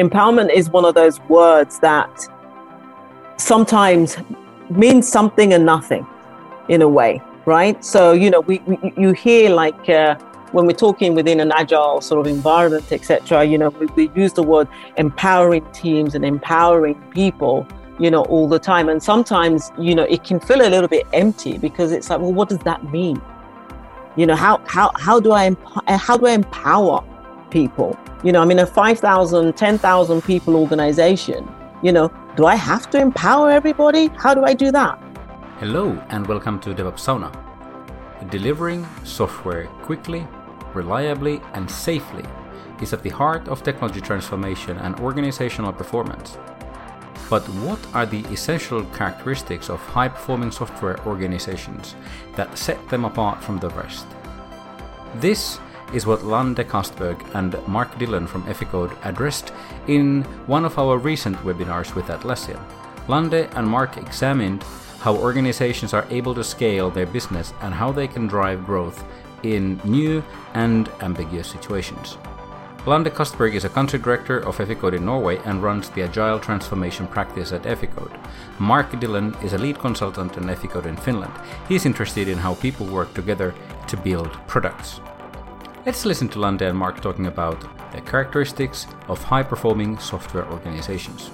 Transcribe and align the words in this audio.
empowerment 0.00 0.52
is 0.52 0.70
one 0.70 0.84
of 0.84 0.94
those 0.94 1.20
words 1.28 1.78
that 1.80 2.10
sometimes 3.36 4.16
means 4.70 5.08
something 5.08 5.52
and 5.52 5.64
nothing 5.66 6.06
in 6.68 6.82
a 6.82 6.88
way, 6.88 7.20
right? 7.44 7.84
So, 7.84 8.12
you 8.12 8.30
know, 8.30 8.40
we, 8.40 8.58
we 8.60 8.92
you 8.96 9.12
hear 9.12 9.50
like 9.50 9.88
uh, 9.88 10.14
when 10.52 10.66
we're 10.66 10.72
talking 10.72 11.14
within 11.14 11.40
an 11.40 11.52
agile 11.52 12.00
sort 12.00 12.26
of 12.26 12.32
environment, 12.32 12.90
etc., 12.90 13.44
you 13.44 13.58
know, 13.58 13.68
we, 13.70 13.86
we 13.88 14.10
use 14.14 14.32
the 14.32 14.42
word 14.42 14.68
empowering 14.96 15.64
teams 15.72 16.14
and 16.14 16.24
empowering 16.24 16.94
people, 17.10 17.66
you 17.98 18.10
know, 18.10 18.22
all 18.24 18.48
the 18.48 18.58
time. 18.58 18.88
And 18.88 19.02
sometimes, 19.02 19.70
you 19.78 19.94
know, 19.94 20.04
it 20.04 20.24
can 20.24 20.40
feel 20.40 20.62
a 20.62 20.70
little 20.70 20.88
bit 20.88 21.06
empty 21.12 21.58
because 21.58 21.92
it's 21.92 22.10
like, 22.10 22.20
well, 22.20 22.32
what 22.32 22.48
does 22.48 22.60
that 22.60 22.90
mean? 22.90 23.20
You 24.16 24.26
know, 24.26 24.34
how 24.34 24.60
how 24.66 24.90
how 24.96 25.20
do 25.20 25.32
I 25.32 25.46
emp- 25.46 25.88
how 25.88 26.16
do 26.16 26.26
I 26.26 26.32
empower 26.32 27.04
people? 27.50 27.98
You 28.22 28.32
know, 28.32 28.40
I 28.40 28.44
mean, 28.44 28.58
a 28.58 28.66
5,000, 28.66 29.56
10,000 29.56 30.22
people 30.22 30.56
organization, 30.56 31.48
you 31.82 31.92
know, 31.92 32.12
do 32.36 32.46
I 32.46 32.54
have 32.54 32.88
to 32.90 32.98
empower 32.98 33.50
everybody? 33.50 34.08
How 34.16 34.34
do 34.34 34.44
I 34.44 34.54
do 34.54 34.70
that? 34.72 34.98
Hello, 35.58 36.00
and 36.10 36.26
welcome 36.26 36.60
to 36.60 36.70
DevOps 36.70 37.00
Sauna. 37.00 37.30
Delivering 38.30 38.86
software 39.04 39.66
quickly, 39.82 40.26
reliably, 40.74 41.40
and 41.54 41.70
safely 41.70 42.24
is 42.80 42.92
at 42.92 43.02
the 43.02 43.10
heart 43.10 43.48
of 43.48 43.62
technology 43.62 44.00
transformation 44.00 44.76
and 44.78 44.98
organizational 45.00 45.72
performance. 45.72 46.38
But 47.28 47.42
what 47.64 47.78
are 47.94 48.06
the 48.06 48.24
essential 48.32 48.84
characteristics 48.86 49.70
of 49.70 49.80
high 49.80 50.08
performing 50.08 50.50
software 50.50 50.98
organizations 51.06 51.94
that 52.36 52.56
set 52.58 52.88
them 52.88 53.04
apart 53.04 53.42
from 53.42 53.58
the 53.58 53.70
rest? 53.70 54.06
This 55.16 55.60
is 55.92 56.06
what 56.06 56.24
Lande 56.24 56.58
Castberg 56.68 57.22
and 57.34 57.56
Marc 57.66 57.98
Dillon 57.98 58.26
from 58.26 58.44
Eficode 58.44 58.96
addressed 59.04 59.52
in 59.86 60.22
one 60.46 60.64
of 60.64 60.78
our 60.78 60.98
recent 60.98 61.36
webinars 61.38 61.94
with 61.94 62.06
Atlassian. 62.06 62.60
Lande 63.08 63.48
and 63.56 63.66
Marc 63.66 63.96
examined 63.96 64.62
how 65.00 65.16
organizations 65.16 65.94
are 65.94 66.06
able 66.10 66.34
to 66.34 66.44
scale 66.44 66.90
their 66.90 67.06
business 67.06 67.52
and 67.62 67.74
how 67.74 67.90
they 67.90 68.06
can 68.06 68.26
drive 68.26 68.66
growth 68.66 69.04
in 69.42 69.80
new 69.84 70.22
and 70.54 70.88
ambiguous 71.00 71.48
situations. 71.48 72.18
Lande 72.86 73.08
Castberg 73.08 73.54
is 73.54 73.64
a 73.64 73.68
country 73.68 73.98
director 73.98 74.38
of 74.38 74.56
Eficode 74.56 74.96
in 74.96 75.04
Norway 75.04 75.38
and 75.44 75.62
runs 75.62 75.90
the 75.90 76.02
Agile 76.02 76.38
Transformation 76.38 77.06
practice 77.06 77.52
at 77.52 77.64
Eficode. 77.64 78.18
Marc 78.58 78.98
Dillon 78.98 79.36
is 79.42 79.52
a 79.52 79.58
lead 79.58 79.78
consultant 79.78 80.36
in 80.38 80.44
Eficode 80.44 80.86
in 80.86 80.96
Finland. 80.96 81.32
He's 81.68 81.84
interested 81.84 82.26
in 82.26 82.38
how 82.38 82.54
people 82.54 82.86
work 82.86 83.12
together 83.12 83.54
to 83.86 83.96
build 83.98 84.32
products. 84.46 85.00
Let's 85.86 86.04
listen 86.04 86.28
to 86.30 86.38
Lande 86.38 86.60
and 86.60 86.76
Marc 86.76 87.00
talking 87.00 87.26
about 87.26 87.58
the 87.92 88.02
characteristics 88.02 88.86
of 89.08 89.24
high 89.24 89.42
performing 89.42 89.96
software 89.98 90.44
organizations. 90.52 91.30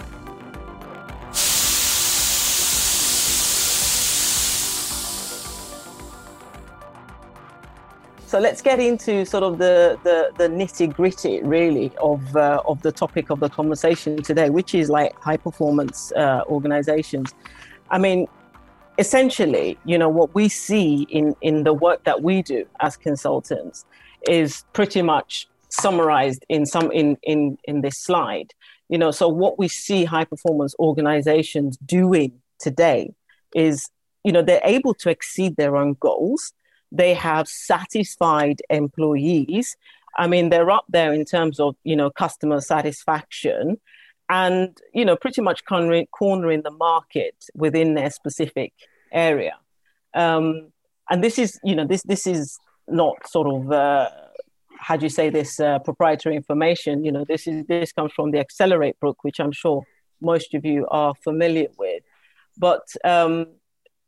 So 8.28 8.39
let's 8.39 8.62
get 8.62 8.78
into 8.78 9.24
sort 9.24 9.42
of 9.42 9.58
the, 9.58 9.98
the, 10.05 10.30
the 10.39 10.48
nitty 10.48 10.94
gritty, 10.94 11.42
really, 11.42 11.91
of 12.00 12.36
uh, 12.36 12.62
of 12.69 12.80
the 12.83 12.92
topic 12.92 13.30
of 13.30 13.41
the 13.41 13.48
conversation 13.48 14.22
today, 14.22 14.48
which 14.50 14.77
is 14.77 14.89
like 14.89 15.19
high 15.20 15.39
performance 15.39 16.12
uh, 16.12 16.42
organizations. 16.47 17.34
I 17.91 17.98
mean, 17.98 18.28
essentially, 18.97 19.77
you 19.84 19.98
know, 19.98 20.08
what 20.08 20.33
we 20.36 20.48
see 20.48 21.02
in 21.11 21.34
in 21.41 21.64
the 21.64 21.74
work 21.74 22.05
that 22.05 22.22
we 22.22 22.42
do 22.42 22.64
as 22.78 22.97
consultants 22.97 23.86
is 24.28 24.64
pretty 24.72 25.02
much 25.02 25.48
summarized 25.69 26.44
in 26.48 26.66
some 26.66 26.91
in 26.92 27.16
in 27.22 27.58
in 27.64 27.80
this 27.82 27.98
slide. 27.98 28.52
You 28.88 28.98
know 28.98 29.10
so 29.10 29.28
what 29.28 29.58
we 29.58 29.68
see 29.68 30.05
high 30.05 30.24
performance 30.24 30.74
organizations 30.78 31.77
doing 31.78 32.33
today 32.58 33.12
is 33.55 33.89
you 34.24 34.33
know 34.33 34.42
they're 34.42 34.61
able 34.64 34.95
to 34.95 35.11
exceed 35.11 35.56
their 35.56 35.77
own 35.77 35.96
goals. 36.01 36.52
They 36.92 37.14
have 37.14 37.48
satisfied 37.48 38.62
employees. 38.70 39.77
I 40.17 40.27
mean 40.27 40.51
they're 40.51 40.70
up 40.70 40.86
there 40.89 41.12
in 41.12 41.24
terms 41.24 41.61
of 41.61 41.77
you 41.84 41.96
know 41.96 42.11
customer 42.11 42.61
satisfaction 42.61 43.78
and 44.28 44.77
you 44.92 45.05
know 45.05 45.17
pretty 45.17 45.40
much 45.40 45.64
cornering, 45.64 46.06
cornering 46.12 46.62
the 46.62 46.70
market 46.70 47.36
within 47.55 47.95
their 47.95 48.11
specific 48.11 48.72
area. 49.12 49.56
Um, 50.14 50.72
and 51.11 51.22
this 51.22 51.39
is 51.39 51.58
you 51.62 51.74
know 51.74 51.86
this 51.86 52.02
this 52.02 52.27
is 52.27 52.58
not 52.89 53.29
sort 53.29 53.47
of 53.47 53.73
uh, 53.73 54.11
how 54.79 54.97
do 54.97 55.05
you 55.05 55.11
say 55.11 55.30
this 55.30 55.58
uh, 55.61 55.79
proprietary 55.80 56.36
information. 56.36 57.05
You 57.05 57.13
know 57.13 57.24
this 57.24 57.47
is 57.47 57.64
this 57.67 57.92
comes 57.92 58.13
from 58.13 58.30
the 58.30 58.39
accelerate 58.39 58.98
book 59.01 59.19
which 59.23 59.41
i'm 59.41 59.52
sure 59.52 59.83
most 60.20 60.55
of 60.55 60.64
you 60.64 60.86
are 60.91 61.14
familiar 61.14 61.69
with. 61.79 62.02
But 62.57 62.86
um, 63.05 63.46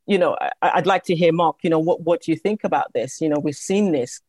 you 0.07 0.19
know 0.19 0.37
I, 0.63 0.73
would 0.77 0.87
like 0.87 1.05
to 1.05 1.17
hear 1.17 1.33
mark 1.33 1.57
you 1.63 1.71
know 1.71 1.79
what, 1.79 2.03
what 2.03 2.23
do 2.23 2.31
you 2.33 2.37
think 2.37 2.65
about 2.65 2.93
this? 2.93 3.21
You 3.21 3.29
know 3.29 3.39
we've 3.39 3.55
seen 3.55 3.93
this 3.93 4.21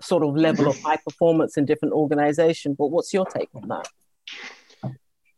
sort 0.00 0.22
of 0.22 0.34
level 0.34 0.66
of 0.66 0.80
high 0.80 0.96
performance 0.96 1.58
in 1.58 1.66
different 1.66 1.92
organizations 1.92 2.74
but 2.78 2.86
what's 2.86 3.12
your 3.12 3.26
take 3.26 3.50
on 3.54 3.68
that? 3.68 3.88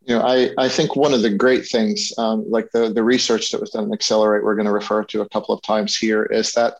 You 0.04 0.16
know, 0.16 0.22
I, 0.22 0.50
I 0.58 0.68
think 0.68 0.96
one 0.96 1.14
of 1.14 1.22
the 1.22 1.30
great 1.30 1.64
things, 1.66 2.12
um, 2.18 2.44
like 2.48 2.68
the, 2.72 2.92
the 2.92 3.04
research 3.04 3.52
that 3.52 3.60
was 3.60 3.70
done 3.70 3.84
in 3.84 3.92
Accelerate, 3.92 4.42
we're 4.42 4.56
going 4.56 4.66
to 4.66 4.72
refer 4.72 5.04
to 5.04 5.20
a 5.20 5.28
couple 5.28 5.54
of 5.54 5.62
times 5.62 5.96
here, 5.96 6.24
is 6.24 6.52
that 6.54 6.74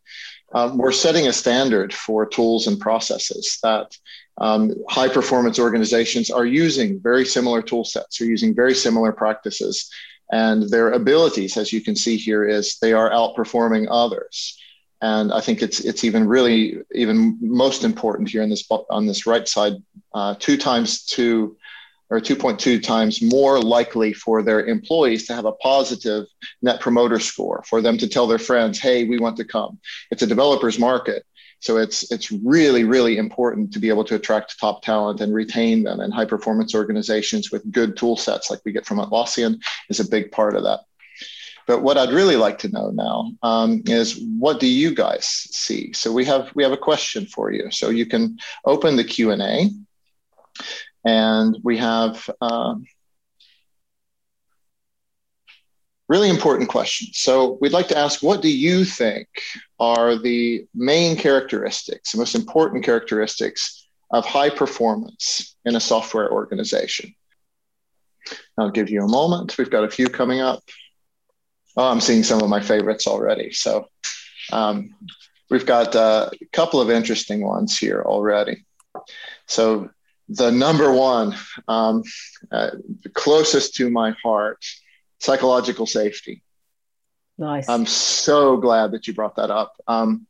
um, 0.55 0.79
we're 0.79 0.93
setting 0.93 1.27
a 1.27 1.33
standard 1.33 1.93
for 1.95 2.27
tools 2.27 2.67
and 2.67 2.79
processes 2.79 3.59
that 3.63 3.97
um, 4.39 4.75
high 4.89 5.09
performance 5.09 5.59
organizations 5.59 6.31
are 6.31 6.47
using 6.47 7.01
very 7.01 7.25
similar 7.25 7.63
tool 7.63 7.85
sets, 7.85 8.21
are 8.21 8.27
using 8.27 8.55
very 8.55 8.75
similar 8.75 9.13
practices. 9.13 9.91
And 10.31 10.69
their 10.71 10.93
abilities, 10.93 11.57
as 11.57 11.73
you 11.73 11.83
can 11.83 11.95
see 11.95 12.17
here, 12.17 12.45
is 12.45 12.79
they 12.79 12.93
are 12.93 13.11
outperforming 13.11 13.87
others. 13.91 14.59
And 15.03 15.33
I 15.33 15.41
think 15.41 15.63
it's 15.63 15.81
it's 15.81 16.05
even 16.05 16.29
really 16.29 16.79
even 16.95 17.37
most 17.41 17.83
important 17.85 18.29
here 18.31 18.43
in 18.43 18.49
this 18.49 18.65
on 18.71 19.07
this 19.07 19.27
right 19.27 19.47
side, 19.49 19.75
uh, 20.15 20.37
two 20.39 20.57
times 20.57 21.05
two 21.05 21.57
or 22.13 22.21
2.2 22.21 22.83
times 22.83 23.23
more 23.23 23.59
likely 23.59 24.13
for 24.13 24.43
their 24.43 24.67
employees 24.67 25.27
to 25.27 25.35
have 25.35 25.47
a 25.47 25.53
positive 25.53 26.27
net 26.61 26.79
promoter 26.79 27.19
score 27.19 27.65
for 27.67 27.81
them 27.81 27.97
to 27.97 28.07
tell 28.07 28.27
their 28.27 28.39
friends 28.39 28.79
hey 28.79 29.05
we 29.05 29.19
want 29.19 29.37
to 29.39 29.45
come. 29.45 29.79
It's 30.11 30.23
a 30.23 30.27
developer's 30.27 30.79
market 30.79 31.25
so 31.61 31.79
it's 31.79 32.11
it's 32.13 32.31
really 32.31 32.85
really 32.85 33.17
important 33.17 33.73
to 33.73 33.79
be 33.79 33.89
able 33.89 34.05
to 34.05 34.17
attract 34.17 34.59
top 34.59 34.83
talent 34.83 35.21
and 35.21 35.33
retain 35.33 35.85
them 35.85 36.01
and 36.01 36.13
high 36.13 36.27
performance 36.27 36.75
organizations 36.75 37.51
with 37.51 37.71
good 37.73 37.97
tool 37.97 38.17
sets 38.17 38.51
like 38.51 38.61
we 38.65 38.73
get 38.73 38.85
from 38.85 38.99
atlassian 38.99 39.59
is 39.89 40.01
a 40.01 40.09
big 40.09 40.31
part 40.33 40.55
of 40.55 40.65
that. 40.65 40.81
But 41.67 41.83
what 41.83 41.97
i'd 41.97 42.13
really 42.13 42.37
like 42.37 42.59
to 42.59 42.69
know 42.69 42.91
now 42.91 43.33
um, 43.43 43.83
is 43.87 44.21
what 44.39 44.61
do 44.61 44.67
you 44.67 44.95
guys 44.95 45.25
see? 45.25 45.95
So 45.95 46.13
we 46.13 46.27
have 46.27 46.51
we 46.55 46.63
have 46.63 46.73
a 46.73 46.87
question 46.91 47.25
for 47.25 47.51
you. 47.53 47.71
So 47.71 47.89
you 47.89 48.05
can 48.05 48.39
open 48.67 48.97
the 48.97 49.05
q&a 49.05 49.35
and 49.35 49.87
we 51.05 51.79
have 51.79 52.31
um, 52.41 52.85
really 56.09 56.29
important 56.29 56.69
questions. 56.69 57.19
So 57.19 57.57
we'd 57.61 57.73
like 57.73 57.89
to 57.89 57.97
ask 57.97 58.23
what 58.23 58.43
do 58.43 58.55
you 58.55 58.85
think 58.85 59.29
are 59.81 60.17
the 60.17 60.67
main 60.75 61.17
characteristics, 61.17 62.13
the 62.13 62.19
most 62.19 62.35
important 62.35 62.85
characteristics 62.85 63.89
of 64.11 64.27
high 64.27 64.51
performance 64.51 65.57
in 65.65 65.75
a 65.75 65.81
software 65.81 66.31
organization? 66.31 67.15
I'll 68.59 68.71
give 68.71 68.91
you 68.91 69.03
a 69.03 69.09
moment. 69.09 69.57
We've 69.57 69.71
got 69.71 69.85
a 69.85 69.91
few 69.91 70.09
coming 70.09 70.41
up. 70.41 70.63
Oh, 71.77 71.91
I'm 71.91 72.01
seeing 72.01 72.23
some 72.23 72.43
of 72.43 72.51
my 72.51 72.61
favorites 72.61 73.07
already. 73.07 73.53
So 73.53 73.89
um, 74.53 74.95
we've 75.49 75.65
got 75.65 75.97
uh, 75.97 76.29
a 76.31 76.47
couple 76.53 76.81
of 76.81 76.91
interesting 76.91 77.41
ones 77.41 77.79
here 77.79 78.03
already. 78.03 78.67
So 79.47 79.89
the 80.37 80.51
number 80.51 80.93
one, 80.93 81.35
um, 81.69 82.03
uh, 82.51 82.71
closest 83.15 83.75
to 83.77 83.91
my 83.91 84.15
heart, 84.23 84.65
psychological 85.21 85.87
safety. 85.87 86.43
Nice. 87.39 87.69
I'm 87.69 87.87
so 87.87 88.57
glad 88.57 88.93
that 88.93 89.07
you 89.07 89.15
brought 89.15 89.37
that 89.37 89.51
up. 89.51 89.75
Um, 89.87 90.27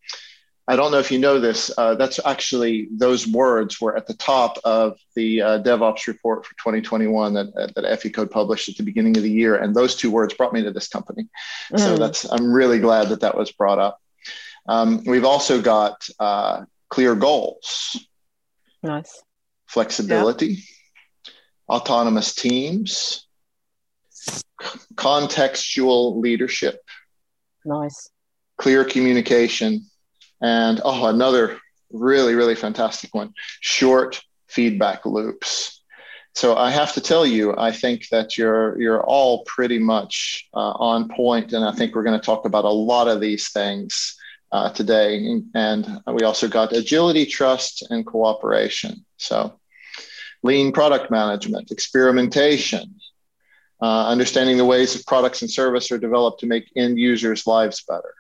I 0.68 0.76
don't 0.76 0.92
know 0.92 0.98
if 0.98 1.10
you 1.10 1.18
know 1.18 1.40
this. 1.40 1.70
Uh, 1.76 1.94
that's 1.96 2.20
actually 2.24 2.88
those 2.92 3.26
words 3.26 3.80
were 3.80 3.96
at 3.96 4.06
the 4.06 4.14
top 4.14 4.58
of 4.64 4.96
the 5.14 5.42
uh, 5.42 5.62
DevOps 5.62 6.06
report 6.06 6.46
for 6.46 6.52
2021 6.54 7.34
that 7.34 7.74
that 7.74 7.84
Eficode 7.84 8.30
published 8.30 8.68
at 8.68 8.76
the 8.76 8.84
beginning 8.84 9.16
of 9.16 9.24
the 9.24 9.30
year, 9.30 9.56
and 9.56 9.74
those 9.74 9.96
two 9.96 10.10
words 10.10 10.34
brought 10.34 10.52
me 10.52 10.62
to 10.62 10.70
this 10.70 10.88
company. 10.88 11.28
Mm. 11.72 11.80
So 11.80 11.96
that's 11.96 12.24
I'm 12.30 12.52
really 12.52 12.78
glad 12.78 13.08
that 13.08 13.20
that 13.20 13.36
was 13.36 13.50
brought 13.50 13.80
up. 13.80 14.00
Um, 14.68 15.02
we've 15.04 15.24
also 15.24 15.60
got 15.60 16.08
uh, 16.20 16.64
clear 16.88 17.16
goals. 17.16 18.06
Nice 18.84 19.22
flexibility, 19.72 20.62
autonomous 21.68 22.34
teams, 22.34 23.26
contextual 24.94 26.20
leadership. 26.20 26.80
Nice. 27.64 28.10
Clear 28.58 28.84
communication. 28.84 29.86
And 30.42 30.80
oh, 30.84 31.06
another 31.06 31.58
really, 31.90 32.34
really 32.34 32.54
fantastic 32.54 33.14
one 33.14 33.32
short 33.60 34.20
feedback 34.48 35.06
loops. 35.06 35.82
so 36.34 36.56
I 36.56 36.70
have 36.70 36.92
to 36.94 37.00
tell 37.00 37.24
you, 37.24 37.54
I 37.56 37.72
think 37.72 38.08
that 38.10 38.36
you're 38.36 38.80
you're 38.80 39.02
all 39.02 39.44
pretty 39.44 39.78
much 39.78 40.48
uh, 40.54 40.72
on 40.92 41.08
point, 41.08 41.52
and 41.52 41.64
I 41.64 41.72
think 41.72 41.94
we're 41.94 42.02
going 42.02 42.18
to 42.20 42.26
talk 42.26 42.44
about 42.44 42.64
a 42.64 42.78
lot 42.92 43.08
of 43.08 43.20
these 43.20 43.50
things 43.50 44.16
uh, 44.52 44.70
today. 44.70 45.40
And 45.54 46.00
we 46.06 46.22
also 46.24 46.48
got 46.48 46.72
agility, 46.72 47.24
trust, 47.26 47.86
and 47.90 48.06
cooperation. 48.06 49.04
So, 49.16 49.58
lean 50.42 50.72
product 50.72 51.10
management, 51.10 51.70
experimentation, 51.70 52.94
uh, 53.80 54.06
understanding 54.06 54.56
the 54.56 54.64
ways 54.64 54.94
that 54.94 55.06
products 55.06 55.42
and 55.42 55.50
service 55.50 55.90
are 55.90 55.98
developed 55.98 56.40
to 56.40 56.46
make 56.46 56.70
end 56.76 56.98
users' 56.98 57.46
lives 57.46 57.82
better. 57.88 58.14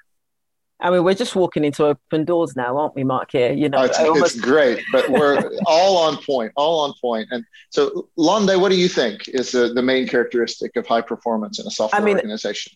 I 0.80 0.90
mean, 0.90 1.04
we're 1.04 1.14
just 1.14 1.36
walking 1.36 1.64
into 1.64 1.84
open 1.84 2.24
doors 2.24 2.56
now, 2.56 2.76
aren't 2.76 2.96
we, 2.96 3.04
Marc? 3.04 3.30
Here, 3.30 3.52
you 3.52 3.68
know, 3.68 3.78
oh, 3.78 3.84
it's, 3.84 3.98
almost... 4.00 4.36
it's, 4.36 4.44
great, 4.44 4.82
but 4.90 5.08
we're 5.08 5.40
all 5.66 5.96
on 5.96 6.16
point, 6.16 6.52
all 6.56 6.80
on 6.80 6.92
point. 7.00 7.28
And 7.30 7.44
so, 7.70 8.08
Londe, 8.16 8.60
what 8.60 8.70
do 8.70 8.76
you 8.76 8.88
think 8.88 9.28
is 9.28 9.52
the, 9.52 9.72
the 9.72 9.82
main 9.82 10.08
characteristic 10.08 10.74
of 10.74 10.84
high 10.84 11.00
performance 11.00 11.60
in 11.60 11.66
a 11.68 11.70
software 11.70 12.02
I 12.02 12.04
mean, 12.04 12.16
organization? 12.16 12.72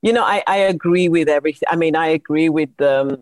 You 0.00 0.14
know, 0.14 0.24
I, 0.24 0.42
I 0.46 0.56
agree 0.56 1.10
with 1.10 1.28
everything. 1.28 1.68
I 1.70 1.76
mean, 1.76 1.94
I 1.94 2.08
agree 2.08 2.48
with 2.48 2.80
um, 2.80 3.18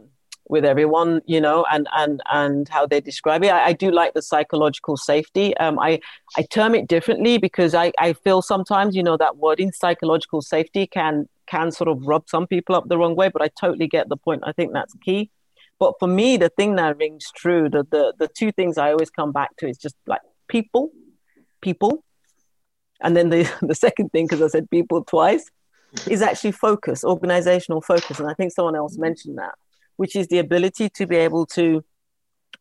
with 0.50 0.64
everyone, 0.64 1.22
you 1.26 1.40
know, 1.40 1.64
and 1.70 1.86
and 1.96 2.20
and 2.30 2.68
how 2.68 2.86
they 2.86 3.00
describe 3.00 3.44
it. 3.44 3.52
I, 3.52 3.66
I 3.66 3.72
do 3.72 3.90
like 3.90 4.14
the 4.14 4.22
psychological 4.22 4.96
safety. 4.96 5.56
Um, 5.58 5.78
I 5.78 6.00
I 6.36 6.42
term 6.42 6.74
it 6.74 6.88
differently 6.88 7.38
because 7.38 7.74
I 7.74 7.92
I 7.98 8.12
feel 8.12 8.42
sometimes, 8.42 8.96
you 8.96 9.02
know, 9.02 9.16
that 9.16 9.36
word 9.36 9.60
in 9.60 9.72
psychological 9.72 10.42
safety 10.42 10.86
can 10.86 11.28
can 11.46 11.70
sort 11.70 11.88
of 11.88 12.06
rub 12.06 12.28
some 12.28 12.46
people 12.46 12.74
up 12.74 12.88
the 12.88 12.98
wrong 12.98 13.16
way, 13.16 13.28
but 13.28 13.42
I 13.42 13.48
totally 13.60 13.86
get 13.86 14.08
the 14.08 14.16
point. 14.16 14.42
I 14.44 14.52
think 14.52 14.72
that's 14.72 14.94
key. 15.04 15.30
But 15.78 15.94
for 15.98 16.08
me, 16.08 16.36
the 16.36 16.50
thing 16.50 16.76
that 16.76 16.98
rings 16.98 17.30
true, 17.34 17.68
the 17.68 17.86
the, 17.90 18.12
the 18.18 18.28
two 18.28 18.52
things 18.52 18.76
I 18.76 18.92
always 18.92 19.10
come 19.10 19.32
back 19.32 19.56
to 19.58 19.68
is 19.68 19.78
just 19.78 19.96
like 20.06 20.20
people, 20.48 20.90
people. 21.60 22.04
And 23.00 23.16
then 23.16 23.30
the, 23.30 23.50
the 23.62 23.74
second 23.74 24.10
thing, 24.10 24.26
because 24.26 24.42
I 24.42 24.48
said 24.48 24.68
people 24.70 25.04
twice, 25.04 25.48
is 26.08 26.22
actually 26.22 26.52
focus, 26.52 27.04
organizational 27.04 27.80
focus. 27.80 28.20
And 28.20 28.28
I 28.28 28.34
think 28.34 28.52
someone 28.52 28.76
else 28.76 28.96
mentioned 28.98 29.38
that, 29.38 29.54
which 30.00 30.16
is 30.16 30.28
the 30.28 30.38
ability 30.38 30.88
to 30.88 31.06
be 31.06 31.16
able 31.16 31.44
to, 31.44 31.84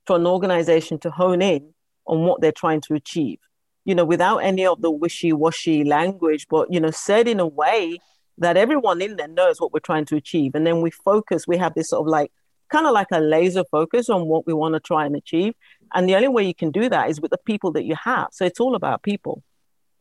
for 0.06 0.18
an 0.18 0.28
organization 0.28 1.00
to 1.00 1.10
hone 1.10 1.42
in 1.42 1.74
on 2.06 2.26
what 2.26 2.42
they're 2.42 2.52
trying 2.52 2.82
to 2.82 2.94
achieve, 2.94 3.40
you 3.86 3.96
know, 3.96 4.04
without 4.04 4.40
any 4.40 4.66
of 4.66 4.82
the 4.82 4.92
wishy 4.92 5.32
washy 5.32 5.86
language, 5.86 6.48
but, 6.50 6.68
you 6.70 6.82
know, 6.82 6.92
said 6.92 7.30
in 7.30 7.40
a 7.40 7.48
way 7.48 7.98
that 8.40 8.58
everyone 8.58 9.02
in 9.02 9.16
there 9.16 9.30
knows 9.30 9.62
what 9.62 9.72
we're 9.72 9.80
trying 9.80 10.04
to 10.04 10.18
achieve. 10.18 10.52
And 10.54 10.68
then 10.68 10.82
we 10.82 10.92
focus, 10.92 11.48
we 11.48 11.56
have 11.56 11.74
this 11.76 11.92
sort 11.92 12.02
of 12.02 12.08
like, 12.08 12.30
kind 12.70 12.86
of 12.86 12.92
like 12.92 13.08
a 13.14 13.22
laser 13.22 13.64
focus 13.72 14.10
on 14.10 14.28
what 14.28 14.46
we 14.46 14.54
want 14.54 14.74
to 14.74 14.82
try 14.82 15.06
and 15.06 15.16
achieve. 15.16 15.54
And 15.94 16.10
the 16.10 16.16
only 16.16 16.28
way 16.28 16.44
you 16.46 16.54
can 16.54 16.72
do 16.72 16.90
that 16.90 17.10
is 17.10 17.22
with 17.22 17.32
the 17.32 17.44
people 17.46 17.72
that 17.72 17.86
you 17.86 17.96
have. 18.04 18.28
So 18.34 18.44
it's 18.44 18.60
all 18.60 18.76
about 18.76 19.02
people. 19.02 19.44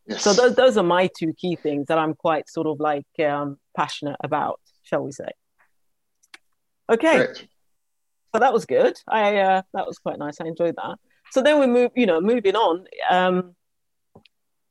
Yes. 0.07 0.23
So 0.23 0.33
those, 0.33 0.55
those 0.55 0.75
are 0.75 0.83
my 0.83 1.09
two 1.17 1.31
key 1.31 1.55
things 1.55 1.85
that 1.87 1.97
I'm 1.97 2.15
quite 2.15 2.49
sort 2.49 2.67
of 2.67 2.81
like 2.81 3.07
um, 3.25 3.59
passionate 3.77 4.17
about, 4.21 4.59
shall 4.83 5.05
we 5.05 5.13
say. 5.13 5.31
Okay. 6.89 7.17
Great. 7.17 7.47
So 8.33 8.39
that 8.39 8.53
was 8.53 8.65
good. 8.65 8.95
I 9.07 9.37
uh, 9.37 9.61
that 9.73 9.87
was 9.87 9.97
quite 9.97 10.19
nice. 10.19 10.39
I 10.41 10.45
enjoyed 10.45 10.75
that. 10.75 10.97
So 11.31 11.41
then 11.41 11.59
we 11.59 11.67
move, 11.67 11.91
you 11.95 12.05
know, 12.05 12.21
moving 12.21 12.55
on. 12.55 12.85
Um, 13.09 13.55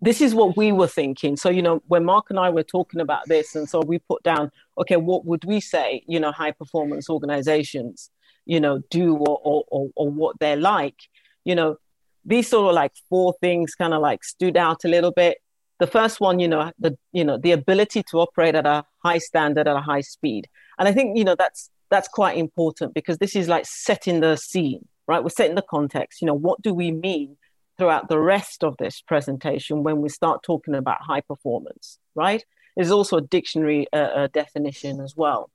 this 0.00 0.20
is 0.20 0.34
what 0.34 0.56
we 0.56 0.70
were 0.70 0.86
thinking. 0.86 1.36
So, 1.36 1.50
you 1.50 1.62
know, 1.62 1.82
when 1.86 2.04
Marc 2.04 2.26
and 2.30 2.38
I 2.38 2.50
were 2.50 2.62
talking 2.62 3.00
about 3.00 3.26
this, 3.26 3.56
and 3.56 3.68
so 3.68 3.80
we 3.80 3.98
put 3.98 4.22
down, 4.22 4.50
okay, 4.76 4.96
what 4.96 5.24
would 5.24 5.44
we 5.44 5.60
say, 5.60 6.04
you 6.06 6.20
know, 6.20 6.30
high 6.30 6.52
performance 6.52 7.10
organizations, 7.10 8.10
you 8.46 8.60
know, 8.60 8.80
do 8.90 9.16
or, 9.16 9.40
or, 9.42 9.64
or, 9.68 9.88
or 9.96 10.10
what 10.10 10.38
they're 10.38 10.56
like, 10.56 10.94
you 11.44 11.54
know, 11.54 11.78
these 12.24 12.48
sort 12.48 12.68
of 12.68 12.74
like 12.74 12.92
four 13.08 13.34
things 13.40 13.74
kind 13.74 13.92
of 13.92 14.00
like 14.00 14.22
stood 14.22 14.56
out 14.56 14.84
a 14.84 14.88
little 14.88 15.12
bit. 15.12 15.38
The 15.80 15.86
first 15.86 16.20
one, 16.20 16.38
you 16.38 16.48
know, 16.48 16.70
the, 16.78 16.96
you 17.12 17.24
know, 17.24 17.38
the 17.38 17.52
ability 17.52 18.04
to 18.10 18.18
operate 18.18 18.54
at 18.54 18.66
a 18.66 18.84
high 19.04 19.18
standard 19.18 19.66
at 19.66 19.76
a 19.76 19.80
high 19.80 20.02
speed. 20.02 20.48
And 20.78 20.86
I 20.86 20.92
think, 20.92 21.16
you 21.16 21.24
know, 21.24 21.34
that's, 21.36 21.70
that's 21.90 22.08
quite 22.08 22.36
important 22.36 22.94
because 22.94 23.18
this 23.18 23.34
is 23.34 23.48
like 23.48 23.66
setting 23.66 24.20
the 24.20 24.36
scene, 24.36 24.86
right? 25.06 25.22
We're 25.22 25.30
setting 25.30 25.56
the 25.56 25.62
context, 25.62 26.20
you 26.20 26.26
know, 26.26 26.34
what 26.34 26.60
do 26.62 26.74
we 26.74 26.90
mean 26.90 27.36
throughout 27.78 28.08
the 28.08 28.18
rest 28.18 28.64
of 28.64 28.76
this 28.78 29.00
presentation 29.00 29.84
when 29.84 30.00
we 30.00 30.08
start 30.08 30.42
talking 30.42 30.74
about 30.74 31.00
high 31.00 31.20
performance, 31.20 31.98
right? 32.14 32.44
There's 32.76 32.90
also 32.90 33.18
a 33.18 33.22
dictionary 33.22 33.86
uh, 33.92 33.96
uh, 33.96 34.28
definition 34.28 35.00
as 35.00 35.14
well. 35.16 35.50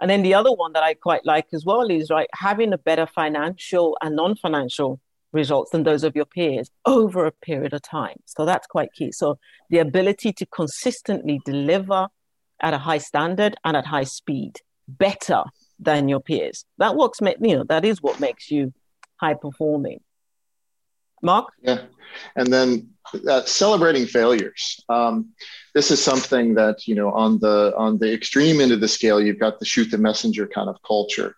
And 0.00 0.10
then 0.10 0.22
the 0.22 0.34
other 0.34 0.52
one 0.52 0.72
that 0.72 0.82
I 0.82 0.94
quite 0.94 1.24
like 1.24 1.46
as 1.52 1.64
well 1.64 1.88
is 1.90 2.10
right 2.10 2.28
having 2.34 2.72
a 2.72 2.78
better 2.78 3.06
financial 3.06 3.96
and 4.02 4.16
non-financial 4.16 5.00
results 5.32 5.70
than 5.70 5.84
those 5.84 6.04
of 6.04 6.16
your 6.16 6.24
peers 6.24 6.70
over 6.84 7.26
a 7.26 7.32
period 7.32 7.72
of 7.72 7.82
time. 7.82 8.16
So 8.24 8.44
that's 8.44 8.66
quite 8.66 8.92
key. 8.92 9.12
So 9.12 9.38
the 9.70 9.78
ability 9.78 10.32
to 10.34 10.46
consistently 10.46 11.40
deliver 11.44 12.08
at 12.60 12.74
a 12.74 12.78
high 12.78 12.98
standard 12.98 13.56
and 13.64 13.76
at 13.76 13.86
high 13.86 14.04
speed, 14.04 14.60
better 14.88 15.44
than 15.78 16.08
your 16.08 16.20
peers. 16.20 16.64
That 16.78 16.96
works. 16.96 17.20
You 17.20 17.56
know 17.58 17.64
that 17.64 17.84
is 17.84 18.02
what 18.02 18.20
makes 18.20 18.50
you 18.50 18.72
high 19.16 19.34
performing. 19.34 20.00
Marc? 21.22 21.48
Yeah. 21.62 21.82
And 22.36 22.52
then 22.52 22.90
uh, 23.28 23.42
celebrating 23.44 24.06
failures. 24.06 24.82
Um, 24.88 25.30
this 25.74 25.90
is 25.90 26.02
something 26.02 26.54
that 26.54 26.86
you 26.86 26.94
know 26.94 27.10
on 27.12 27.38
the 27.38 27.74
on 27.76 27.98
the 27.98 28.12
extreme 28.12 28.60
end 28.60 28.72
of 28.72 28.80
the 28.80 28.88
scale, 28.88 29.20
you've 29.20 29.38
got 29.38 29.58
the 29.58 29.64
shoot 29.64 29.90
the 29.90 29.98
messenger 29.98 30.46
kind 30.46 30.68
of 30.68 30.80
culture 30.82 31.34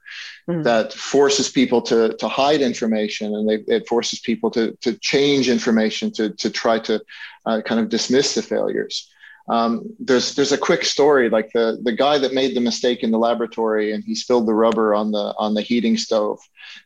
mm. 0.49 0.63
that 0.65 0.93
forces 0.93 1.49
people 1.49 1.81
to 1.83 2.15
to 2.17 2.29
hide 2.29 2.61
information, 2.61 3.35
and 3.35 3.49
they, 3.49 3.75
it 3.75 3.89
forces 3.89 4.21
people 4.21 4.51
to 4.51 4.77
to 4.83 4.95
change 4.99 5.49
information 5.49 6.13
to 6.13 6.31
to 6.31 6.51
try 6.51 6.79
to 6.81 7.03
uh, 7.47 7.61
kind 7.63 7.81
of 7.81 7.89
dismiss 7.89 8.35
the 8.35 8.43
failures. 8.43 9.11
Um, 9.49 9.95
there's 10.01 10.35
there's 10.35 10.53
a 10.53 10.59
quick 10.59 10.85
story 10.85 11.31
like 11.31 11.53
the 11.53 11.79
the 11.83 11.93
guy 11.93 12.19
that 12.19 12.35
made 12.35 12.57
the 12.57 12.61
mistake 12.61 13.05
in 13.05 13.13
the 13.13 13.19
laboratory 13.19 13.93
and 13.93 14.03
he 14.03 14.17
spilled 14.17 14.49
the 14.49 14.55
rubber 14.55 14.93
on 14.93 15.13
the 15.13 15.35
on 15.39 15.55
the 15.55 15.63
heating 15.63 15.97
stove 15.97 16.41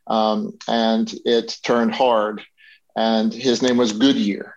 um, 0.08 0.58
and 0.68 1.14
it 1.24 1.58
turned 1.62 1.94
hard 1.94 2.42
and 2.96 3.32
his 3.32 3.62
name 3.62 3.76
was 3.76 3.92
Goodyear. 3.92 4.56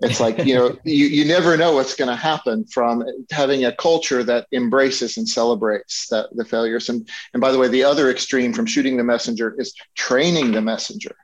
It's 0.00 0.20
like, 0.20 0.44
you 0.44 0.54
know, 0.54 0.76
you, 0.84 1.06
you 1.06 1.24
never 1.24 1.56
know 1.56 1.74
what's 1.74 1.94
going 1.94 2.10
to 2.10 2.16
happen 2.16 2.64
from 2.66 3.04
having 3.30 3.64
a 3.64 3.74
culture 3.74 4.22
that 4.24 4.46
embraces 4.52 5.16
and 5.16 5.28
celebrates 5.28 6.08
that, 6.08 6.28
the 6.34 6.44
failures. 6.44 6.88
And, 6.88 7.08
and 7.32 7.40
by 7.40 7.52
the 7.52 7.58
way, 7.58 7.68
the 7.68 7.84
other 7.84 8.10
extreme 8.10 8.52
from 8.52 8.66
shooting 8.66 8.96
the 8.96 9.04
messenger 9.04 9.54
is 9.58 9.74
training 9.94 10.52
the 10.52 10.60
messenger. 10.60 11.16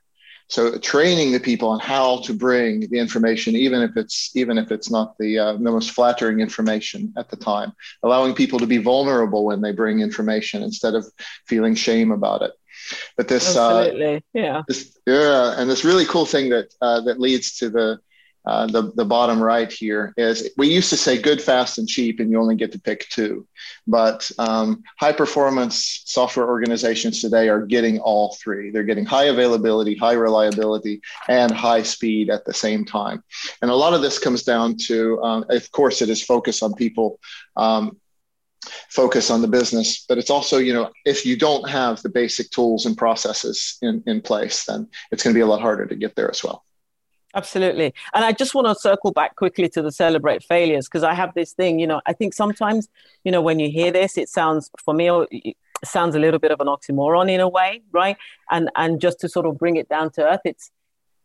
So 0.52 0.76
training 0.76 1.32
the 1.32 1.40
people 1.40 1.70
on 1.70 1.80
how 1.80 2.20
to 2.24 2.34
bring 2.34 2.80
the 2.90 2.98
information, 2.98 3.56
even 3.56 3.80
if 3.80 3.96
it's 3.96 4.36
even 4.36 4.58
if 4.58 4.70
it's 4.70 4.90
not 4.90 5.16
the, 5.16 5.38
uh, 5.38 5.52
the 5.54 5.60
most 5.60 5.92
flattering 5.92 6.40
information 6.40 7.10
at 7.16 7.30
the 7.30 7.36
time, 7.36 7.72
allowing 8.02 8.34
people 8.34 8.58
to 8.58 8.66
be 8.66 8.76
vulnerable 8.76 9.46
when 9.46 9.62
they 9.62 9.72
bring 9.72 10.00
information 10.00 10.62
instead 10.62 10.94
of 10.94 11.06
feeling 11.46 11.74
shame 11.74 12.12
about 12.12 12.42
it. 12.42 12.52
But 13.16 13.28
this, 13.28 13.56
uh, 13.56 13.78
absolutely, 13.78 14.16
uh, 14.16 14.20
yeah, 14.34 14.62
this, 14.68 14.98
yeah, 15.06 15.54
and 15.56 15.70
this 15.70 15.86
really 15.86 16.04
cool 16.04 16.26
thing 16.26 16.50
that 16.50 16.74
uh, 16.82 17.00
that 17.00 17.18
leads 17.18 17.56
to 17.60 17.70
the 17.70 18.00
uh, 18.44 18.66
the, 18.66 18.92
the 18.96 19.04
bottom 19.04 19.40
right 19.40 19.70
here 19.70 20.12
is 20.16 20.50
we 20.56 20.68
used 20.68 20.90
to 20.90 20.96
say 20.96 21.20
good, 21.20 21.40
fast, 21.40 21.78
and 21.78 21.86
cheap, 21.86 22.18
and 22.18 22.30
you 22.30 22.40
only 22.40 22.56
get 22.56 22.72
to 22.72 22.80
pick 22.80 23.08
two. 23.08 23.46
But 23.86 24.30
um, 24.38 24.82
high 24.98 25.12
performance 25.12 26.02
software 26.06 26.48
organizations 26.48 27.20
today 27.20 27.48
are 27.48 27.64
getting 27.64 28.00
all 28.00 28.36
three. 28.42 28.70
They're 28.70 28.82
getting 28.82 29.04
high 29.04 29.24
availability, 29.24 29.96
high 29.96 30.14
reliability, 30.14 31.00
and 31.28 31.52
high 31.52 31.82
speed 31.82 32.30
at 32.30 32.44
the 32.44 32.54
same 32.54 32.84
time. 32.84 33.22
And 33.62 33.70
a 33.70 33.76
lot 33.76 33.94
of 33.94 34.02
this 34.02 34.18
comes 34.18 34.42
down 34.42 34.76
to, 34.86 35.22
um, 35.22 35.44
of 35.48 35.70
course, 35.70 36.02
it 36.02 36.08
is 36.08 36.22
focus 36.22 36.62
on 36.62 36.74
people. 36.74 37.20
Um, 37.56 37.98
focus 38.90 39.28
on 39.28 39.42
the 39.42 39.48
business 39.48 40.04
but 40.08 40.18
it's 40.18 40.30
also 40.30 40.58
you 40.58 40.72
know 40.72 40.88
if 41.04 41.26
you 41.26 41.36
don't 41.36 41.68
have 41.68 42.00
the 42.02 42.08
basic 42.08 42.48
tools 42.50 42.86
and 42.86 42.96
processes 42.96 43.76
in, 43.82 44.00
in 44.06 44.20
place 44.20 44.64
then 44.66 44.86
it's 45.10 45.24
going 45.24 45.34
to 45.34 45.36
be 45.36 45.42
a 45.42 45.46
lot 45.46 45.60
harder 45.60 45.84
to 45.84 45.96
get 45.96 46.14
there 46.14 46.30
as 46.30 46.44
well 46.44 46.64
absolutely 47.34 47.94
and 48.14 48.24
i 48.24 48.32
just 48.32 48.54
want 48.54 48.66
to 48.66 48.74
circle 48.74 49.10
back 49.10 49.36
quickly 49.36 49.68
to 49.68 49.82
the 49.82 49.92
celebrate 49.92 50.42
failures 50.42 50.86
because 50.86 51.02
i 51.02 51.14
have 51.14 51.32
this 51.34 51.52
thing 51.52 51.78
you 51.78 51.86
know 51.86 52.00
i 52.06 52.12
think 52.12 52.34
sometimes 52.34 52.88
you 53.24 53.32
know 53.32 53.40
when 53.40 53.58
you 53.58 53.70
hear 53.70 53.90
this 53.90 54.18
it 54.18 54.28
sounds 54.28 54.70
for 54.84 54.94
me 54.94 55.10
oh, 55.10 55.26
it 55.30 55.56
sounds 55.84 56.14
a 56.14 56.18
little 56.18 56.38
bit 56.38 56.50
of 56.50 56.60
an 56.60 56.66
oxymoron 56.66 57.30
in 57.30 57.40
a 57.40 57.48
way 57.48 57.82
right 57.92 58.16
and 58.50 58.70
and 58.76 59.00
just 59.00 59.18
to 59.20 59.28
sort 59.28 59.46
of 59.46 59.58
bring 59.58 59.76
it 59.76 59.88
down 59.88 60.10
to 60.10 60.22
earth 60.22 60.40
it's 60.44 60.70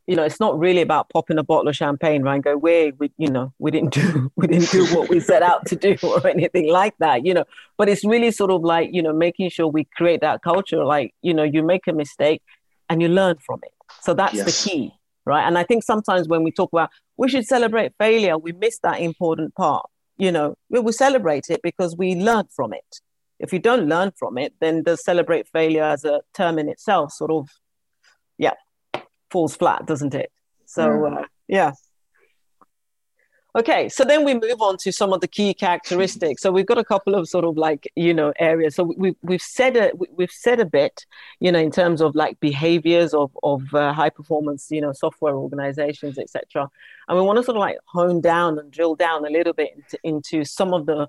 you 0.07 0.15
know, 0.15 0.23
it's 0.23 0.39
not 0.39 0.57
really 0.57 0.81
about 0.81 1.09
popping 1.09 1.37
a 1.37 1.43
bottle 1.43 1.67
of 1.67 1.75
champagne, 1.75 2.23
right? 2.23 2.35
And 2.35 2.43
go, 2.43 2.55
we, 2.55 2.93
we, 2.97 3.11
you 3.17 3.29
know, 3.29 3.53
we 3.59 3.71
didn't 3.71 3.93
do, 3.93 4.31
we 4.37 4.47
didn't 4.47 4.71
do 4.71 4.85
what 4.95 5.09
we 5.09 5.19
set 5.19 5.43
out 5.43 5.65
to 5.67 5.75
do 5.75 5.97
or 6.03 6.25
anything 6.25 6.69
like 6.69 6.97
that, 6.99 7.25
you 7.25 7.33
know. 7.33 7.43
But 7.77 7.89
it's 7.89 8.05
really 8.05 8.31
sort 8.31 8.49
of 8.49 8.63
like, 8.63 8.89
you 8.93 9.01
know, 9.01 9.13
making 9.13 9.49
sure 9.49 9.67
we 9.67 9.83
create 9.83 10.21
that 10.21 10.41
culture, 10.41 10.83
like, 10.83 11.13
you 11.21 11.33
know, 11.33 11.43
you 11.43 11.61
make 11.61 11.87
a 11.87 11.93
mistake 11.93 12.41
and 12.89 13.01
you 13.01 13.09
learn 13.09 13.35
from 13.45 13.59
it. 13.63 13.73
So 14.01 14.13
that's 14.13 14.33
yes. 14.33 14.45
the 14.45 14.69
key, 14.69 14.93
right? 15.27 15.46
And 15.46 15.57
I 15.57 15.63
think 15.63 15.84
sometimes 15.84 16.27
when 16.27 16.43
we 16.43 16.51
talk 16.51 16.72
about 16.72 16.89
we 17.17 17.29
should 17.29 17.46
celebrate 17.46 17.93
failure, 18.00 18.38
we 18.38 18.51
miss 18.53 18.79
that 18.79 19.00
important 19.00 19.53
part. 19.55 19.86
You 20.17 20.31
know, 20.31 20.55
we 20.69 20.79
will 20.79 20.93
celebrate 20.93 21.46
it 21.50 21.62
because 21.62 21.96
we 21.96 22.15
learn 22.15 22.46
from 22.55 22.74
it. 22.74 23.01
If 23.39 23.53
you 23.53 23.60
don't 23.60 23.88
learn 23.88 24.12
from 24.17 24.38
it, 24.38 24.53
then 24.60 24.84
the 24.84 24.96
celebrate 24.96 25.48
failure 25.50 25.84
as 25.84 26.03
a 26.03 26.22
term 26.34 26.57
in 26.57 26.69
itself 26.69 27.12
sort 27.12 27.29
of, 27.29 27.50
yeah, 28.38 28.53
falls 29.29 29.55
flat, 29.55 29.86
doesn't 29.86 30.15
it? 30.15 30.31
So 30.65 31.05
uh, 31.05 31.25
yeah. 31.48 31.74
Okay, 33.57 33.89
so 33.89 34.03
then 34.03 34.23
we 34.23 34.35
move 34.35 34.61
on 34.61 34.77
to 34.77 34.91
some 34.91 35.11
of 35.13 35.21
the 35.21 35.27
key 35.27 35.51
characteristics. 35.51 36.43
So 36.43 36.51
we've 36.51 36.67
got 36.67 36.77
a 36.77 36.83
couple 36.83 37.15
of 37.15 37.27
sort 37.27 37.43
of 37.43 37.57
like 37.57 37.91
you 37.95 38.13
know 38.13 38.31
areas. 38.37 38.75
So 38.75 38.83
we've 38.83 39.15
we've 39.23 39.41
said 39.41 39.75
a 39.75 39.91
we've 40.15 40.29
said 40.29 40.59
a 40.59 40.65
bit, 40.65 41.07
you 41.39 41.51
know, 41.51 41.57
in 41.57 41.71
terms 41.71 41.99
of 41.99 42.13
like 42.13 42.39
behaviors 42.39 43.15
of 43.15 43.35
of 43.41 43.63
uh, 43.73 43.93
high 43.93 44.11
performance, 44.11 44.67
you 44.69 44.79
know, 44.79 44.91
software 44.93 45.33
organizations, 45.35 46.19
etc. 46.19 46.69
And 47.07 47.17
we 47.17 47.23
want 47.23 47.37
to 47.37 47.43
sort 47.43 47.57
of 47.57 47.61
like 47.61 47.77
hone 47.85 48.21
down 48.21 48.59
and 48.59 48.71
drill 48.71 48.93
down 48.93 49.25
a 49.25 49.29
little 49.31 49.53
bit 49.53 49.71
into, 49.75 49.97
into 50.03 50.45
some 50.45 50.71
of 50.71 50.85
the 50.85 51.07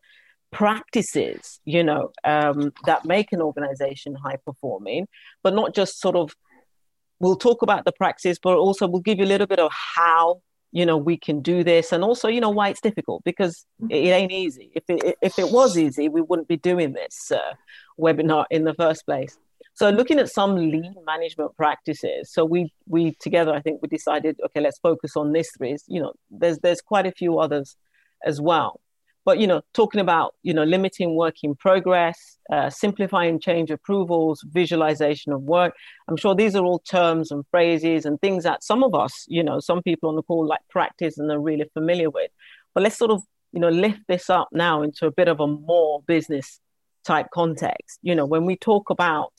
practices, 0.51 1.61
you 1.67 1.85
know, 1.85 2.13
um, 2.25 2.73
that 2.87 3.05
make 3.05 3.31
an 3.35 3.43
organization 3.43 4.15
high 4.15 4.39
performing, 4.43 5.07
but 5.43 5.53
not 5.53 5.75
just 5.75 6.01
sort 6.01 6.17
of. 6.17 6.35
We'll 7.21 7.37
talk 7.37 7.61
about 7.61 7.85
the 7.85 7.93
practice, 7.93 8.39
but 8.43 8.57
also 8.57 8.89
we'll 8.89 9.03
give 9.03 9.19
you 9.19 9.25
a 9.25 9.27
little 9.27 9.49
bit 9.49 9.59
of 9.59 9.71
how 9.73 10.41
you 10.73 10.85
know 10.87 10.97
we 10.97 11.17
can 11.17 11.41
do 11.41 11.65
this. 11.65 11.93
And 11.93 12.05
also 12.05 12.29
you 12.29 12.41
know 12.41 12.51
why 12.51 12.69
it's 12.69 12.81
difficult 12.81 13.23
because 13.25 13.67
it, 13.89 13.95
ain't 13.95 14.33
easy. 14.33 14.71
If 14.75 14.85
it 14.89 15.17
if 15.23 15.39
it 15.39 15.51
was 15.51 15.77
easy 15.77 16.09
we 16.09 16.21
wouldn't 16.21 16.49
be 16.49 16.57
doing 16.57 16.93
this 16.93 17.31
uh, 17.31 17.55
webinar 17.99 18.45
in 18.51 18.65
the 18.65 18.75
first 18.75 19.05
place. 19.07 19.39
So 19.75 19.91
looking 19.91 20.19
at 20.19 20.29
some 20.29 20.57
lean 20.57 20.95
management 21.07 21.57
practices 21.57 22.33
so 22.33 22.45
we 22.45 22.73
we 22.89 23.13
together 23.21 23.53
i 23.53 23.61
think 23.61 23.81
we 23.81 23.87
decided 23.87 24.37
okay 24.45 24.61
let's 24.61 24.79
focus 24.81 25.17
on 25.17 25.33
this 25.33 25.51
three 25.57 25.77
you 25.87 26.01
know 26.03 26.13
there's 26.31 26.59
there's 26.59 26.81
quite 26.81 27.07
a 27.07 27.13
few 27.13 27.39
others 27.39 27.77
as 28.25 28.41
well 28.41 28.81
but 29.29 29.39
you 29.39 29.47
know, 29.47 29.61
talking 29.75 30.01
about 30.01 30.35
you 30.43 30.55
know 30.55 30.65
limiting 30.65 31.15
work 31.15 31.35
in 31.43 31.55
progress, 31.55 32.39
uh, 32.51 32.71
simplifying 32.71 33.39
change 33.39 33.71
approvals, 33.71 34.43
visualization 34.47 35.35
of 35.35 35.43
work. 35.43 35.75
I'm 36.09 36.17
sure 36.17 36.35
these 36.35 36.57
are 36.57 36.65
all 36.65 36.79
terms 36.79 37.31
and 37.31 37.45
phrases 37.51 38.07
and 38.07 38.19
things 38.23 38.45
that 38.45 38.65
some 38.65 38.83
of 38.83 38.95
us, 38.95 39.27
you 39.29 39.45
know, 39.45 39.61
some 39.61 39.83
people 39.83 40.09
on 40.09 40.17
the 40.17 40.23
call 40.23 40.47
like 40.47 40.63
practice 40.71 41.19
and 41.19 41.31
are 41.31 41.39
really 41.39 41.67
familiar 41.75 42.09
with. 42.09 42.31
But 42.73 42.85
let's 42.85 42.97
sort 42.97 43.11
of 43.11 43.23
you 43.53 43.61
know 43.61 43.69
lift 43.69 44.01
this 44.09 44.31
up 44.31 44.49
now 44.51 44.81
into 44.81 45.05
a 45.05 45.11
bit 45.11 45.29
of 45.29 45.41
a 45.41 45.47
more 45.47 46.01
business 46.07 46.59
type 47.05 47.27
context. 47.31 47.99
You 48.01 48.15
know, 48.15 48.25
when 48.25 48.47
we 48.47 48.57
talk 48.57 48.89
about 48.89 49.35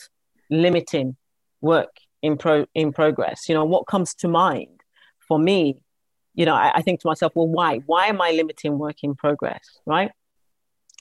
limiting 0.52 1.18
work 1.62 1.96
in 2.22 2.38
pro 2.38 2.68
in 2.76 2.94
progress, 2.94 3.50
you 3.50 3.56
know, 3.56 3.66
what 3.66 3.88
comes 3.88 4.14
to 4.22 4.28
mind 4.28 4.82
for 5.28 5.40
me 5.40 5.82
you 6.34 6.46
know, 6.46 6.56
I, 6.56 6.72
I 6.76 6.82
think 6.82 7.02
to 7.02 7.08
myself, 7.08 7.34
well, 7.36 7.48
why? 7.48 7.80
Why 7.86 8.08
am 8.08 8.22
I 8.22 8.32
limiting 8.32 8.78
work 8.78 8.98
in 9.04 9.16
progress? 9.16 9.80
Right. 9.86 10.12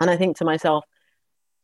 And 0.00 0.10
I 0.10 0.16
think 0.16 0.36
to 0.38 0.44
myself, 0.44 0.84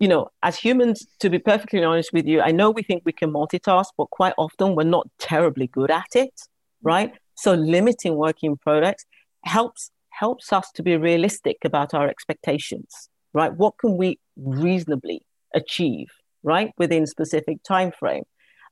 you 0.01 0.09
know, 0.09 0.29
as 0.43 0.59
humans, 0.59 1.07
to 1.21 1.31
be 1.31 1.39
perfectly 1.39 1.83
honest 1.85 2.13
with 2.13 2.27
you, 2.27 2.41
I 2.41 2.51
know 2.51 2.71
we 2.71 2.83
think 2.83 3.03
we 3.05 3.13
can 3.13 3.33
multitask, 3.33 3.87
but 3.97 4.11
quite 4.11 4.35
often 4.37 4.75
we're 4.75 4.85
not 4.85 5.09
terribly 5.19 5.69
good 5.69 5.91
at 5.91 6.15
it, 6.15 6.41
right? 6.83 7.13
So 7.37 7.55
limiting 7.55 8.17
work 8.17 8.37
in 8.43 8.57
progress 8.57 9.05
helps 9.45 9.91
helps 10.11 10.53
us 10.53 10.71
to 10.73 10.83
be 10.83 10.97
realistic 10.97 11.57
about 11.65 11.93
our 11.93 12.09
expectations, 12.09 13.09
right? 13.33 13.53
What 13.53 13.79
can 13.79 13.97
we 13.97 14.21
reasonably 14.37 15.23
achieve, 15.55 16.07
right, 16.45 16.71
within 16.79 17.07
specific 17.07 17.63
time 17.65 17.91
frame? 17.91 18.23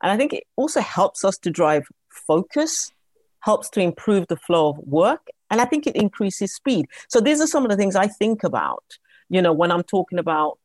And 0.02 0.12
I 0.12 0.16
think 0.16 0.32
it 0.32 0.44
also 0.56 0.80
helps 0.80 1.24
us 1.24 1.38
to 1.38 1.50
drive 1.50 1.82
focus 2.28 2.92
helps 3.42 3.68
to 3.70 3.80
improve 3.80 4.26
the 4.28 4.36
flow 4.36 4.70
of 4.70 4.78
work 4.78 5.28
and 5.52 5.60
i 5.60 5.64
think 5.64 5.86
it 5.86 5.94
increases 5.94 6.52
speed. 6.54 6.86
So 7.08 7.20
these 7.20 7.40
are 7.40 7.46
some 7.46 7.64
of 7.64 7.70
the 7.70 7.76
things 7.76 7.94
i 7.94 8.08
think 8.08 8.42
about 8.42 8.84
you 9.28 9.40
know 9.42 9.52
when 9.52 9.70
i'm 9.70 9.84
talking 9.84 10.18
about 10.18 10.58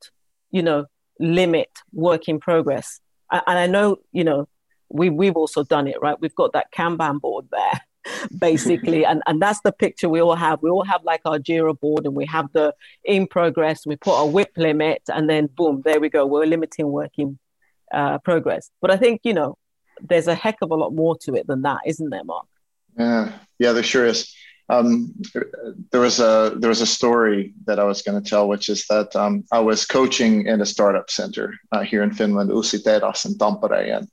you 0.50 0.64
know 0.64 0.86
limit 1.20 1.70
work 1.94 2.28
in 2.28 2.40
progress. 2.40 3.00
And 3.32 3.60
i 3.66 3.68
know 3.68 3.98
you 4.12 4.24
know 4.24 4.48
we, 4.90 5.10
we've 5.10 5.36
also 5.36 5.64
done 5.64 5.88
it 5.88 5.98
right? 6.02 6.20
We've 6.20 6.42
got 6.44 6.54
that 6.54 6.72
kanban 6.72 7.20
board 7.20 7.46
there 7.52 7.82
basically 8.40 9.06
and, 9.06 9.22
and 9.28 9.42
that's 9.42 9.60
the 9.62 9.74
picture 9.74 10.10
we 10.10 10.22
all 10.22 10.36
have. 10.36 10.62
We 10.62 10.70
all 10.70 10.86
have 10.86 11.04
like 11.04 11.22
our 11.26 11.40
jira 11.40 11.78
board 11.78 12.06
and 12.06 12.16
we 12.16 12.26
have 12.28 12.48
the 12.54 12.74
in 13.04 13.28
progress 13.28 13.86
we 13.86 13.98
put 13.98 14.22
a 14.24 14.26
WIP 14.26 14.52
limit 14.56 15.02
and 15.14 15.30
then 15.30 15.50
boom 15.58 15.82
there 15.84 16.00
we 16.00 16.10
go. 16.10 16.26
We're 16.26 16.46
limiting 16.46 16.90
work 16.90 17.14
in 17.18 17.38
uh, 17.92 18.20
progress. 18.20 18.70
But 18.82 18.92
i 18.92 18.98
think 18.98 19.22
you 19.24 19.34
know 19.34 19.58
there's 20.10 20.28
a 20.28 20.36
heck 20.36 20.58
of 20.62 20.70
a 20.72 20.76
lot 20.76 20.94
more 20.94 21.18
to 21.18 21.34
it 21.34 21.48
than 21.48 21.64
that 21.64 21.80
isn't 21.86 22.12
there 22.12 22.24
mark 22.24 22.46
yeah, 22.98 23.32
yeah, 23.60 23.72
there 23.72 23.84
sure 23.84 24.06
is. 24.06 24.34
Um, 24.70 25.14
there 25.92 26.02
was 26.02 26.20
a 26.20 26.56
there 26.58 26.70
was 26.70 26.82
a 26.82 26.86
story 26.86 27.54
that 27.66 27.80
I 27.80 27.86
was 27.86 28.02
going 28.02 28.22
to 28.22 28.30
tell, 28.30 28.50
which 28.50 28.68
is 28.68 28.86
that 28.88 29.16
um, 29.16 29.46
I 29.52 29.60
was 29.60 29.86
coaching 29.86 30.46
in 30.46 30.60
a 30.60 30.66
startup 30.66 31.10
center 31.10 31.58
uh, 31.72 31.84
here 31.84 32.04
in 32.04 32.12
Finland, 32.12 32.50
Uusi 32.50 32.84
Tehdas 32.84 33.26
in 33.26 33.38
Tampere, 33.38 33.98
and 33.98 34.10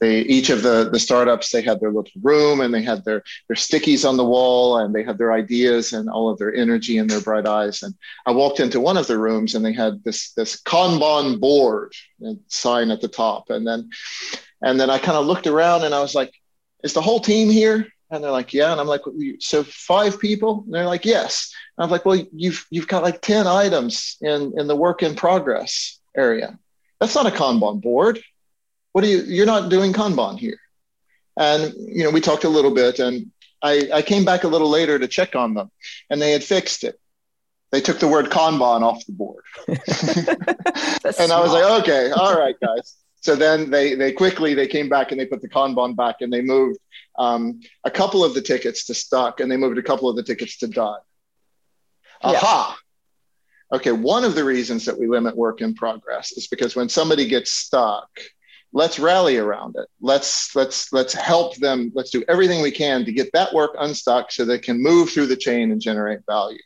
they 0.00 0.20
each 0.22 0.50
of 0.50 0.62
the 0.62 0.90
the 0.90 0.98
startups 0.98 1.50
they 1.50 1.62
had 1.62 1.78
their 1.78 1.92
little 1.92 2.10
room 2.22 2.60
and 2.60 2.74
they 2.74 2.82
had 2.82 3.04
their 3.04 3.22
their 3.48 3.56
stickies 3.56 4.08
on 4.08 4.16
the 4.16 4.24
wall 4.24 4.78
and 4.78 4.92
they 4.92 5.04
had 5.04 5.18
their 5.18 5.32
ideas 5.32 5.92
and 5.92 6.10
all 6.10 6.28
of 6.28 6.38
their 6.38 6.52
energy 6.52 6.98
and 6.98 7.08
their 7.08 7.20
bright 7.20 7.46
eyes. 7.46 7.82
And 7.84 7.94
I 8.26 8.32
walked 8.32 8.58
into 8.58 8.80
one 8.80 8.96
of 8.96 9.06
the 9.06 9.18
rooms 9.18 9.54
and 9.54 9.64
they 9.64 9.72
had 9.72 10.02
this 10.02 10.32
this 10.32 10.60
Kanban 10.62 11.38
board 11.38 11.92
sign 12.48 12.90
at 12.90 13.00
the 13.00 13.08
top, 13.08 13.50
and 13.50 13.64
then 13.64 13.90
and 14.60 14.80
then 14.80 14.90
I 14.90 14.98
kind 14.98 15.16
of 15.16 15.26
looked 15.26 15.46
around 15.46 15.84
and 15.84 15.94
I 15.94 16.00
was 16.00 16.16
like, 16.16 16.32
is 16.82 16.94
the 16.94 17.02
whole 17.02 17.20
team 17.20 17.48
here? 17.48 17.86
And 18.14 18.22
they're 18.22 18.30
like, 18.30 18.54
yeah. 18.54 18.72
And 18.72 18.80
I'm 18.80 18.86
like, 18.86 19.02
so 19.40 19.64
five 19.64 20.18
people? 20.20 20.62
And 20.64 20.74
they're 20.74 20.86
like, 20.86 21.04
yes. 21.04 21.52
And 21.76 21.84
I'm 21.84 21.90
like, 21.90 22.04
well, 22.04 22.22
you've 22.32 22.66
you've 22.70 22.88
got 22.88 23.02
like 23.02 23.20
10 23.20 23.46
items 23.46 24.16
in, 24.20 24.54
in 24.56 24.66
the 24.66 24.76
work 24.76 25.02
in 25.02 25.14
progress 25.14 25.98
area. 26.16 26.58
That's 27.00 27.14
not 27.14 27.26
a 27.26 27.30
Kanban 27.30 27.82
board. 27.82 28.20
What 28.92 29.04
are 29.04 29.08
you, 29.08 29.22
you're 29.22 29.46
not 29.46 29.70
doing 29.70 29.92
Kanban 29.92 30.38
here. 30.38 30.58
And, 31.36 31.74
you 31.76 32.04
know, 32.04 32.10
we 32.10 32.20
talked 32.20 32.44
a 32.44 32.48
little 32.48 32.72
bit 32.72 33.00
and 33.00 33.32
I, 33.60 33.88
I 33.92 34.02
came 34.02 34.24
back 34.24 34.44
a 34.44 34.48
little 34.48 34.70
later 34.70 34.98
to 34.98 35.08
check 35.08 35.34
on 35.34 35.54
them 35.54 35.70
and 36.08 36.22
they 36.22 36.30
had 36.30 36.44
fixed 36.44 36.84
it. 36.84 37.00
They 37.72 37.80
took 37.80 37.98
the 37.98 38.06
word 38.06 38.26
Kanban 38.26 38.82
off 38.82 39.04
the 39.04 39.12
board. 39.12 39.42
and 39.68 41.32
I 41.32 41.40
was 41.40 41.50
like, 41.50 41.82
okay, 41.82 42.12
all 42.12 42.38
right, 42.38 42.54
guys. 42.60 42.94
So 43.24 43.34
then 43.34 43.70
they 43.70 43.94
they 43.94 44.12
quickly 44.12 44.52
they 44.52 44.66
came 44.66 44.90
back 44.90 45.10
and 45.10 45.18
they 45.18 45.24
put 45.24 45.40
the 45.40 45.48
Kanban 45.48 45.96
back 45.96 46.16
and 46.20 46.30
they 46.30 46.42
moved 46.42 46.78
um, 47.18 47.60
a 47.82 47.90
couple 47.90 48.22
of 48.22 48.34
the 48.34 48.42
tickets 48.42 48.84
to 48.86 48.94
stuck 48.94 49.40
and 49.40 49.50
they 49.50 49.56
moved 49.56 49.78
a 49.78 49.82
couple 49.82 50.10
of 50.10 50.16
the 50.16 50.22
tickets 50.22 50.58
to 50.58 50.66
done. 50.66 51.00
Aha. 52.20 52.76
Yeah. 53.72 53.76
Okay, 53.78 53.92
one 53.92 54.24
of 54.24 54.34
the 54.34 54.44
reasons 54.44 54.84
that 54.84 54.98
we 54.98 55.08
limit 55.08 55.34
work 55.34 55.62
in 55.62 55.74
progress 55.74 56.32
is 56.32 56.48
because 56.48 56.76
when 56.76 56.90
somebody 56.90 57.26
gets 57.26 57.50
stuck, 57.50 58.10
let's 58.74 58.98
rally 58.98 59.38
around 59.38 59.76
it. 59.78 59.88
Let's 60.02 60.54
let's 60.54 60.92
let's 60.92 61.14
help 61.14 61.56
them. 61.56 61.92
Let's 61.94 62.10
do 62.10 62.22
everything 62.28 62.60
we 62.60 62.72
can 62.72 63.06
to 63.06 63.12
get 63.12 63.32
that 63.32 63.54
work 63.54 63.74
unstuck 63.78 64.32
so 64.32 64.44
they 64.44 64.58
can 64.58 64.82
move 64.82 65.08
through 65.08 65.28
the 65.28 65.36
chain 65.36 65.72
and 65.72 65.80
generate 65.80 66.20
value. 66.26 66.58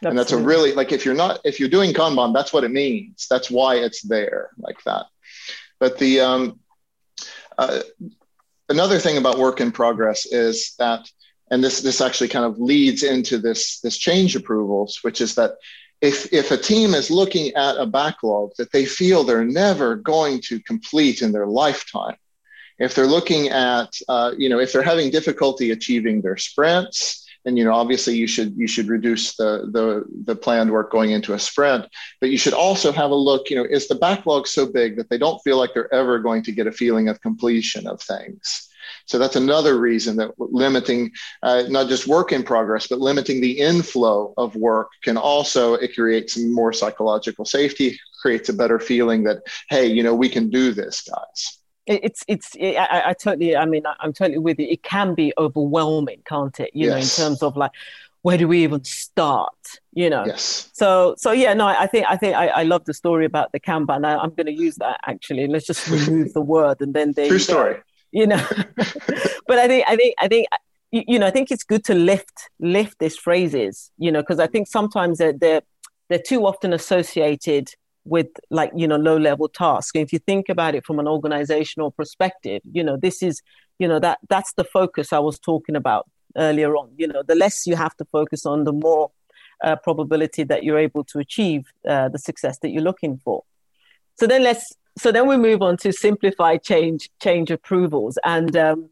That's 0.00 0.10
and 0.10 0.18
that's 0.18 0.32
a 0.32 0.38
really 0.38 0.72
like 0.72 0.92
if 0.92 1.04
you're 1.04 1.14
not 1.14 1.40
if 1.44 1.60
you're 1.60 1.68
doing 1.68 1.92
Kanban, 1.92 2.32
that's 2.32 2.54
what 2.54 2.64
it 2.64 2.70
means. 2.70 3.26
That's 3.28 3.50
why 3.50 3.76
it's 3.76 4.00
there 4.00 4.48
like 4.56 4.82
that. 4.84 5.04
But 5.78 5.98
the 5.98 6.20
um, 6.20 6.60
uh, 7.58 7.80
another 8.68 8.98
thing 8.98 9.18
about 9.18 9.38
work 9.38 9.60
in 9.60 9.72
progress 9.72 10.26
is 10.26 10.74
that, 10.78 11.10
and 11.50 11.62
this 11.62 11.80
this 11.80 12.00
actually 12.00 12.28
kind 12.28 12.44
of 12.44 12.58
leads 12.58 13.02
into 13.02 13.38
this 13.38 13.80
this 13.80 13.96
change 13.96 14.36
approvals, 14.36 14.98
which 15.02 15.20
is 15.20 15.34
that 15.36 15.52
if 16.00 16.32
if 16.32 16.50
a 16.50 16.56
team 16.56 16.94
is 16.94 17.10
looking 17.10 17.54
at 17.54 17.76
a 17.76 17.86
backlog 17.86 18.52
that 18.58 18.72
they 18.72 18.84
feel 18.84 19.24
they're 19.24 19.44
never 19.44 19.96
going 19.96 20.40
to 20.42 20.60
complete 20.60 21.22
in 21.22 21.32
their 21.32 21.46
lifetime, 21.46 22.16
if 22.78 22.94
they're 22.94 23.06
looking 23.06 23.48
at 23.48 23.92
uh, 24.08 24.32
you 24.36 24.48
know 24.48 24.58
if 24.58 24.72
they're 24.72 24.82
having 24.82 25.10
difficulty 25.10 25.70
achieving 25.70 26.20
their 26.20 26.36
sprints 26.36 27.25
and 27.46 27.56
you 27.56 27.64
know 27.64 27.72
obviously 27.72 28.14
you 28.16 28.26
should 28.26 28.54
you 28.56 28.66
should 28.66 28.88
reduce 28.88 29.36
the 29.36 29.68
the 29.72 30.04
the 30.24 30.36
planned 30.36 30.70
work 30.70 30.90
going 30.90 31.12
into 31.12 31.32
a 31.32 31.38
sprint 31.38 31.86
but 32.20 32.28
you 32.28 32.36
should 32.36 32.52
also 32.52 32.92
have 32.92 33.10
a 33.10 33.14
look 33.14 33.48
you 33.48 33.56
know 33.56 33.64
is 33.64 33.88
the 33.88 33.94
backlog 33.94 34.46
so 34.46 34.66
big 34.66 34.96
that 34.96 35.08
they 35.08 35.16
don't 35.16 35.40
feel 35.42 35.56
like 35.56 35.72
they're 35.72 35.92
ever 35.94 36.18
going 36.18 36.42
to 36.42 36.52
get 36.52 36.66
a 36.66 36.72
feeling 36.72 37.08
of 37.08 37.20
completion 37.22 37.86
of 37.86 38.02
things? 38.02 38.68
So 39.06 39.18
that's 39.18 39.36
another 39.36 39.78
reason 39.78 40.16
that 40.16 40.32
limiting 40.38 41.12
uh, 41.42 41.64
not 41.68 41.88
just 41.88 42.06
work 42.06 42.32
in 42.32 42.42
progress 42.42 42.86
but 42.88 43.00
limiting 43.00 43.40
the 43.40 43.58
inflow 43.58 44.34
of 44.36 44.56
work 44.56 44.88
can 45.02 45.16
also 45.16 45.74
it 45.74 45.94
creates 45.94 46.36
more 46.36 46.72
psychological 46.72 47.44
safety 47.44 47.98
creates 48.20 48.48
a 48.48 48.52
better 48.52 48.78
feeling 48.78 49.24
that 49.24 49.38
hey 49.70 49.86
you 49.86 50.02
know 50.02 50.14
we 50.14 50.28
can 50.28 50.50
do 50.50 50.72
this 50.72 51.02
guys 51.02 51.58
it's 51.86 52.24
it's 52.26 52.54
it, 52.56 52.76
I, 52.76 53.10
I, 53.10 53.12
totally 53.12 53.56
i 53.56 53.64
mean 53.64 53.86
I, 53.86 53.94
am 54.04 54.12
totally 54.12 54.38
with 54.38 54.58
you. 54.58 54.66
It 54.68 54.82
can 54.82 55.14
be 55.14 55.32
overwhelming 55.38 56.22
can't 56.26 56.58
it? 56.60 56.70
You 56.74 56.88
yes. 56.88 57.18
know 57.18 57.24
in 57.24 57.28
terms 57.28 57.42
of 57.42 57.56
like 57.56 57.70
where 58.22 58.36
do 58.36 58.48
we 58.48 58.64
even 58.64 58.82
start 58.84 59.54
you 59.92 60.10
know? 60.10 60.24
Yes. 60.26 60.70
So 60.72 61.14
so 61.16 61.32
yeah 61.32 61.54
no 61.54 61.66
i 61.66 61.86
think 61.86 62.06
i 62.08 62.16
think 62.16 62.34
i, 62.34 62.48
I 62.48 62.62
love 62.64 62.84
the 62.84 62.94
story 62.94 63.24
about 63.24 63.52
the 63.52 63.60
kanban. 63.60 64.04
I, 64.04 64.16
i'm 64.16 64.30
going 64.30 64.46
to 64.46 64.52
use 64.52 64.76
that 64.76 65.00
actually. 65.06 65.46
Let's 65.46 65.66
just 65.66 65.88
remove 65.88 66.32
the 66.32 66.40
word 66.40 66.80
and 66.80 66.92
then 66.94 67.12
they 67.12 67.28
true 67.28 67.38
story. 67.38 67.76
You 68.12 68.26
know? 68.26 68.46
But 69.48 69.58
i 69.58 69.68
think 69.68 69.84
i 69.86 69.96
think 69.96 70.14
i 70.18 70.28
think 70.28 70.48
you, 70.90 71.04
you 71.06 71.18
know 71.18 71.26
i 71.26 71.30
think 71.30 71.50
it's 71.50 71.64
good 71.64 71.84
to 71.84 71.94
lift 71.94 72.50
lift 72.58 72.98
these 72.98 73.16
phrases 73.16 73.92
you 73.96 74.10
know 74.10 74.22
because 74.22 74.40
i 74.40 74.46
think 74.48 74.66
sometimes 74.66 75.18
they're, 75.18 75.32
they're 75.32 75.62
they're 76.08 76.26
too 76.26 76.46
often 76.46 76.72
associated 76.72 77.72
with 78.06 78.28
like 78.50 78.70
you 78.74 78.86
know 78.86 78.96
low 78.96 79.16
level 79.16 79.48
tasks 79.48 79.92
if 79.94 80.12
you 80.12 80.18
think 80.18 80.48
about 80.48 80.74
it 80.74 80.84
from 80.86 80.98
an 80.98 81.08
organizational 81.08 81.90
perspective 81.90 82.62
you 82.72 82.82
know 82.82 82.96
this 82.96 83.22
is 83.22 83.42
you 83.78 83.88
know 83.88 83.98
that 83.98 84.18
that's 84.28 84.52
the 84.54 84.64
focus 84.64 85.12
i 85.12 85.18
was 85.18 85.38
talking 85.38 85.76
about 85.76 86.06
earlier 86.36 86.76
on. 86.76 86.90
You 86.96 87.08
know, 87.08 87.22
the 87.22 87.34
less 87.34 87.66
you 87.66 87.76
have 87.76 87.96
to 87.96 88.04
focus 88.06 88.46
on, 88.46 88.64
the 88.64 88.72
more 88.72 89.10
uh, 89.64 89.76
probability 89.76 90.44
that 90.44 90.64
you're 90.64 90.78
able 90.78 91.04
to 91.04 91.18
achieve 91.18 91.64
uh, 91.88 92.08
the 92.08 92.18
success 92.18 92.58
that 92.60 92.70
you're 92.70 92.82
looking 92.82 93.18
for. 93.18 93.42
So 94.18 94.26
then 94.26 94.42
let's 94.42 94.72
so 94.98 95.12
then 95.12 95.26
we 95.26 95.36
move 95.36 95.60
on 95.60 95.76
to 95.78 95.92
simplify 95.92 96.56
change 96.56 97.10
change 97.22 97.50
approvals 97.50 98.18
and 98.24 98.56
um, 98.56 98.88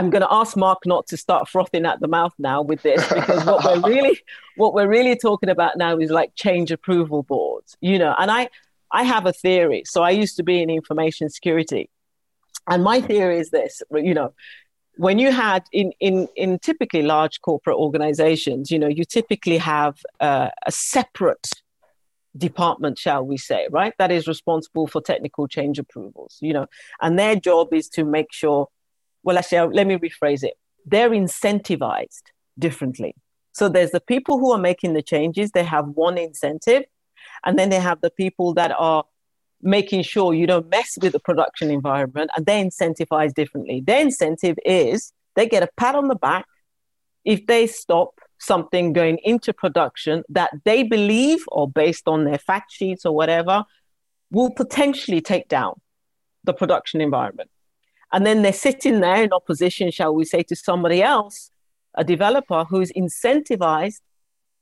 I'm 0.00 0.08
going 0.08 0.22
to 0.22 0.32
ask 0.32 0.56
Marc 0.56 0.86
not 0.86 1.06
to 1.08 1.18
start 1.18 1.46
frothing 1.46 1.84
at 1.84 2.00
the 2.00 2.08
mouth 2.08 2.32
now 2.38 2.62
with 2.62 2.80
this 2.80 3.06
because 3.06 3.44
what 3.44 3.62
we're 3.62 3.80
really 3.94 4.18
what 4.56 4.72
we're 4.72 4.88
really 4.88 5.14
talking 5.14 5.50
about 5.50 5.76
now 5.76 5.98
is 5.98 6.10
like 6.10 6.34
change 6.36 6.70
approval 6.70 7.22
boards, 7.22 7.76
you 7.82 7.98
know. 7.98 8.14
And 8.18 8.30
I 8.30 8.48
I 8.90 9.02
have 9.02 9.26
a 9.26 9.32
theory. 9.34 9.82
So 9.84 10.02
I 10.02 10.08
used 10.08 10.38
to 10.38 10.42
be 10.42 10.62
in 10.62 10.70
information 10.70 11.28
security, 11.28 11.90
and 12.66 12.82
my 12.82 13.02
theory 13.02 13.40
is 13.40 13.50
this: 13.50 13.82
you 13.92 14.14
know, 14.14 14.32
when 14.96 15.18
you 15.18 15.32
had 15.32 15.64
in 15.70 15.92
in 16.00 16.28
in 16.34 16.58
typically 16.60 17.02
large 17.02 17.42
corporate 17.42 17.76
organizations, 17.76 18.70
you 18.70 18.78
know, 18.78 18.88
you 18.88 19.04
typically 19.04 19.58
have 19.58 19.98
uh, 20.18 20.48
a 20.64 20.72
separate 20.72 21.46
department 22.38 22.96
shall 22.96 23.26
we 23.26 23.36
say 23.36 23.66
right 23.72 23.92
that 23.98 24.12
is 24.12 24.28
responsible 24.28 24.86
for 24.86 25.02
technical 25.02 25.48
change 25.48 25.80
approvals 25.80 26.38
you 26.40 26.52
know 26.52 26.64
and 27.00 27.18
their 27.18 27.34
job 27.34 27.74
is 27.74 27.88
to 27.88 28.04
make 28.04 28.32
sure 28.32 28.68
well, 29.22 29.38
actually, 29.38 29.74
let 29.74 29.86
me 29.86 29.96
rephrase 29.96 30.42
it. 30.42 30.54
They're 30.86 31.10
incentivized 31.10 32.22
differently. 32.58 33.14
So 33.52 33.68
there's 33.68 33.90
the 33.90 34.00
people 34.00 34.38
who 34.38 34.52
are 34.52 34.58
making 34.58 34.94
the 34.94 35.02
changes, 35.02 35.50
they 35.50 35.64
have 35.64 35.88
one 35.88 36.18
incentive. 36.18 36.84
And 37.44 37.58
then 37.58 37.70
they 37.70 37.80
have 37.80 38.00
the 38.00 38.10
people 38.10 38.54
that 38.54 38.72
are 38.78 39.04
making 39.62 40.02
sure 40.02 40.32
you 40.32 40.46
don't 40.46 40.68
mess 40.70 40.96
with 41.00 41.12
the 41.12 41.20
production 41.20 41.70
environment 41.70 42.30
and 42.36 42.46
they 42.46 42.62
incentivize 42.62 43.34
differently. 43.34 43.82
Their 43.86 44.00
incentive 44.00 44.56
is 44.64 45.12
they 45.36 45.46
get 45.46 45.62
a 45.62 45.68
pat 45.76 45.94
on 45.94 46.08
the 46.08 46.14
back 46.14 46.46
if 47.24 47.46
they 47.46 47.66
stop 47.66 48.18
something 48.38 48.94
going 48.94 49.18
into 49.22 49.52
production 49.52 50.22
that 50.30 50.50
they 50.64 50.82
believe 50.82 51.44
or 51.48 51.70
based 51.70 52.08
on 52.08 52.24
their 52.24 52.38
fact 52.38 52.72
sheets 52.72 53.04
or 53.04 53.14
whatever 53.14 53.64
will 54.30 54.50
potentially 54.50 55.20
take 55.20 55.48
down 55.48 55.74
the 56.44 56.54
production 56.54 57.02
environment. 57.02 57.50
And 58.12 58.26
then 58.26 58.42
they're 58.42 58.52
sitting 58.52 59.00
there 59.00 59.22
in 59.22 59.32
opposition, 59.32 59.90
shall 59.90 60.14
we 60.14 60.24
say, 60.24 60.42
to 60.44 60.56
somebody 60.56 61.02
else, 61.02 61.50
a 61.96 62.04
developer 62.04 62.64
who's 62.64 62.92
incentivized 62.92 64.00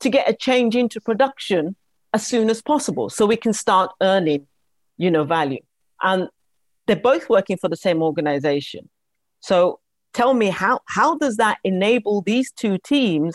to 0.01 0.11
get 0.11 0.29
a 0.29 0.35
change 0.35 0.77
into 0.77 1.01
production 1.01 1.77
as 2.13 2.27
soon 2.27 2.51
as 2.51 2.63
possible 2.63 3.11
so 3.11 3.27
we 3.27 3.37
can 3.37 3.53
start 3.53 3.91
earning, 4.01 4.47
you 4.97 5.11
know, 5.11 5.25
value. 5.25 5.61
And 6.03 6.29
they're 6.87 6.97
both 6.97 7.29
working 7.29 7.57
for 7.57 7.69
the 7.69 7.77
same 7.77 8.03
organization. 8.03 8.89
So 9.41 9.81
tell 10.13 10.35
me 10.35 10.49
how 10.49 10.81
how 10.87 11.17
does 11.17 11.37
that 11.37 11.59
enable 11.65 12.23
these 12.23 12.51
two 12.51 12.79
teams 12.79 13.35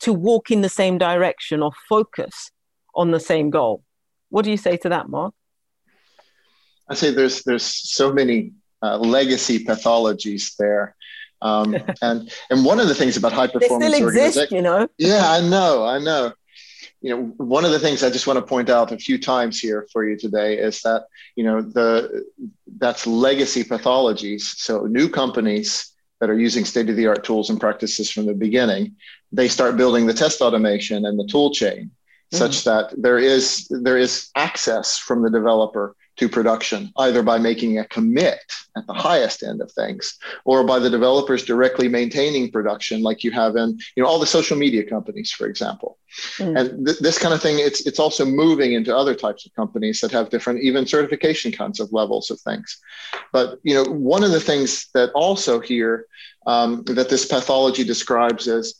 to 0.00 0.12
walk 0.12 0.50
in 0.50 0.60
the 0.60 0.68
same 0.68 0.98
direction 0.98 1.62
or 1.62 1.72
focus 1.88 2.50
on 2.94 3.10
the 3.10 3.20
same 3.20 3.50
goal? 3.50 3.82
What 4.28 4.44
do 4.44 4.50
you 4.50 4.56
say 4.56 4.76
to 4.78 4.88
that, 4.90 5.08
Marc? 5.08 5.34
I 6.88 6.94
say 6.94 7.10
there's 7.10 7.42
there's 7.44 7.64
so 7.64 8.12
many 8.12 8.52
uh, 8.82 8.98
legacy 8.98 9.64
pathologies 9.64 10.56
there. 10.56 10.96
Um, 11.42 11.76
and 12.02 12.32
and 12.50 12.64
one 12.64 12.80
of 12.80 12.88
the 12.88 12.94
things 12.94 13.16
about 13.16 13.32
high 13.32 13.46
performance 13.46 14.00
organizations, 14.00 14.52
you 14.52 14.62
know. 14.62 14.88
yeah, 14.98 15.30
I 15.30 15.40
know, 15.40 15.84
I 15.84 15.98
know. 15.98 16.32
You 17.02 17.16
know, 17.16 17.22
one 17.38 17.64
of 17.64 17.70
the 17.70 17.78
things 17.78 18.02
I 18.02 18.10
just 18.10 18.26
want 18.26 18.38
to 18.38 18.44
point 18.44 18.68
out 18.68 18.92
a 18.92 18.98
few 18.98 19.18
times 19.18 19.58
here 19.58 19.88
for 19.90 20.06
you 20.06 20.18
today 20.18 20.58
is 20.58 20.82
that 20.82 21.06
you 21.34 21.44
know 21.44 21.62
the 21.62 22.26
that's 22.78 23.06
legacy 23.06 23.64
pathologies. 23.64 24.42
So 24.42 24.86
new 24.86 25.08
companies 25.08 25.92
that 26.20 26.28
are 26.28 26.38
using 26.38 26.66
state 26.66 26.90
of 26.90 26.96
the 26.96 27.06
art 27.06 27.24
tools 27.24 27.48
and 27.48 27.58
practices 27.58 28.10
from 28.10 28.26
the 28.26 28.34
beginning, 28.34 28.96
they 29.32 29.48
start 29.48 29.78
building 29.78 30.06
the 30.06 30.12
test 30.12 30.42
automation 30.42 31.06
and 31.06 31.18
the 31.18 31.26
tool 31.26 31.50
chain 31.50 31.84
mm-hmm. 31.84 32.36
such 32.36 32.64
that 32.64 32.92
there 32.96 33.18
is 33.18 33.66
there 33.68 33.96
is 33.96 34.30
access 34.36 34.98
from 34.98 35.22
the 35.22 35.30
developer 35.30 35.96
to 36.20 36.28
production, 36.28 36.92
either 36.98 37.22
by 37.22 37.38
making 37.38 37.78
a 37.78 37.86
commit 37.86 38.44
at 38.76 38.86
the 38.86 38.92
highest 38.92 39.42
end 39.42 39.62
of 39.62 39.72
things, 39.72 40.18
or 40.44 40.62
by 40.64 40.78
the 40.78 40.90
developers 40.90 41.46
directly 41.46 41.88
maintaining 41.88 42.52
production, 42.52 43.02
like 43.02 43.24
you 43.24 43.30
have 43.30 43.56
in 43.56 43.78
you 43.96 44.02
know 44.02 44.08
all 44.08 44.18
the 44.18 44.26
social 44.26 44.56
media 44.56 44.84
companies, 44.84 45.32
for 45.32 45.46
example. 45.46 45.98
Mm. 46.36 46.60
And 46.60 46.86
th- 46.86 46.98
this 46.98 47.18
kind 47.18 47.32
of 47.32 47.40
thing, 47.40 47.58
it's 47.58 47.86
it's 47.86 47.98
also 47.98 48.26
moving 48.26 48.74
into 48.74 48.94
other 48.94 49.14
types 49.14 49.46
of 49.46 49.54
companies 49.54 50.00
that 50.02 50.12
have 50.12 50.28
different, 50.28 50.62
even 50.62 50.86
certification 50.86 51.52
kinds 51.52 51.80
of 51.80 51.90
levels 51.90 52.30
of 52.30 52.38
things. 52.40 52.78
But 53.32 53.58
you 53.62 53.74
know, 53.74 53.84
one 53.90 54.22
of 54.22 54.30
the 54.30 54.40
things 54.40 54.88
that 54.92 55.10
also 55.14 55.58
here 55.58 56.06
um, 56.46 56.82
that 56.84 57.08
this 57.08 57.24
pathology 57.24 57.82
describes 57.82 58.46
is, 58.46 58.74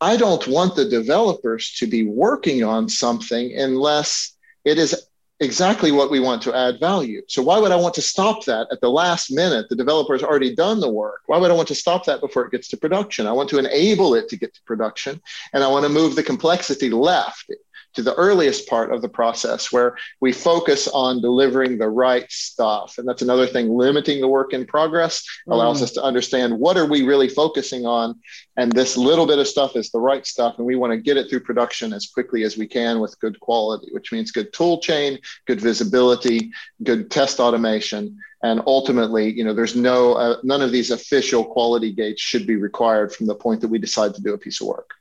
I 0.00 0.16
don't 0.16 0.46
want 0.48 0.76
the 0.76 0.88
developers 0.88 1.72
to 1.78 1.86
be 1.86 2.04
working 2.04 2.64
on 2.64 2.88
something 2.88 3.54
unless 3.54 4.34
it 4.64 4.78
is 4.78 5.06
exactly 5.40 5.92
what 5.92 6.10
we 6.10 6.20
want 6.20 6.40
to 6.42 6.56
add 6.56 6.80
value. 6.80 7.20
So 7.28 7.42
why 7.42 7.58
would 7.58 7.72
I 7.72 7.76
want 7.76 7.94
to 7.94 8.02
stop 8.02 8.44
that 8.46 8.68
at 8.72 8.80
the 8.80 8.88
last 8.88 9.30
minute? 9.30 9.68
The 9.68 9.76
developer 9.76 10.14
has 10.14 10.22
already 10.22 10.54
done 10.54 10.80
the 10.80 10.90
work. 10.90 11.22
Why 11.26 11.36
would 11.38 11.50
I 11.50 11.54
want 11.54 11.68
to 11.68 11.74
stop 11.74 12.06
that 12.06 12.20
before 12.20 12.46
it 12.46 12.52
gets 12.52 12.68
to 12.68 12.76
production? 12.76 13.26
I 13.26 13.32
want 13.32 13.50
to 13.50 13.58
enable 13.58 14.14
it 14.14 14.28
to 14.30 14.36
get 14.36 14.54
to 14.54 14.62
production 14.62 15.20
and 15.52 15.62
I 15.62 15.68
want 15.68 15.84
to 15.84 15.90
move 15.90 16.16
the 16.16 16.22
complexity 16.22 16.90
left 16.90 17.50
to 17.96 18.02
the 18.02 18.14
earliest 18.14 18.68
part 18.68 18.92
of 18.92 19.02
the 19.02 19.08
process 19.08 19.72
where 19.72 19.96
we 20.20 20.30
focus 20.30 20.86
on 20.88 21.22
delivering 21.22 21.78
the 21.78 21.88
right 21.88 22.30
stuff. 22.30 22.98
And 22.98 23.08
that's 23.08 23.22
another 23.22 23.46
thing 23.46 23.70
limiting 23.70 24.20
the 24.20 24.28
work 24.28 24.52
in 24.52 24.66
progress 24.66 25.24
allows 25.48 25.80
mm. 25.80 25.84
us 25.84 25.92
to 25.92 26.02
understand 26.02 26.58
what 26.58 26.76
are 26.76 26.86
we 26.86 27.02
really 27.02 27.28
focusing 27.28 27.86
on. 27.86 28.20
And 28.58 28.70
this 28.70 28.96
little 28.98 29.26
bit 29.26 29.38
of 29.38 29.48
stuff 29.48 29.76
is 29.76 29.90
the 29.90 29.98
right 29.98 30.26
stuff 30.26 30.56
and 30.58 30.66
we 30.66 30.76
want 30.76 30.92
to 30.92 30.98
get 30.98 31.16
it 31.16 31.28
through 31.28 31.40
production 31.40 31.92
as 31.94 32.06
quickly 32.06 32.44
as 32.44 32.58
we 32.58 32.66
can 32.66 33.00
with 33.00 33.18
good 33.18 33.40
quality 33.40 33.88
which 33.92 34.12
means 34.12 34.30
good 34.30 34.52
tool 34.52 34.78
chain 34.80 35.18
good 35.46 35.60
visibility 35.60 36.52
good 36.82 37.10
test 37.10 37.40
automation. 37.40 38.18
And 38.42 38.60
ultimately 38.66 39.32
you 39.32 39.42
know 39.42 39.54
there's 39.54 39.74
no 39.74 40.14
uh, 40.14 40.36
none 40.42 40.60
of 40.60 40.70
these 40.70 40.90
official 40.90 41.44
quality 41.44 41.92
gates 41.92 42.20
should 42.20 42.46
be 42.46 42.56
required 42.56 43.14
from 43.14 43.26
the 43.26 43.34
point 43.34 43.62
that 43.62 43.68
we 43.68 43.78
decide 43.78 44.14
to 44.14 44.22
do 44.22 44.34
a 44.34 44.38
piece 44.38 44.60
of 44.60 44.66
work 44.66 44.95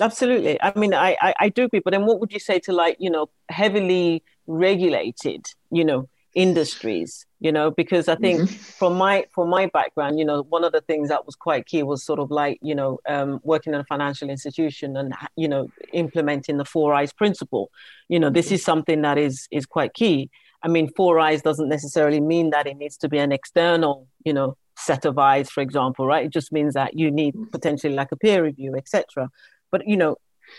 Absolutely. 0.00 0.60
I 0.62 0.72
mean, 0.76 0.94
I, 0.94 1.16
I, 1.20 1.34
I 1.40 1.48
do 1.48 1.64
agree. 1.64 1.80
But 1.80 1.92
then 1.92 2.06
what 2.06 2.20
would 2.20 2.32
you 2.32 2.38
say 2.38 2.58
to 2.60 2.72
like, 2.72 2.96
you 2.98 3.10
know, 3.10 3.30
heavily 3.48 4.22
regulated, 4.46 5.46
you 5.70 5.84
know, 5.84 6.08
industries, 6.34 7.26
you 7.40 7.50
know, 7.50 7.70
because 7.70 8.08
I 8.08 8.14
think 8.14 8.40
mm-hmm. 8.40 8.54
from 8.54 8.96
my 8.96 9.24
from 9.34 9.48
my 9.48 9.66
background, 9.66 10.18
you 10.18 10.24
know, 10.24 10.42
one 10.42 10.62
of 10.62 10.72
the 10.72 10.82
things 10.82 11.08
that 11.08 11.26
was 11.26 11.34
quite 11.34 11.66
key 11.66 11.82
was 11.82 12.04
sort 12.04 12.20
of 12.20 12.30
like, 12.30 12.58
you 12.62 12.74
know, 12.74 12.98
um, 13.08 13.40
working 13.42 13.74
in 13.74 13.80
a 13.80 13.84
financial 13.84 14.30
institution 14.30 14.96
and 14.96 15.14
you 15.36 15.48
know, 15.48 15.68
implementing 15.92 16.58
the 16.58 16.64
four 16.64 16.94
eyes 16.94 17.12
principle. 17.12 17.70
You 18.08 18.20
know, 18.20 18.30
this 18.30 18.46
mm-hmm. 18.46 18.56
is 18.56 18.64
something 18.64 19.02
that 19.02 19.18
is 19.18 19.48
is 19.50 19.66
quite 19.66 19.94
key. 19.94 20.30
I 20.62 20.68
mean, 20.68 20.90
four 20.96 21.18
eyes 21.20 21.42
doesn't 21.42 21.68
necessarily 21.68 22.20
mean 22.20 22.50
that 22.50 22.66
it 22.66 22.76
needs 22.76 22.96
to 22.98 23.08
be 23.08 23.18
an 23.18 23.32
external, 23.32 24.08
you 24.24 24.32
know, 24.32 24.56
set 24.76 25.04
of 25.04 25.18
eyes, 25.18 25.50
for 25.50 25.60
example, 25.60 26.06
right? 26.06 26.26
It 26.26 26.32
just 26.32 26.52
means 26.52 26.74
that 26.74 26.98
you 26.98 27.10
need 27.10 27.34
mm-hmm. 27.34 27.50
potentially 27.50 27.94
like 27.94 28.12
a 28.12 28.16
peer 28.16 28.44
review, 28.44 28.74
etc. 28.76 29.30
But 29.70 29.86
you 29.86 29.96
know, 29.96 30.16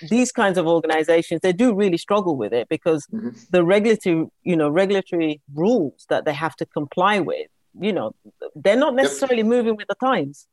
these 0.09 0.31
kinds 0.31 0.57
of 0.57 0.67
organizations 0.67 1.41
they 1.41 1.53
do 1.53 1.73
really 1.73 1.97
struggle 1.97 2.35
with 2.35 2.53
it 2.53 2.67
because 2.69 3.05
mm-hmm. 3.07 3.29
the 3.51 3.63
regulatory 3.63 4.25
you 4.43 4.55
know 4.55 4.69
regulatory 4.69 5.41
rules 5.53 6.05
that 6.09 6.25
they 6.25 6.33
have 6.33 6.55
to 6.55 6.65
comply 6.65 7.19
with 7.19 7.47
you 7.79 7.93
know 7.93 8.13
they're 8.55 8.75
not 8.75 8.95
necessarily 8.95 9.37
yep. 9.37 9.45
moving 9.45 9.75
with 9.75 9.87
the 9.87 9.95
times. 9.95 10.47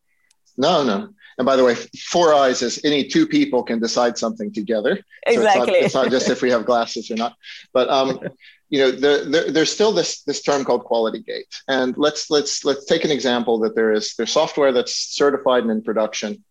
No 0.59 0.85
no. 0.85 1.11
And 1.39 1.45
by 1.45 1.57
the 1.57 1.65
way 1.65 1.75
four 1.75 2.33
eyes 2.35 2.63
is 2.63 2.81
any 2.85 3.07
two 3.07 3.27
people 3.27 3.63
can 3.63 3.79
decide 3.79 4.17
something 4.17 4.53
together. 4.53 5.01
Exactly 5.27 5.45
so 5.53 5.63
it's, 5.63 5.67
not, 5.67 5.85
it's 5.85 5.95
not 5.95 6.11
just 6.11 6.31
if 6.31 6.43
we 6.43 6.51
have 6.51 6.65
glasses 6.65 7.11
or 7.11 7.17
not. 7.17 7.35
But 7.73 7.89
um 7.89 8.21
you 8.69 8.81
know 8.81 8.91
there, 8.91 9.25
there, 9.25 9.51
there's 9.51 9.71
still 9.71 9.93
this 9.93 10.23
this 10.23 10.43
term 10.43 10.65
called 10.65 10.85
quality 10.85 11.21
gate. 11.21 11.47
And 11.69 11.97
let's 11.97 12.31
let's 12.31 12.65
let's 12.65 12.85
take 12.87 13.05
an 13.05 13.11
example 13.11 13.59
that 13.61 13.75
there 13.75 13.93
is 13.93 14.15
there's 14.17 14.33
software 14.33 14.73
that's 14.73 14.95
certified 14.95 15.63
and 15.63 15.71
in 15.71 15.83
production 15.83 16.43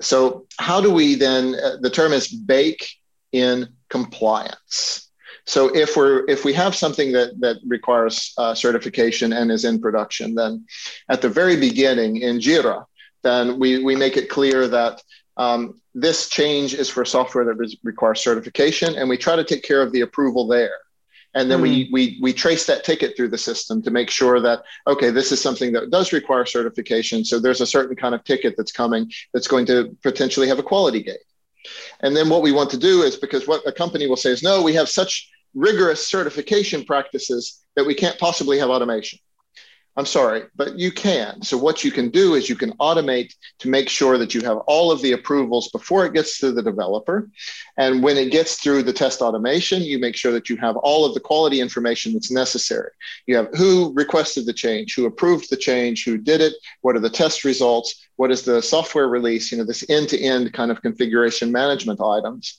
so, 0.00 0.46
how 0.58 0.80
do 0.80 0.90
we 0.90 1.14
then? 1.14 1.54
Uh, 1.54 1.76
the 1.80 1.90
term 1.90 2.12
is 2.12 2.28
bake 2.28 2.88
in 3.32 3.68
compliance. 3.88 5.10
So, 5.46 5.68
if 5.74 5.96
we're 5.96 6.28
if 6.28 6.44
we 6.44 6.52
have 6.54 6.74
something 6.74 7.12
that 7.12 7.38
that 7.40 7.58
requires 7.66 8.32
uh, 8.38 8.54
certification 8.54 9.32
and 9.32 9.50
is 9.50 9.64
in 9.64 9.80
production, 9.80 10.34
then 10.34 10.66
at 11.08 11.22
the 11.22 11.28
very 11.28 11.56
beginning 11.56 12.18
in 12.18 12.38
Jira, 12.38 12.84
then 13.22 13.58
we 13.58 13.82
we 13.84 13.94
make 13.94 14.16
it 14.16 14.28
clear 14.28 14.68
that 14.68 15.02
um, 15.36 15.80
this 15.94 16.28
change 16.28 16.74
is 16.74 16.88
for 16.88 17.04
software 17.04 17.44
that 17.44 17.76
requires 17.82 18.22
certification, 18.22 18.96
and 18.96 19.08
we 19.08 19.16
try 19.16 19.36
to 19.36 19.44
take 19.44 19.62
care 19.62 19.82
of 19.82 19.92
the 19.92 20.00
approval 20.00 20.46
there 20.46 20.76
and 21.34 21.50
then 21.50 21.60
mm. 21.60 21.62
we, 21.62 21.84
hmm. 21.84 21.92
we 21.92 22.18
we 22.20 22.32
trace 22.32 22.66
that 22.66 22.84
ticket 22.84 23.16
through 23.16 23.28
the 23.28 23.38
system 23.38 23.82
to 23.82 23.90
make 23.90 24.10
sure 24.10 24.40
that 24.40 24.62
okay 24.86 25.10
this 25.10 25.32
is 25.32 25.40
something 25.40 25.72
that 25.72 25.90
does 25.90 26.12
require 26.12 26.44
certification 26.44 27.24
so 27.24 27.38
there's 27.38 27.60
a 27.60 27.66
certain 27.66 27.96
kind 27.96 28.14
of 28.14 28.24
ticket 28.24 28.54
that's 28.56 28.72
coming 28.72 29.10
that's 29.32 29.48
going 29.48 29.66
to 29.66 29.96
potentially 30.02 30.48
have 30.48 30.58
a 30.58 30.62
quality 30.62 31.02
gate 31.02 31.18
and 32.00 32.16
then 32.16 32.28
what 32.28 32.42
we 32.42 32.52
want 32.52 32.70
to 32.70 32.78
do 32.78 33.02
is 33.02 33.16
because 33.16 33.46
what 33.46 33.66
a 33.66 33.72
company 33.72 34.06
will 34.06 34.16
say 34.16 34.30
is 34.30 34.42
no 34.42 34.62
we 34.62 34.74
have 34.74 34.88
such 34.88 35.30
rigorous 35.54 36.06
certification 36.06 36.84
practices 36.84 37.60
that 37.76 37.86
we 37.86 37.94
can't 37.94 38.18
possibly 38.18 38.58
have 38.58 38.70
automation 38.70 39.18
I'm 40.00 40.06
sorry, 40.06 40.44
but 40.56 40.78
you 40.78 40.90
can. 40.90 41.42
So, 41.42 41.58
what 41.58 41.84
you 41.84 41.90
can 41.90 42.08
do 42.08 42.32
is 42.32 42.48
you 42.48 42.56
can 42.56 42.72
automate 42.78 43.34
to 43.58 43.68
make 43.68 43.90
sure 43.90 44.16
that 44.16 44.32
you 44.32 44.40
have 44.40 44.56
all 44.66 44.90
of 44.90 45.02
the 45.02 45.12
approvals 45.12 45.68
before 45.68 46.06
it 46.06 46.14
gets 46.14 46.38
to 46.38 46.52
the 46.52 46.62
developer. 46.62 47.28
And 47.76 48.02
when 48.02 48.16
it 48.16 48.32
gets 48.32 48.54
through 48.62 48.84
the 48.84 48.94
test 48.94 49.20
automation, 49.20 49.82
you 49.82 49.98
make 49.98 50.16
sure 50.16 50.32
that 50.32 50.48
you 50.48 50.56
have 50.56 50.78
all 50.78 51.04
of 51.04 51.12
the 51.12 51.20
quality 51.20 51.60
information 51.60 52.14
that's 52.14 52.30
necessary. 52.30 52.90
You 53.26 53.36
have 53.36 53.48
who 53.58 53.92
requested 53.94 54.46
the 54.46 54.54
change, 54.54 54.94
who 54.94 55.04
approved 55.04 55.50
the 55.50 55.58
change, 55.58 56.06
who 56.06 56.16
did 56.16 56.40
it, 56.40 56.54
what 56.80 56.96
are 56.96 57.00
the 57.00 57.10
test 57.10 57.44
results, 57.44 58.08
what 58.16 58.30
is 58.30 58.40
the 58.40 58.62
software 58.62 59.08
release, 59.08 59.52
you 59.52 59.58
know, 59.58 59.64
this 59.64 59.84
end 59.90 60.08
to 60.08 60.18
end 60.18 60.54
kind 60.54 60.70
of 60.70 60.80
configuration 60.80 61.52
management 61.52 62.00
items. 62.00 62.56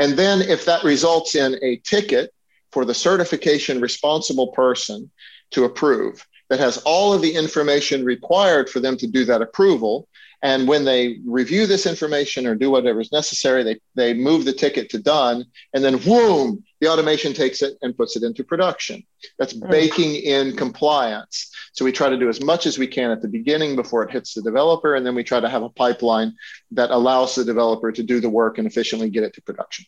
And 0.00 0.14
then, 0.14 0.42
if 0.42 0.64
that 0.64 0.82
results 0.82 1.36
in 1.36 1.56
a 1.62 1.76
ticket 1.84 2.34
for 2.72 2.84
the 2.84 2.94
certification 2.94 3.80
responsible 3.80 4.48
person 4.48 5.12
to 5.52 5.66
approve, 5.66 6.26
that 6.54 6.62
has 6.62 6.76
all 6.84 7.12
of 7.12 7.20
the 7.20 7.34
information 7.34 8.04
required 8.04 8.70
for 8.70 8.78
them 8.78 8.96
to 8.96 9.08
do 9.08 9.24
that 9.24 9.42
approval. 9.42 10.06
And 10.40 10.68
when 10.68 10.84
they 10.84 11.18
review 11.26 11.66
this 11.66 11.84
information 11.84 12.46
or 12.46 12.54
do 12.54 12.70
whatever 12.70 13.00
is 13.00 13.10
necessary, 13.10 13.64
they, 13.64 13.80
they 13.96 14.14
move 14.14 14.44
the 14.44 14.52
ticket 14.52 14.88
to 14.90 15.00
done, 15.00 15.46
and 15.72 15.82
then 15.82 15.98
boom, 15.98 16.62
the 16.80 16.86
automation 16.86 17.32
takes 17.32 17.60
it 17.60 17.76
and 17.82 17.96
puts 17.96 18.14
it 18.14 18.22
into 18.22 18.44
production. 18.44 19.02
That's 19.36 19.54
mm. 19.54 19.68
baking 19.68 20.14
in 20.14 20.54
compliance. 20.56 21.50
So 21.72 21.84
we 21.84 21.90
try 21.90 22.08
to 22.08 22.16
do 22.16 22.28
as 22.28 22.40
much 22.40 22.66
as 22.66 22.78
we 22.78 22.86
can 22.86 23.10
at 23.10 23.20
the 23.20 23.26
beginning 23.26 23.74
before 23.74 24.04
it 24.04 24.12
hits 24.12 24.34
the 24.34 24.42
developer, 24.42 24.94
and 24.94 25.04
then 25.04 25.16
we 25.16 25.24
try 25.24 25.40
to 25.40 25.48
have 25.48 25.64
a 25.64 25.70
pipeline 25.70 26.34
that 26.70 26.90
allows 26.90 27.34
the 27.34 27.44
developer 27.44 27.90
to 27.90 28.02
do 28.04 28.20
the 28.20 28.30
work 28.30 28.58
and 28.58 28.66
efficiently 28.68 29.10
get 29.10 29.24
it 29.24 29.34
to 29.34 29.42
production. 29.42 29.86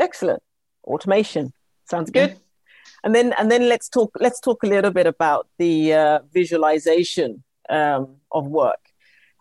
Excellent. 0.00 0.42
Automation. 0.84 1.52
Sounds 1.84 2.10
good. 2.10 2.40
And 3.04 3.14
then 3.14 3.34
and 3.38 3.50
then 3.50 3.68
let's 3.68 3.88
talk 3.88 4.16
let's 4.18 4.40
talk 4.40 4.62
a 4.62 4.66
little 4.66 4.90
bit 4.90 5.06
about 5.06 5.46
the 5.58 5.92
uh, 5.92 6.18
visualization 6.32 7.44
um, 7.68 8.16
of 8.32 8.46
work. 8.46 8.80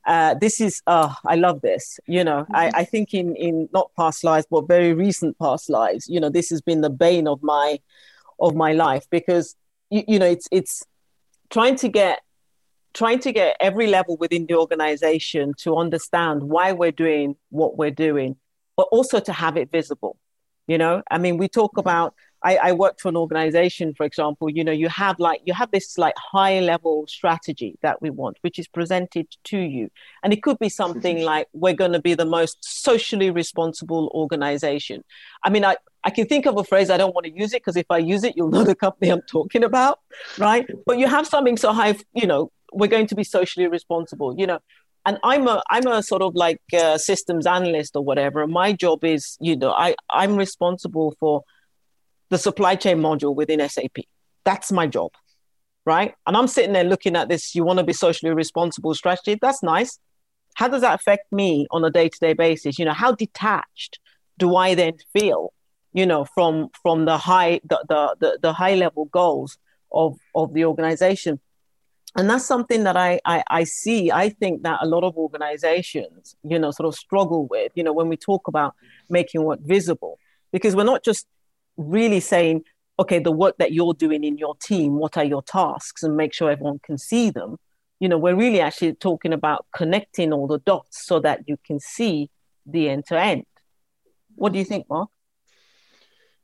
Uh, 0.05 0.33
this 0.33 0.59
is 0.59 0.81
uh, 0.85 1.13
I 1.25 1.35
love 1.35 1.61
this. 1.61 1.97
You 2.05 2.25
know, 2.25 2.41
mm-hmm. 2.41 2.55
I, 2.55 2.71
I 2.75 2.83
think 2.83 3.13
in 3.13 3.35
in 3.37 3.69
not 3.73 3.89
past 3.97 4.25
lives 4.25 4.45
but 4.51 4.67
very 4.67 4.93
recent 4.93 5.39
past 5.39 5.69
lives. 5.69 6.09
You 6.09 6.19
know, 6.19 6.29
this 6.29 6.49
has 6.49 6.61
been 6.61 6.81
the 6.81 6.89
bane 6.89 7.27
of 7.27 7.41
my 7.41 7.79
of 8.39 8.53
my 8.53 8.73
life 8.73 9.05
because 9.09 9.55
you, 9.89 10.03
you 10.09 10.19
know 10.19 10.25
it's 10.25 10.49
it's 10.51 10.83
trying 11.49 11.77
to 11.77 11.87
get 11.87 12.19
trying 12.93 13.19
to 13.19 13.31
get 13.31 13.55
every 13.59 13.87
level 13.87 14.17
within 14.17 14.45
the 14.45 14.55
organization 14.55 15.53
to 15.59 15.77
understand 15.77 16.43
why 16.43 16.73
we're 16.73 16.91
doing 16.91 17.35
what 17.49 17.77
we're 17.77 17.91
doing, 17.91 18.35
but 18.75 18.87
also 18.91 19.21
to 19.21 19.31
have 19.31 19.55
it 19.55 19.71
visible. 19.71 20.17
You 20.67 20.77
know, 20.77 21.01
I 21.09 21.17
mean, 21.17 21.37
we 21.37 21.47
talk 21.47 21.71
mm-hmm. 21.71 21.79
about 21.79 22.13
I, 22.43 22.57
I 22.57 22.71
worked 22.73 22.99
for 22.99 23.09
an 23.09 23.15
organization, 23.15 23.93
for 23.93 24.05
example, 24.05 24.49
you 24.49 24.63
know, 24.63 24.71
you 24.71 24.89
have 24.89 25.17
like, 25.19 25.41
you 25.45 25.53
have 25.53 25.71
this 25.71 25.97
like 25.97 26.13
high 26.17 26.59
level 26.59 27.05
strategy 27.07 27.77
that 27.81 28.01
we 28.01 28.09
want, 28.09 28.37
which 28.41 28.59
is 28.59 28.67
presented 28.67 29.27
to 29.45 29.57
you. 29.57 29.89
And 30.23 30.33
it 30.33 30.43
could 30.43 30.59
be 30.59 30.69
something 30.69 31.21
like, 31.23 31.47
we're 31.53 31.73
going 31.73 31.93
to 31.93 32.01
be 32.01 32.15
the 32.15 32.25
most 32.25 32.57
socially 32.61 33.31
responsible 33.31 34.11
organization. 34.13 35.03
I 35.43 35.49
mean, 35.49 35.63
I, 35.63 35.77
I 36.03 36.09
can 36.09 36.27
think 36.27 36.45
of 36.45 36.57
a 36.57 36.65
phrase, 36.65 36.89
I 36.89 36.97
don't 36.97 37.15
want 37.15 37.25
to 37.25 37.31
use 37.31 37.53
it 37.53 37.61
because 37.61 37.77
if 37.77 37.85
I 37.89 37.99
use 37.99 38.25
it, 38.25 38.35
you'll 38.35 38.51
know 38.51 38.65
the 38.65 38.75
company 38.75 39.09
I'm 39.09 39.21
talking 39.21 39.63
about, 39.63 39.99
right? 40.37 40.67
But 40.85 40.97
you 40.97 41.07
have 41.07 41.25
something 41.25 41.55
so 41.55 41.71
high, 41.71 41.95
you 42.13 42.27
know, 42.27 42.51
we're 42.73 42.87
going 42.87 43.07
to 43.07 43.15
be 43.15 43.23
socially 43.23 43.67
responsible, 43.67 44.35
you 44.37 44.47
know. 44.47 44.59
And 45.05 45.17
I'm 45.23 45.47
a 45.47 45.61
I'm 45.69 45.85
a 45.85 46.01
sort 46.01 46.21
of 46.21 46.33
like 46.33 46.61
a 46.73 46.97
systems 46.97 47.45
analyst 47.45 47.97
or 47.97 48.03
whatever. 48.03 48.41
And 48.41 48.53
my 48.53 48.71
job 48.71 49.03
is, 49.03 49.37
you 49.41 49.57
know, 49.57 49.71
I 49.71 49.95
I'm 50.09 50.37
responsible 50.37 51.13
for 51.19 51.43
the 52.33 52.39
supply 52.39 52.75
chain 52.75 52.97
module 52.97 53.35
within 53.35 53.67
SAP. 53.69 54.05
That's 54.43 54.71
my 54.71 54.87
job, 54.87 55.11
right? 55.85 56.15
And 56.25 56.35
I'm 56.35 56.47
sitting 56.47 56.73
there 56.73 56.83
looking 56.83 57.15
at 57.15 57.29
this, 57.29 57.53
you 57.53 57.63
want 57.63 57.77
to 57.77 57.85
be 57.85 57.93
socially 57.93 58.33
responsible 58.33 58.95
strategy. 58.95 59.37
That's 59.39 59.61
nice. 59.61 59.99
How 60.55 60.67
does 60.67 60.81
that 60.81 60.95
affect 60.95 61.31
me 61.31 61.67
on 61.69 61.85
a 61.85 61.91
day 61.91 62.09
to 62.09 62.19
day 62.19 62.33
basis? 62.33 62.79
You 62.79 62.85
know, 62.85 62.93
how 62.93 63.11
detached 63.11 63.99
do 64.39 64.55
I 64.55 64.73
then 64.73 64.93
feel, 65.15 65.53
you 65.93 66.07
know, 66.07 66.25
from 66.25 66.69
from 66.81 67.05
the 67.05 67.19
high 67.19 67.61
the, 67.69 68.15
the, 68.19 68.39
the, 68.41 68.53
high 68.53 68.73
level 68.73 69.05
goals 69.05 69.59
of, 69.91 70.17
of 70.33 70.53
the 70.53 70.65
organization? 70.65 71.39
and 72.15 72.29
that's 72.29 72.45
something 72.45 72.83
that 72.83 72.95
I, 72.95 73.19
I, 73.25 73.43
I 73.49 73.63
see 73.63 74.11
i 74.11 74.29
think 74.29 74.61
that 74.61 74.77
a 74.83 74.85
lot 74.85 75.03
of 75.03 75.17
organizations 75.17 76.35
you 76.43 76.59
know 76.59 76.69
sort 76.69 76.85
of 76.85 76.93
struggle 76.93 77.47
with 77.47 77.71
you 77.73 77.83
know 77.83 77.91
when 77.91 78.07
we 78.07 78.17
talk 78.17 78.47
about 78.47 78.75
making 79.09 79.41
work 79.43 79.61
visible 79.61 80.19
because 80.51 80.75
we're 80.75 80.83
not 80.83 81.03
just 81.03 81.25
really 81.77 82.19
saying, 82.19 82.63
okay, 82.99 83.19
the 83.19 83.31
work 83.31 83.55
that 83.57 83.71
you're 83.71 83.93
doing 83.93 84.23
in 84.23 84.37
your 84.37 84.55
team, 84.55 84.95
what 84.95 85.17
are 85.17 85.23
your 85.23 85.41
tasks, 85.41 86.03
and 86.03 86.15
make 86.15 86.33
sure 86.33 86.51
everyone 86.51 86.79
can 86.83 86.97
see 86.97 87.29
them. 87.29 87.57
You 87.99 88.09
know, 88.09 88.17
we're 88.17 88.35
really 88.35 88.59
actually 88.59 88.93
talking 88.93 89.33
about 89.33 89.65
connecting 89.75 90.33
all 90.33 90.47
the 90.47 90.59
dots 90.59 91.05
so 91.05 91.19
that 91.21 91.41
you 91.47 91.57
can 91.65 91.79
see 91.79 92.29
the 92.65 92.89
end 92.89 93.05
to 93.07 93.19
end. 93.19 93.45
What 94.35 94.51
do 94.53 94.59
you 94.59 94.65
think, 94.65 94.89
Marc? 94.89 95.09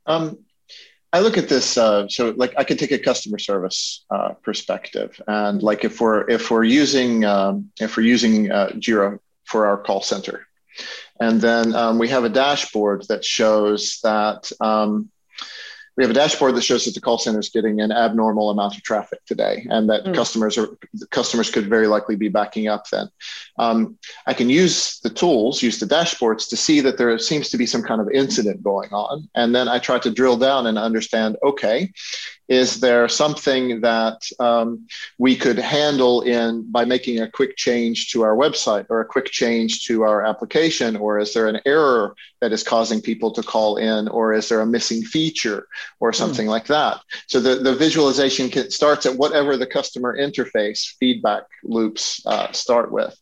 Um, 0.06 0.38
I 1.12 1.20
look 1.20 1.36
at 1.36 1.48
this. 1.48 1.76
Uh, 1.76 2.08
so, 2.08 2.30
like, 2.36 2.54
I 2.56 2.64
could 2.64 2.78
take 2.78 2.92
a 2.92 2.98
customer 2.98 3.38
service 3.38 4.04
uh, 4.10 4.30
perspective, 4.42 5.20
and 5.26 5.62
like, 5.62 5.84
if 5.84 6.00
we're 6.00 6.28
if 6.30 6.50
we're 6.50 6.64
using 6.64 7.24
um, 7.24 7.70
if 7.80 7.96
we're 7.96 8.06
using 8.06 8.50
uh, 8.50 8.68
Jira 8.74 9.18
for 9.44 9.66
our 9.66 9.76
call 9.76 10.02
center, 10.02 10.46
and 11.20 11.40
then 11.40 11.74
um, 11.74 11.98
we 11.98 12.08
have 12.08 12.24
a 12.24 12.28
dashboard 12.28 13.06
that 13.08 13.24
shows 13.24 13.98
that 14.02 14.50
um, 14.60 15.10
we 15.96 16.04
have 16.04 16.10
a 16.10 16.14
dashboard 16.14 16.54
that 16.54 16.62
shows 16.62 16.84
that 16.84 16.94
the 16.94 17.00
call 17.00 17.18
center 17.18 17.40
is 17.40 17.50
getting 17.50 17.80
an 17.80 17.92
abnormal 17.92 18.50
amount 18.50 18.76
of 18.76 18.82
traffic 18.82 19.22
today, 19.26 19.66
and 19.68 19.90
that 19.90 20.04
mm. 20.04 20.14
customers 20.14 20.56
are 20.56 20.68
customers 21.10 21.50
could 21.50 21.68
very 21.68 21.86
likely 21.86 22.16
be 22.16 22.28
backing 22.28 22.68
up. 22.68 22.88
Then 22.88 23.10
um, 23.58 23.98
I 24.26 24.32
can 24.32 24.48
use 24.48 25.00
the 25.00 25.10
tools, 25.10 25.62
use 25.62 25.78
the 25.78 25.86
dashboards 25.86 26.48
to 26.48 26.56
see 26.56 26.80
that 26.80 26.96
there 26.96 27.18
seems 27.18 27.50
to 27.50 27.58
be 27.58 27.66
some 27.66 27.82
kind 27.82 28.00
of 28.00 28.10
incident 28.10 28.62
going 28.62 28.90
on, 28.92 29.28
and 29.34 29.54
then 29.54 29.68
I 29.68 29.78
try 29.78 29.98
to 29.98 30.10
drill 30.10 30.38
down 30.38 30.66
and 30.66 30.78
understand. 30.78 31.36
Okay, 31.42 31.92
is 32.50 32.80
there 32.80 33.08
something 33.08 33.80
that 33.80 34.28
um, 34.40 34.88
we 35.18 35.36
could 35.36 35.56
handle 35.56 36.22
in 36.22 36.68
by 36.70 36.84
making 36.84 37.20
a 37.20 37.30
quick 37.30 37.56
change 37.56 38.10
to 38.10 38.22
our 38.22 38.34
website 38.34 38.86
or 38.90 39.00
a 39.00 39.04
quick 39.04 39.26
change 39.26 39.86
to 39.86 40.02
our 40.02 40.26
application? 40.26 40.96
Or 40.96 41.20
is 41.20 41.32
there 41.32 41.46
an 41.46 41.60
error 41.64 42.16
that 42.40 42.52
is 42.52 42.64
causing 42.64 43.00
people 43.00 43.30
to 43.34 43.42
call 43.42 43.76
in? 43.76 44.08
Or 44.08 44.32
is 44.32 44.48
there 44.48 44.62
a 44.62 44.66
missing 44.66 45.02
feature 45.04 45.68
or 46.00 46.12
something 46.12 46.46
mm. 46.46 46.50
like 46.50 46.66
that? 46.66 47.00
So 47.28 47.38
the, 47.38 47.54
the 47.54 47.76
visualization 47.76 48.50
can, 48.50 48.68
starts 48.72 49.06
at 49.06 49.16
whatever 49.16 49.56
the 49.56 49.66
customer 49.66 50.18
interface 50.18 50.96
feedback 50.98 51.44
loops 51.62 52.20
uh, 52.26 52.50
start 52.50 52.90
with. 52.90 53.16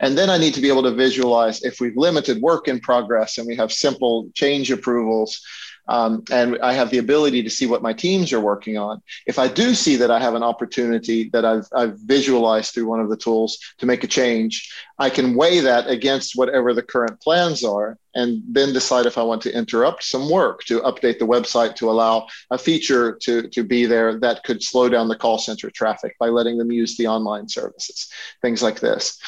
And 0.00 0.18
then 0.18 0.28
I 0.28 0.38
need 0.38 0.54
to 0.54 0.60
be 0.60 0.68
able 0.68 0.82
to 0.82 0.90
visualize 0.92 1.62
if 1.62 1.80
we've 1.80 1.96
limited 1.96 2.42
work 2.42 2.66
in 2.66 2.80
progress 2.80 3.38
and 3.38 3.46
we 3.46 3.54
have 3.56 3.72
simple 3.72 4.28
change 4.34 4.72
approvals 4.72 5.40
um, 5.88 6.22
and 6.30 6.58
I 6.62 6.72
have 6.72 6.90
the 6.90 6.98
ability 6.98 7.42
to 7.42 7.50
see 7.50 7.66
what 7.66 7.82
my 7.82 7.92
teams 7.92 8.32
are 8.32 8.40
working 8.40 8.78
on. 8.78 9.02
If 9.26 9.38
I 9.38 9.48
do 9.48 9.74
see 9.74 9.96
that 9.96 10.10
I 10.10 10.20
have 10.20 10.34
an 10.34 10.42
opportunity 10.42 11.28
that 11.30 11.44
I've, 11.44 11.66
I've 11.74 11.98
visualized 11.98 12.72
through 12.72 12.86
one 12.86 13.00
of 13.00 13.10
the 13.10 13.16
tools 13.16 13.58
to 13.78 13.86
make 13.86 14.04
a 14.04 14.06
change, 14.06 14.72
I 14.98 15.10
can 15.10 15.34
weigh 15.34 15.60
that 15.60 15.88
against 15.88 16.36
whatever 16.36 16.72
the 16.72 16.82
current 16.82 17.20
plans 17.20 17.64
are 17.64 17.98
and 18.14 18.42
then 18.46 18.72
decide 18.72 19.06
if 19.06 19.16
I 19.16 19.22
want 19.22 19.42
to 19.42 19.56
interrupt 19.56 20.04
some 20.04 20.30
work 20.30 20.64
to 20.64 20.80
update 20.82 21.18
the 21.18 21.26
website 21.26 21.74
to 21.76 21.90
allow 21.90 22.26
a 22.50 22.58
feature 22.58 23.16
to, 23.22 23.48
to 23.48 23.64
be 23.64 23.86
there 23.86 24.18
that 24.20 24.44
could 24.44 24.62
slow 24.62 24.88
down 24.88 25.08
the 25.08 25.16
call 25.16 25.38
center 25.38 25.70
traffic 25.70 26.16
by 26.18 26.28
letting 26.28 26.58
them 26.58 26.70
use 26.70 26.96
the 26.96 27.06
online 27.06 27.48
services, 27.48 28.08
things 28.42 28.62
like 28.62 28.80
this. 28.80 29.18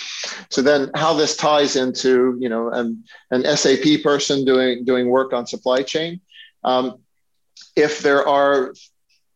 So 0.50 0.62
then 0.62 0.90
how 0.94 1.14
this 1.14 1.36
ties 1.36 1.76
into, 1.76 2.36
you 2.38 2.48
know, 2.48 2.68
an, 2.70 3.04
an 3.30 3.44
SAP 3.56 4.02
person 4.02 4.44
doing, 4.44 4.84
doing 4.84 5.08
work 5.08 5.32
on 5.32 5.46
supply 5.46 5.82
chain, 5.82 6.20
um, 6.64 6.98
if 7.76 8.00
there 8.00 8.26
are 8.26 8.74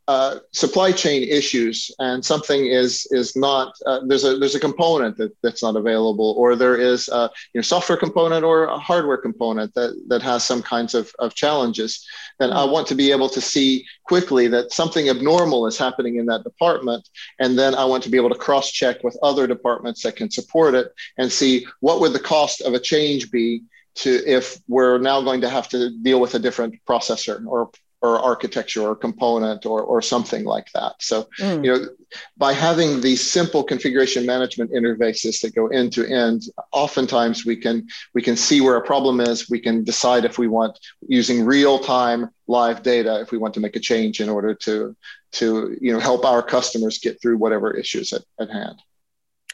uh, 0.09 0.39
supply 0.53 0.91
chain 0.91 1.23
issues 1.23 1.91
and 1.99 2.25
something 2.25 2.67
is 2.67 3.07
is 3.11 3.37
not 3.37 3.75
uh, 3.85 4.01
there's 4.07 4.25
a 4.25 4.39
there's 4.39 4.55
a 4.55 4.61
component 4.61 5.19
that, 5.19 5.37
that's 5.43 5.63
not 5.63 5.77
available 5.77 6.35
or 6.39 6.57
there 6.57 6.77
is 6.77 7.09
a 7.09 7.29
you 7.53 7.59
know 7.59 7.63
software 7.63 7.99
component 7.99 8.43
or 8.43 8.65
a 8.65 8.79
hardware 8.79 9.19
component 9.19 9.75
that 9.75 9.93
that 10.09 10.23
has 10.23 10.43
some 10.43 10.63
kinds 10.63 10.95
of, 10.95 11.13
of 11.19 11.35
challenges 11.35 12.07
then 12.39 12.53
I 12.53 12.65
want 12.65 12.87
to 12.89 12.95
be 12.95 13.11
able 13.11 13.29
to 13.31 13.41
see 13.41 13.85
quickly 14.05 14.49
that 14.49 14.73
something 14.73 15.09
abnormal 15.09 15.67
is 15.67 15.77
happening 15.77 16.17
in 16.17 16.27
that 16.27 16.45
department. 16.45 17.09
And 17.41 17.59
then 17.59 17.75
I 17.75 17.85
want 17.85 18.03
to 18.05 18.11
be 18.11 18.17
able 18.17 18.31
to 18.31 18.37
cross 18.37 18.71
check 18.71 19.03
with 19.03 19.19
other 19.23 19.47
departments 19.47 20.03
that 20.03 20.17
can 20.17 20.31
support 20.31 20.75
it 20.75 20.93
and 21.19 21.31
see 21.31 21.67
what 21.81 22.01
would 22.01 22.13
the 22.13 22.21
cost 22.21 22.61
of 22.61 22.75
a 22.75 22.81
change 22.81 23.31
be 23.31 23.63
to 23.99 24.11
if 24.27 24.59
we're 24.69 24.99
now 24.99 25.21
going 25.23 25.41
to 25.41 25.49
have 25.49 25.69
to 25.69 25.91
deal 26.03 26.21
with 26.21 26.35
a 26.35 26.39
different 26.39 26.75
processor 26.89 27.45
or 27.47 27.71
or 28.01 28.19
architecture 28.21 28.83
or 28.83 28.95
component 28.95 29.67
or, 29.67 29.83
or 29.83 30.01
something 30.01 30.45
like 30.45 30.71
that. 30.73 30.93
So, 31.01 31.29
mm. 31.41 31.65
you 31.65 31.73
know, 31.73 31.89
by 32.37 32.53
having 32.53 33.01
these 33.01 33.29
simple 33.29 33.65
configuration 33.65 34.25
management 34.25 34.71
interfaces 34.71 35.41
that 35.41 35.55
go 35.55 35.67
end 35.67 35.93
to 35.95 36.07
end, 36.07 36.45
oftentimes 36.71 37.45
we 37.45 37.57
can 37.57 37.89
we 38.15 38.23
can 38.23 38.37
see 38.37 38.61
where 38.61 38.77
a 38.77 38.87
problem 38.87 39.21
is. 39.21 39.51
We 39.51 39.59
can 39.59 39.83
decide 39.83 40.25
if 40.25 40.39
we 40.39 40.47
want 40.47 40.79
using 41.09 41.45
real 41.45 41.81
time 41.81 42.31
live 42.47 42.83
data 42.83 43.21
if 43.21 43.33
we 43.33 43.39
want 43.39 43.53
to 43.55 43.61
make 43.61 43.77
a 43.77 43.81
change 43.81 44.21
in 44.21 44.29
order 44.29 44.55
to 44.55 44.97
to 45.33 45.77
you 45.81 45.93
know 45.93 45.99
help 45.99 46.25
our 46.25 46.43
customers 46.43 46.99
get 46.99 47.21
through 47.21 47.37
whatever 47.37 47.77
issues 47.77 48.13
at, 48.13 48.23
at 48.39 48.49
hand. 48.49 48.81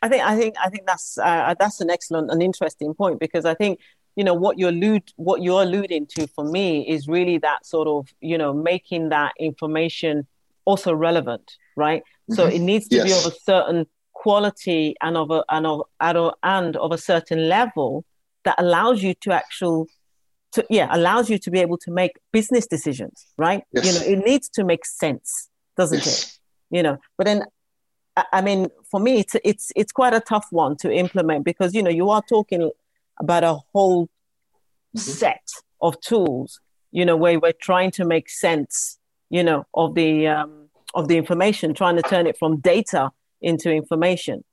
I 0.02 0.08
think 0.08 0.22
I 0.22 0.36
think 0.36 0.54
I 0.62 0.68
think 0.68 0.86
that's 0.86 1.16
uh, 1.16 1.54
that's 1.58 1.80
an 1.80 1.88
excellent 1.88 2.30
and 2.30 2.42
interesting 2.42 2.92
point 2.92 3.18
because 3.18 3.46
I 3.46 3.54
think 3.54 3.80
you 4.16 4.24
know 4.24 4.34
what 4.34 4.58
you 4.58 4.68
allude 4.68 5.12
what 5.16 5.42
you're 5.42 5.62
alluding 5.62 6.06
to 6.06 6.26
for 6.28 6.44
me 6.44 6.86
is 6.88 7.08
really 7.08 7.38
that 7.38 7.64
sort 7.66 7.88
of 7.88 8.08
you 8.20 8.38
know 8.38 8.52
making 8.52 9.08
that 9.08 9.32
information 9.38 10.26
also 10.64 10.94
relevant 10.94 11.56
right 11.76 12.02
mm-hmm. 12.02 12.34
so 12.34 12.46
it 12.46 12.60
needs 12.60 12.88
to 12.88 12.96
yes. 12.96 13.04
be 13.04 13.12
of 13.12 13.32
a 13.32 13.36
certain 13.40 13.86
quality 14.12 14.94
and 15.02 15.16
of 15.16 15.30
a 15.30 15.44
and 15.50 15.66
of 15.66 15.82
and 16.42 16.76
of 16.76 16.92
a 16.92 16.98
certain 16.98 17.48
level 17.48 18.04
that 18.44 18.54
allows 18.58 19.02
you 19.02 19.14
to 19.14 19.32
actual 19.32 19.86
to 20.52 20.64
yeah 20.70 20.88
allows 20.92 21.28
you 21.28 21.38
to 21.38 21.50
be 21.50 21.58
able 21.58 21.76
to 21.76 21.90
make 21.90 22.12
business 22.32 22.66
decisions 22.66 23.26
right 23.36 23.64
yes. 23.72 23.84
you 23.84 23.92
know 23.92 24.18
it 24.18 24.24
needs 24.24 24.48
to 24.48 24.64
make 24.64 24.84
sense 24.86 25.48
doesn't 25.76 25.98
yes. 25.98 26.38
it 26.70 26.76
you 26.76 26.82
know 26.82 26.96
but 27.18 27.26
then 27.26 27.44
I 28.32 28.42
mean, 28.42 28.68
for 28.90 29.00
me, 29.00 29.18
it's 29.18 29.34
it's 29.42 29.72
it's 29.74 29.90
quite 29.90 30.14
a 30.14 30.20
tough 30.20 30.46
one 30.50 30.76
to 30.76 30.92
implement 30.92 31.44
because 31.44 31.74
you 31.74 31.82
know 31.82 31.90
you 31.90 32.10
are 32.10 32.22
talking 32.22 32.70
about 33.20 33.44
a 33.44 33.58
whole 33.72 34.06
mm-hmm. 34.06 34.98
set 34.98 35.46
of 35.80 36.00
tools, 36.00 36.60
you 36.92 37.04
know, 37.04 37.16
where 37.16 37.38
we're 37.38 37.52
trying 37.52 37.90
to 37.92 38.04
make 38.04 38.28
sense, 38.28 38.98
you 39.30 39.42
know, 39.42 39.64
of 39.74 39.94
the 39.94 40.26
um, 40.28 40.68
of 40.94 41.08
the 41.08 41.16
information, 41.16 41.74
trying 41.74 41.96
to 41.96 42.02
turn 42.02 42.26
it 42.26 42.38
from 42.38 42.60
data 42.60 43.10
into 43.40 43.70
information. 43.70 44.44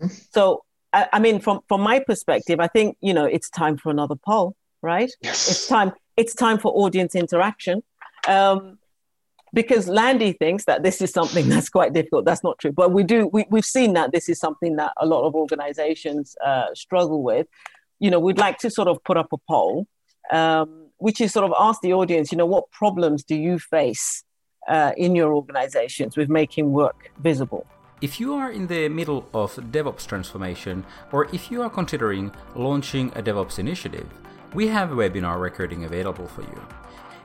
Mm-hmm. 0.00 0.14
So, 0.32 0.64
I, 0.92 1.08
I, 1.12 1.18
mean, 1.18 1.40
from 1.40 1.60
from 1.68 1.80
my 1.80 1.98
perspective, 2.00 2.60
I 2.60 2.68
think 2.68 2.96
you 3.00 3.14
know 3.14 3.24
it's 3.24 3.50
time 3.50 3.76
for 3.76 3.90
another 3.90 4.14
poll, 4.14 4.56
right? 4.80 5.10
Yes. 5.22 5.50
It's 5.50 5.68
time. 5.68 5.92
It's 6.16 6.34
time 6.34 6.58
for 6.58 6.72
audience 6.72 7.14
interaction. 7.14 7.82
Um, 8.28 8.78
because 9.54 9.86
Landy 9.86 10.32
thinks 10.32 10.64
that 10.64 10.82
this 10.82 11.02
is 11.02 11.10
something 11.10 11.48
that's 11.48 11.68
quite 11.68 11.92
difficult. 11.92 12.24
That's 12.24 12.42
not 12.42 12.58
true, 12.58 12.72
but 12.72 12.92
we 12.92 13.02
do. 13.02 13.26
We, 13.26 13.44
we've 13.50 13.64
seen 13.64 13.92
that 13.94 14.12
this 14.12 14.28
is 14.28 14.38
something 14.38 14.76
that 14.76 14.92
a 14.98 15.06
lot 15.06 15.26
of 15.26 15.34
organizations 15.34 16.36
uh, 16.44 16.74
struggle 16.74 17.22
with 17.22 17.46
you 18.02 18.10
know, 18.10 18.18
we'd 18.18 18.42
like 18.46 18.58
to 18.58 18.68
sort 18.68 18.88
of 18.88 19.02
put 19.04 19.16
up 19.16 19.28
a 19.32 19.38
poll, 19.48 19.86
um, 20.32 20.88
which 20.98 21.20
is 21.20 21.32
sort 21.32 21.48
of 21.48 21.54
ask 21.58 21.80
the 21.82 21.92
audience, 21.92 22.32
you 22.32 22.38
know, 22.38 22.50
what 22.54 22.64
problems 22.72 23.22
do 23.22 23.36
you 23.36 23.60
face 23.60 24.24
uh, 24.68 24.90
in 24.96 25.14
your 25.14 25.32
organizations 25.32 26.16
with 26.16 26.28
making 26.28 26.72
work 26.72 27.12
visible? 27.20 27.64
If 28.00 28.18
you 28.18 28.34
are 28.34 28.50
in 28.50 28.66
the 28.66 28.88
middle 28.88 29.28
of 29.32 29.54
DevOps 29.54 30.04
transformation, 30.08 30.84
or 31.12 31.28
if 31.32 31.48
you 31.52 31.62
are 31.62 31.70
considering 31.70 32.32
launching 32.56 33.12
a 33.14 33.22
DevOps 33.22 33.60
initiative, 33.60 34.08
we 34.52 34.66
have 34.66 34.90
a 34.90 34.96
webinar 34.96 35.40
recording 35.40 35.84
available 35.84 36.26
for 36.26 36.42
you. 36.42 36.60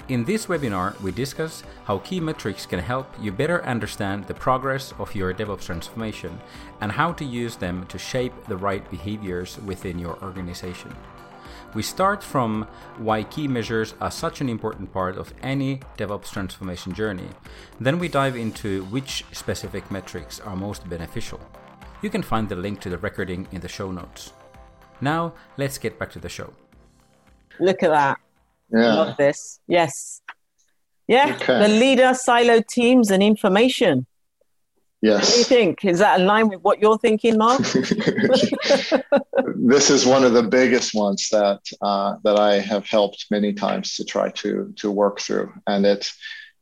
In 0.10 0.24
this 0.24 0.46
webinar, 0.46 0.98
we 1.02 1.12
discuss 1.12 1.64
how 1.84 1.98
key 1.98 2.22
metrics 2.22 2.66
can 2.66 2.80
help 2.80 3.14
you 3.20 3.30
better 3.30 3.62
understand 3.66 4.26
the 4.26 4.34
progress 4.34 4.94
of 5.00 5.14
your 5.14 5.34
DevOps 5.34 5.66
transformation 5.66 6.40
and 6.80 6.94
how 6.94 7.12
to 7.12 7.26
use 7.26 7.58
them 7.58 7.86
to 7.88 7.98
shape 7.98 8.32
the 8.46 8.56
right 8.56 8.90
behaviors 8.90 9.60
within 9.66 10.00
your 10.00 10.18
organization. 10.24 10.96
We 11.74 11.84
start 11.84 12.24
from 12.24 12.70
why 12.98 13.24
key 13.24 13.50
measures 13.50 13.96
are 14.00 14.10
such 14.10 14.40
an 14.40 14.48
important 14.48 14.94
part 14.94 15.18
of 15.18 15.34
any 15.44 15.82
DevOps 15.98 16.32
transformation 16.32 16.94
journey. 16.94 17.28
Then 17.82 18.00
we 18.00 18.08
dive 18.08 18.38
into 18.38 18.86
which 18.86 19.26
specific 19.34 19.92
metrics 19.92 20.40
are 20.40 20.56
most 20.56 20.88
beneficial. 20.88 21.42
You 22.02 22.10
can 22.10 22.22
find 22.24 22.48
the 22.48 22.56
link 22.56 22.80
to 22.80 22.90
the 22.90 22.98
recording 22.98 23.46
in 23.52 23.60
the 23.60 23.68
show 23.68 23.92
notes. 23.92 24.32
Now, 25.02 25.34
let's 25.58 25.78
get 25.78 26.00
back 26.00 26.12
to 26.12 26.20
the 26.20 26.30
show. 26.30 26.54
Look 27.60 27.84
at 27.84 27.90
that. 27.90 28.20
Yeah. 28.72 28.94
Love 28.94 29.18
this. 29.18 29.60
Yes. 29.68 30.22
Yeah. 31.08 31.36
Okay. 31.36 31.60
The 31.60 31.68
leader, 31.70 32.14
silo 32.14 32.62
teams, 32.70 33.12
and 33.12 33.24
information. 33.24 34.06
Yes. 35.02 35.26
What 35.26 35.34
do 35.34 35.38
you 35.40 35.44
think? 35.46 35.86
Is 35.86 36.00
that 36.00 36.20
in 36.20 36.26
line 36.26 36.50
with 36.50 36.62
what 36.62 36.80
you're 36.80 36.98
thinking, 36.98 37.38
Marc? 37.38 37.60
this 39.56 39.90
is 39.90 40.06
one 40.06 40.24
of 40.24 40.34
the 40.34 40.48
biggest 40.50 40.96
ones 40.96 41.30
that 41.30 41.60
uh, 41.82 42.16
that 42.24 42.40
I 42.40 42.56
have 42.56 42.88
helped 42.88 43.28
many 43.30 43.54
times 43.54 43.96
to 43.96 44.06
try 44.06 44.30
to 44.32 44.74
to 44.78 44.92
work 44.92 45.20
through, 45.20 45.54
and 45.68 45.86
it 45.86 46.12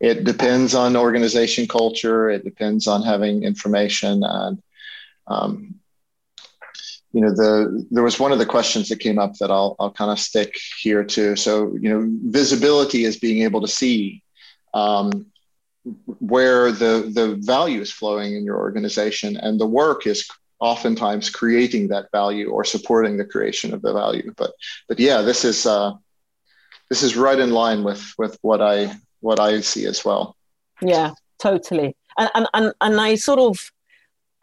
it 0.01 0.25
depends 0.25 0.75
on 0.75 0.97
organization 0.97 1.67
culture. 1.67 2.29
It 2.29 2.43
depends 2.43 2.87
on 2.87 3.03
having 3.03 3.43
information 3.43 4.21
and 4.23 4.61
um, 5.27 5.75
you 7.15 7.21
know 7.21 7.31
the 7.31 7.87
there 7.91 8.03
was 8.03 8.19
one 8.19 8.33
of 8.33 8.39
the 8.39 8.45
questions 8.45 8.89
that 8.89 8.99
came 8.99 9.17
up 9.17 9.35
that 9.35 9.49
I'll 9.49 9.77
I'll 9.79 9.91
kind 9.91 10.11
of 10.11 10.19
stick 10.19 10.53
here 10.81 11.01
too. 11.01 11.37
So 11.37 11.73
you 11.79 11.89
know 11.89 12.05
visibility 12.25 13.05
is 13.05 13.17
being 13.17 13.43
able 13.43 13.61
to 13.61 13.69
see 13.69 14.21
um, 14.73 15.27
where 16.19 16.73
the 16.73 17.09
the 17.13 17.37
value 17.39 17.79
is 17.79 17.89
flowing 17.89 18.35
in 18.35 18.43
your 18.43 18.57
organization, 18.57 19.37
and 19.37 19.57
the 19.57 19.65
work 19.65 20.05
is 20.05 20.27
oftentimes 20.59 21.29
creating 21.29 21.87
that 21.87 22.11
value 22.11 22.49
or 22.49 22.65
supporting 22.65 23.15
the 23.15 23.25
creation 23.25 23.73
of 23.73 23.81
the 23.81 23.93
value. 23.93 24.33
But 24.35 24.51
but 24.89 24.99
yeah, 24.99 25.21
this 25.21 25.45
is 25.45 25.65
uh, 25.65 25.93
this 26.89 27.01
is 27.01 27.15
right 27.15 27.39
in 27.39 27.51
line 27.51 27.85
with 27.85 28.03
with 28.17 28.37
what 28.41 28.61
I 28.61 28.93
what 29.21 29.39
I 29.39 29.61
see 29.61 29.85
as 29.85 30.03
well. 30.03 30.35
Yeah, 30.81 31.11
totally. 31.39 31.95
And 32.17 32.29
and 32.35 32.47
and, 32.53 32.73
and 32.81 32.99
I 32.99 33.15
sort 33.15 33.39
of 33.39 33.57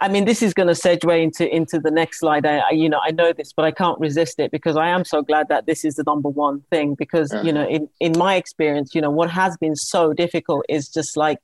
I 0.02 0.08
mean, 0.08 0.24
this 0.24 0.42
is 0.42 0.52
going 0.52 0.66
to 0.66 0.74
segue 0.74 1.22
into 1.22 1.48
into 1.54 1.78
the 1.78 1.92
next 1.92 2.18
slide. 2.18 2.44
I, 2.44 2.58
I, 2.58 2.70
you 2.70 2.88
know, 2.88 3.00
I 3.00 3.12
know 3.12 3.32
this, 3.32 3.52
but 3.52 3.64
I 3.64 3.70
can't 3.70 4.00
resist 4.00 4.40
it 4.40 4.50
because 4.50 4.76
I 4.76 4.88
am 4.88 5.04
so 5.04 5.22
glad 5.22 5.46
that 5.48 5.66
this 5.66 5.84
is 5.84 5.94
the 5.94 6.02
number 6.02 6.28
one 6.28 6.62
thing. 6.70 6.96
Because 6.96 7.32
yeah. 7.32 7.42
you 7.42 7.52
know, 7.52 7.64
in 7.68 7.88
in 8.00 8.18
my 8.18 8.34
experience, 8.34 8.96
you 8.96 9.00
know, 9.00 9.12
what 9.12 9.30
has 9.30 9.56
been 9.58 9.76
so 9.76 10.12
difficult 10.12 10.66
is 10.68 10.88
just 10.88 11.16
like 11.16 11.38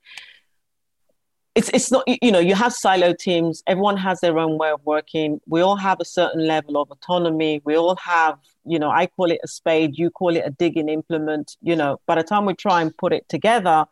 it's 1.54 1.68
it's 1.72 1.92
not 1.92 2.02
you 2.08 2.32
know 2.32 2.40
you 2.40 2.56
have 2.56 2.72
silo 2.72 3.14
teams. 3.14 3.62
Everyone 3.68 3.96
has 3.96 4.18
their 4.22 4.36
own 4.40 4.58
way 4.58 4.70
of 4.70 4.84
working. 4.84 5.40
We 5.46 5.60
all 5.60 5.76
have 5.76 6.00
a 6.00 6.04
certain 6.04 6.44
level 6.44 6.82
of 6.82 6.90
autonomy. 6.90 7.62
We 7.64 7.76
all 7.76 7.94
have 7.94 8.38
you 8.64 8.80
know, 8.80 8.90
I 8.90 9.06
call 9.06 9.30
it 9.30 9.38
a 9.44 9.48
spade, 9.48 9.96
you 9.96 10.10
call 10.10 10.34
it 10.34 10.42
a 10.44 10.50
digging 10.50 10.88
implement. 10.88 11.56
You 11.62 11.76
know, 11.76 12.00
by 12.06 12.16
the 12.16 12.24
time 12.24 12.44
we 12.44 12.54
try 12.54 12.82
and 12.82 12.94
put 12.96 13.12
it 13.12 13.28
together, 13.28 13.86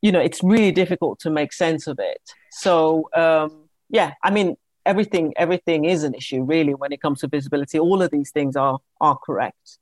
you 0.00 0.12
know, 0.12 0.20
it's 0.20 0.44
really 0.44 0.70
difficult 0.70 1.18
to 1.20 1.30
make 1.30 1.52
sense 1.52 1.88
of 1.88 1.98
it. 1.98 2.22
So. 2.52 3.10
Um, 3.16 3.66
yeah, 3.90 4.14
I 4.22 4.30
mean, 4.30 4.56
everything 4.86 5.34
everything 5.36 5.84
is 5.84 6.04
an 6.04 6.14
issue 6.14 6.42
really 6.42 6.74
when 6.74 6.90
it 6.92 7.02
comes 7.02 7.20
to 7.20 7.28
visibility. 7.28 7.78
All 7.78 8.00
of 8.00 8.10
these 8.10 8.30
things 8.30 8.56
are 8.56 8.78
are 9.00 9.18
correct. 9.18 9.78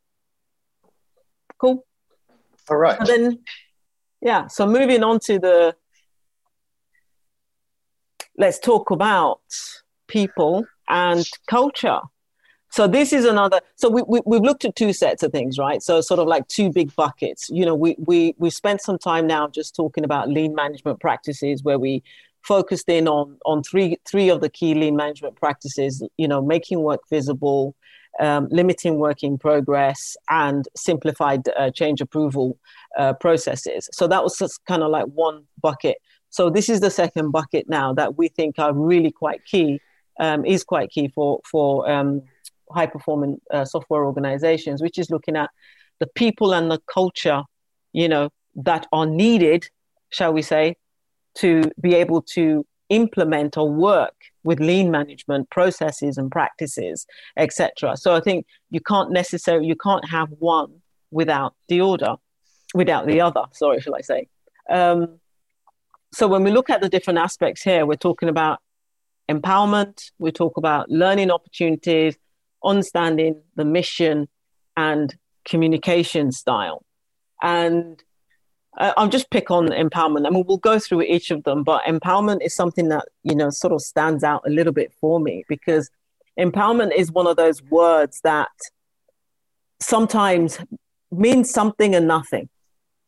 Cool. 1.58 1.84
All 2.70 2.76
right. 2.76 2.98
Then, 3.06 3.40
yeah. 4.20 4.46
So 4.46 4.66
moving 4.66 5.02
on 5.02 5.20
to 5.20 5.38
the, 5.38 5.76
let's 8.36 8.58
talk 8.58 8.90
about 8.90 9.40
people 10.06 10.64
and 10.88 11.28
culture. 11.48 12.00
So 12.70 12.86
this 12.86 13.12
is 13.14 13.24
another. 13.24 13.60
So 13.76 13.88
we, 13.88 14.02
we 14.02 14.20
we've 14.26 14.42
looked 14.42 14.64
at 14.66 14.76
two 14.76 14.92
sets 14.92 15.22
of 15.22 15.32
things, 15.32 15.58
right? 15.58 15.82
So 15.82 16.02
sort 16.02 16.20
of 16.20 16.28
like 16.28 16.46
two 16.48 16.70
big 16.70 16.94
buckets. 16.94 17.48
You 17.48 17.64
know, 17.64 17.74
we 17.74 17.96
we 17.98 18.34
we 18.38 18.50
spent 18.50 18.82
some 18.82 18.98
time 18.98 19.26
now 19.26 19.48
just 19.48 19.74
talking 19.74 20.04
about 20.04 20.28
lean 20.28 20.54
management 20.54 21.00
practices, 21.00 21.62
where 21.62 21.78
we 21.78 22.02
focused 22.54 22.88
in 22.88 23.06
on 23.06 23.26
on 23.50 23.62
three 23.62 23.90
three 24.10 24.28
of 24.34 24.40
the 24.40 24.48
key 24.58 24.72
lean 24.74 24.96
management 24.96 25.34
practices. 25.36 25.92
You 26.22 26.28
know, 26.30 26.40
making 26.54 26.78
work 26.90 27.02
visible, 27.16 27.62
um, 28.26 28.48
limiting 28.50 28.94
work 29.06 29.22
in 29.22 29.38
progress, 29.38 30.16
and 30.44 30.66
simplified 30.76 31.42
uh, 31.60 31.70
change 31.80 31.98
approval 32.06 32.48
uh, 32.98 33.12
processes. 33.24 33.82
So 33.98 34.08
that 34.12 34.22
was 34.24 34.34
just 34.42 34.64
kind 34.70 34.82
of 34.82 34.90
like 34.90 35.06
one 35.26 35.38
bucket. 35.66 35.98
So 36.30 36.50
this 36.50 36.68
is 36.68 36.80
the 36.80 36.90
second 36.90 37.30
bucket 37.30 37.64
now 37.68 37.94
that 37.94 38.10
we 38.18 38.26
think 38.28 38.58
are 38.58 38.74
really 38.74 39.12
quite 39.12 39.40
key, 39.52 39.80
um, 40.18 40.44
is 40.44 40.64
quite 40.64 40.88
key 40.90 41.08
for 41.08 41.40
for 41.52 41.68
um, 41.94 42.22
high 42.76 42.86
performing 42.86 43.40
uh, 43.54 43.64
software 43.64 44.04
organizations, 44.04 44.82
which 44.82 44.98
is 44.98 45.10
looking 45.10 45.36
at 45.36 45.50
the 46.00 46.08
people 46.22 46.54
and 46.54 46.70
the 46.70 46.80
culture, 46.92 47.42
you 47.92 48.08
know, 48.08 48.30
that 48.54 48.86
are 48.92 49.06
needed, 49.06 49.60
shall 50.10 50.32
we 50.32 50.42
say, 50.42 50.76
to 51.38 51.62
be 51.80 51.94
able 51.94 52.22
to 52.22 52.64
implement 52.88 53.56
or 53.56 53.70
work 53.70 54.14
with 54.44 54.60
lean 54.60 54.90
management 54.90 55.50
processes 55.50 56.16
and 56.16 56.30
practices, 56.30 57.06
etc. 57.36 57.96
So 57.96 58.14
I 58.14 58.20
think 58.20 58.46
you 58.70 58.80
can't 58.80 59.10
necessarily 59.10 59.66
you 59.66 59.76
can't 59.76 60.08
have 60.08 60.28
one 60.38 60.80
without 61.10 61.54
the 61.68 61.80
order, 61.80 62.16
without 62.74 63.06
the 63.06 63.20
other. 63.20 63.42
Sorry, 63.52 63.80
shall 63.80 63.94
I 63.94 64.00
say? 64.00 64.28
Um, 64.70 65.20
so 66.12 66.26
when 66.26 66.44
we 66.44 66.50
look 66.50 66.70
at 66.70 66.80
the 66.80 66.88
different 66.88 67.18
aspects 67.18 67.62
here, 67.62 67.84
we're 67.84 67.96
talking 67.96 68.28
about 68.28 68.60
empowerment. 69.28 70.10
We 70.18 70.32
talk 70.32 70.56
about 70.56 70.90
learning 70.90 71.30
opportunities, 71.30 72.16
understanding 72.64 73.42
the 73.56 73.64
mission, 73.64 74.28
and 74.76 75.14
communication 75.44 76.32
style. 76.32 76.84
And 77.42 78.02
I'll 78.78 79.08
just 79.08 79.30
pick 79.30 79.50
on 79.50 79.68
empowerment. 79.68 80.26
I 80.26 80.30
mean, 80.30 80.44
we'll 80.46 80.58
go 80.58 80.78
through 80.78 81.02
each 81.02 81.30
of 81.30 81.42
them, 81.42 81.64
but 81.64 81.82
empowerment 81.82 82.42
is 82.42 82.54
something 82.54 82.88
that, 82.90 83.06
you 83.24 83.34
know, 83.34 83.50
sort 83.50 83.72
of 83.72 83.82
stands 83.82 84.22
out 84.22 84.42
a 84.46 84.50
little 84.50 84.72
bit 84.72 84.92
for 85.00 85.18
me 85.18 85.44
because 85.48 85.90
empowerment 86.38 86.94
is 86.94 87.10
one 87.10 87.26
of 87.26 87.36
those 87.36 87.60
words 87.64 88.20
that 88.22 88.50
sometimes 89.80 90.60
means 91.10 91.50
something 91.50 91.94
and 91.94 92.06
nothing 92.06 92.48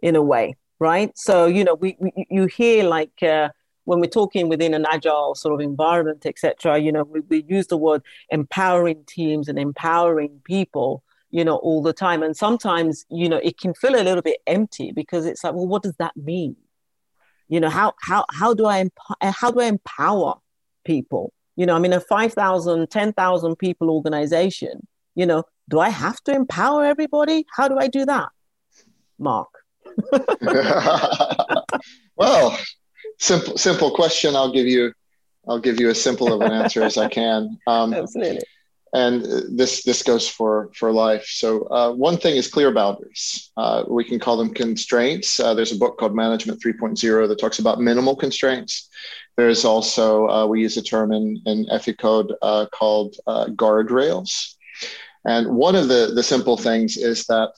in 0.03 0.17
a 0.17 0.23
way, 0.23 0.57
right? 0.81 1.17
So, 1.17 1.47
you 1.47 1.63
know, 1.63 1.75
we, 1.75 1.97
we 2.01 2.27
you 2.31 2.47
hear 2.47 2.85
like 2.85 3.23
uh, 3.23 3.51
when 3.85 4.01
we're 4.01 4.07
talking 4.07 4.49
within 4.49 4.75
an 4.75 4.87
agile 4.91 5.37
sort 5.37 5.55
of 5.55 5.61
environment, 5.61 6.27
etc., 6.27 6.79
you 6.79 6.91
know, 6.91 7.05
we, 7.05 7.21
we 7.21 7.45
use 7.49 7.69
the 7.69 7.77
word 7.77 8.03
empowering 8.31 9.05
teams 9.07 9.49
and 9.49 9.59
empowering 9.59 10.41
people 10.45 11.05
you 11.31 11.45
know, 11.45 11.57
all 11.57 11.83
the 11.83 11.93
time. 11.93 12.23
And 12.23 12.37
sometimes, 12.37 13.05
you 13.09 13.29
know, 13.29 13.39
it 13.39 13.59
can 13.59 13.75
feel 13.75 13.95
a 13.95 14.03
little 14.03 14.23
bit 14.23 14.41
empty 14.47 14.93
because 14.93 15.27
it's 15.27 15.45
like, 15.45 15.55
well, 15.55 15.67
what 15.67 15.83
does 15.83 15.97
that 15.97 16.17
mean? 16.17 16.57
You 17.49 17.61
know, 17.61 17.69
how 17.69 17.95
how 18.01 18.25
how 18.31 18.55
do 18.55 18.67
I 18.67 18.81
emp- 18.81 18.99
how 19.23 19.51
do 19.51 19.61
I 19.61 19.67
empower 19.67 20.35
people? 20.85 21.33
You 21.57 21.67
know, 21.67 21.75
I 21.75 21.79
mean, 21.79 21.93
a 21.93 22.01
5,000, 22.01 22.89
10,000 22.89 23.57
people 23.57 23.91
organization, 23.91 24.87
you 25.15 25.27
know, 25.27 25.43
do 25.69 25.79
I 25.81 25.91
have 25.91 26.23
to 26.23 26.33
empower 26.33 26.85
everybody? 26.85 27.45
How 27.55 27.69
do 27.69 27.77
I 27.79 27.89
do 27.89 28.07
that? 28.07 28.29
Marc. 29.19 29.49
well, 32.17 32.59
simple 33.19 33.59
simple 33.59 33.91
question. 33.91 34.37
I'll 34.37 34.53
give 34.53 34.67
you 34.67 34.93
I'll 35.49 35.59
give 35.59 35.81
you 35.81 35.91
as 35.91 36.01
simple 36.01 36.33
of 36.33 36.41
an 36.41 36.53
answer 36.53 36.83
as 36.83 36.97
I 36.97 37.09
can. 37.09 37.59
Um, 37.67 37.93
Absolutely 37.95 38.43
and 38.93 39.23
this 39.57 39.85
this 39.85 40.03
goes 40.03 40.29
for 40.29 40.71
for 40.75 40.93
life. 40.93 41.25
So 41.27 41.63
uh, 41.71 41.93
one 41.93 42.17
thing 42.17 42.37
is 42.37 42.49
clear 42.49 42.73
boundaries. 42.73 43.53
Uh, 43.57 43.85
we 43.89 44.05
can 44.05 44.19
call 44.19 44.37
them 44.37 44.53
constraints. 44.53 45.39
Uh, 45.39 45.55
there's 45.55 45.73
a 45.73 45.79
book 45.79 45.99
called 45.99 46.15
Management 46.15 46.61
3.0 46.61 47.29
that 47.29 47.39
talks 47.39 47.61
about 47.61 47.81
minimal 47.81 48.17
constraints. 48.17 48.89
There's 49.37 49.65
also 49.65 50.29
uh, 50.29 50.47
we 50.47 50.61
use 50.61 50.77
a 50.77 50.83
term 50.83 51.13
in 51.13 51.41
in 51.47 51.67
Code 51.99 52.35
uh, 52.43 52.67
called 52.73 53.17
uh, 53.27 53.47
guardrails. 53.47 54.55
And 55.25 55.49
one 55.49 55.77
of 55.77 55.89
the 55.89 56.13
the 56.15 56.23
simple 56.23 56.57
things 56.57 56.97
is 56.97 57.27
that. 57.27 57.51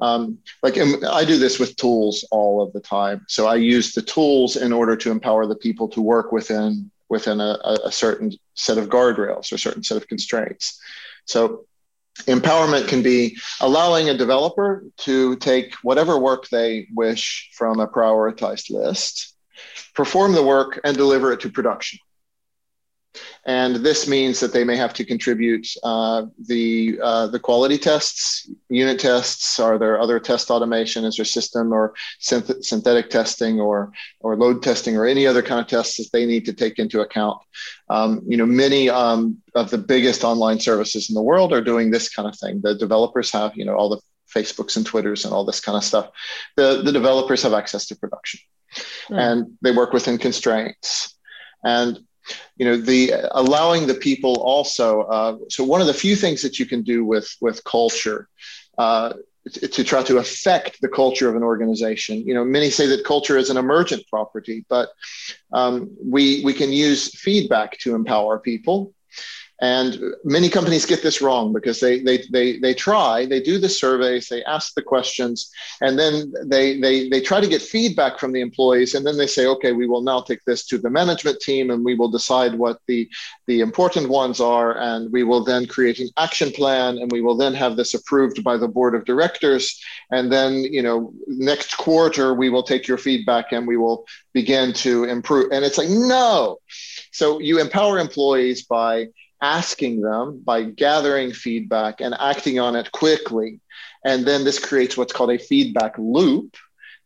Um, 0.00 0.38
like 0.62 0.78
I 0.78 1.24
do 1.24 1.38
this 1.38 1.58
with 1.58 1.74
tools 1.74 2.24
all 2.30 2.62
of 2.62 2.72
the 2.72 2.78
time. 2.78 3.24
So 3.26 3.48
I 3.48 3.56
use 3.56 3.94
the 3.94 4.02
tools 4.02 4.54
in 4.54 4.72
order 4.72 4.94
to 4.94 5.10
empower 5.10 5.44
the 5.44 5.56
people 5.56 5.88
to 5.88 6.00
work 6.00 6.30
within 6.30 6.88
within 7.08 7.40
a, 7.40 7.58
a 7.84 7.92
certain 7.92 8.32
set 8.54 8.78
of 8.78 8.88
guardrails 8.88 9.50
or 9.50 9.56
a 9.56 9.58
certain 9.58 9.82
set 9.82 9.96
of 9.96 10.08
constraints. 10.08 10.80
So 11.24 11.66
empowerment 12.26 12.88
can 12.88 13.02
be 13.02 13.38
allowing 13.60 14.08
a 14.08 14.16
developer 14.16 14.84
to 14.98 15.36
take 15.36 15.74
whatever 15.82 16.18
work 16.18 16.48
they 16.48 16.88
wish 16.94 17.50
from 17.54 17.80
a 17.80 17.86
prioritized 17.86 18.70
list, 18.70 19.34
perform 19.94 20.32
the 20.32 20.44
work, 20.44 20.80
and 20.84 20.96
deliver 20.96 21.32
it 21.32 21.40
to 21.40 21.50
production. 21.50 21.98
And 23.46 23.76
this 23.76 24.06
means 24.06 24.38
that 24.40 24.52
they 24.52 24.64
may 24.64 24.76
have 24.76 24.92
to 24.94 25.04
contribute 25.04 25.66
uh, 25.82 26.26
the, 26.46 27.00
uh, 27.02 27.26
the 27.28 27.38
quality 27.38 27.78
tests, 27.78 28.48
unit 28.68 29.00
tests, 29.00 29.58
are 29.58 29.78
there 29.78 29.98
other 29.98 30.20
test 30.20 30.50
automation? 30.50 31.04
Is 31.04 31.16
there 31.16 31.24
system 31.24 31.72
or 31.72 31.94
synth- 32.20 32.64
synthetic 32.64 33.10
testing 33.10 33.60
or, 33.60 33.92
or 34.20 34.36
load 34.36 34.62
testing 34.62 34.96
or 34.96 35.06
any 35.06 35.26
other 35.26 35.42
kind 35.42 35.60
of 35.60 35.66
tests 35.66 35.96
that 35.96 36.10
they 36.12 36.26
need 36.26 36.44
to 36.44 36.52
take 36.52 36.78
into 36.78 37.00
account? 37.00 37.38
Um, 37.88 38.22
you 38.26 38.36
know, 38.36 38.46
many 38.46 38.90
um, 38.90 39.38
of 39.54 39.70
the 39.70 39.78
biggest 39.78 40.24
online 40.24 40.60
services 40.60 41.08
in 41.08 41.14
the 41.14 41.22
world 41.22 41.52
are 41.52 41.62
doing 41.62 41.90
this 41.90 42.08
kind 42.08 42.28
of 42.28 42.38
thing. 42.38 42.60
The 42.62 42.74
developers 42.74 43.30
have, 43.32 43.56
you 43.56 43.64
know, 43.64 43.74
all 43.74 43.88
the 43.88 44.00
Facebooks 44.34 44.76
and 44.76 44.84
Twitters 44.84 45.24
and 45.24 45.32
all 45.32 45.44
this 45.44 45.60
kind 45.60 45.76
of 45.76 45.84
stuff. 45.84 46.10
The, 46.56 46.82
the 46.82 46.92
developers 46.92 47.42
have 47.42 47.54
access 47.54 47.86
to 47.86 47.96
production 47.96 48.40
mm. 49.10 49.18
and 49.18 49.56
they 49.62 49.72
work 49.72 49.92
within 49.92 50.18
constraints. 50.18 51.16
And 51.64 52.00
you 52.56 52.64
know 52.64 52.76
the 52.76 53.12
allowing 53.32 53.86
the 53.86 53.94
people 53.94 54.40
also 54.42 55.02
uh, 55.02 55.36
so 55.48 55.64
one 55.64 55.80
of 55.80 55.86
the 55.86 55.94
few 55.94 56.16
things 56.16 56.42
that 56.42 56.58
you 56.58 56.66
can 56.66 56.82
do 56.82 57.04
with 57.04 57.28
with 57.40 57.62
culture 57.64 58.28
uh, 58.78 59.12
to 59.52 59.82
try 59.82 60.02
to 60.02 60.18
affect 60.18 60.80
the 60.80 60.88
culture 60.88 61.28
of 61.28 61.36
an 61.36 61.42
organization 61.42 62.18
you 62.26 62.34
know 62.34 62.44
many 62.44 62.70
say 62.70 62.86
that 62.86 63.04
culture 63.04 63.36
is 63.36 63.50
an 63.50 63.56
emergent 63.56 64.02
property 64.08 64.64
but 64.68 64.90
um, 65.52 65.90
we 66.04 66.42
we 66.44 66.52
can 66.52 66.72
use 66.72 67.14
feedback 67.18 67.78
to 67.78 67.94
empower 67.94 68.38
people 68.38 68.92
and 69.60 69.98
many 70.24 70.48
companies 70.48 70.86
get 70.86 71.02
this 71.02 71.20
wrong 71.20 71.52
because 71.52 71.80
they, 71.80 72.00
they, 72.00 72.22
they, 72.30 72.58
they 72.58 72.74
try, 72.74 73.26
they 73.26 73.40
do 73.40 73.58
the 73.58 73.68
surveys, 73.68 74.28
they 74.28 74.44
ask 74.44 74.74
the 74.74 74.82
questions, 74.82 75.50
and 75.80 75.98
then 75.98 76.32
they, 76.44 76.78
they, 76.78 77.08
they 77.08 77.20
try 77.20 77.40
to 77.40 77.48
get 77.48 77.60
feedback 77.60 78.20
from 78.20 78.30
the 78.30 78.40
employees. 78.40 78.94
And 78.94 79.04
then 79.04 79.16
they 79.16 79.26
say, 79.26 79.46
okay, 79.46 79.72
we 79.72 79.86
will 79.86 80.02
now 80.02 80.20
take 80.20 80.44
this 80.44 80.64
to 80.66 80.78
the 80.78 80.90
management 80.90 81.40
team 81.40 81.70
and 81.70 81.84
we 81.84 81.96
will 81.96 82.08
decide 82.08 82.54
what 82.54 82.78
the, 82.86 83.08
the 83.46 83.60
important 83.60 84.08
ones 84.08 84.40
are. 84.40 84.78
And 84.78 85.10
we 85.10 85.24
will 85.24 85.42
then 85.42 85.66
create 85.66 85.98
an 85.98 86.10
action 86.16 86.52
plan 86.52 86.98
and 86.98 87.10
we 87.10 87.20
will 87.20 87.36
then 87.36 87.54
have 87.54 87.76
this 87.76 87.94
approved 87.94 88.44
by 88.44 88.56
the 88.56 88.68
board 88.68 88.94
of 88.94 89.04
directors. 89.04 89.82
And 90.12 90.30
then, 90.30 90.54
you 90.62 90.82
know, 90.82 91.12
next 91.26 91.76
quarter, 91.76 92.32
we 92.32 92.48
will 92.48 92.62
take 92.62 92.86
your 92.86 92.98
feedback 92.98 93.50
and 93.50 93.66
we 93.66 93.76
will 93.76 94.06
begin 94.32 94.72
to 94.74 95.02
improve. 95.04 95.50
And 95.50 95.64
it's 95.64 95.78
like, 95.78 95.90
no. 95.90 96.58
So 97.10 97.40
you 97.40 97.60
empower 97.60 97.98
employees 97.98 98.64
by 98.64 99.08
asking 99.40 100.00
them 100.00 100.40
by 100.44 100.62
gathering 100.62 101.32
feedback 101.32 102.00
and 102.00 102.14
acting 102.18 102.58
on 102.58 102.76
it 102.76 102.90
quickly. 102.92 103.60
And 104.04 104.26
then 104.26 104.44
this 104.44 104.58
creates 104.58 104.96
what's 104.96 105.12
called 105.12 105.30
a 105.30 105.38
feedback 105.38 105.96
loop 105.98 106.56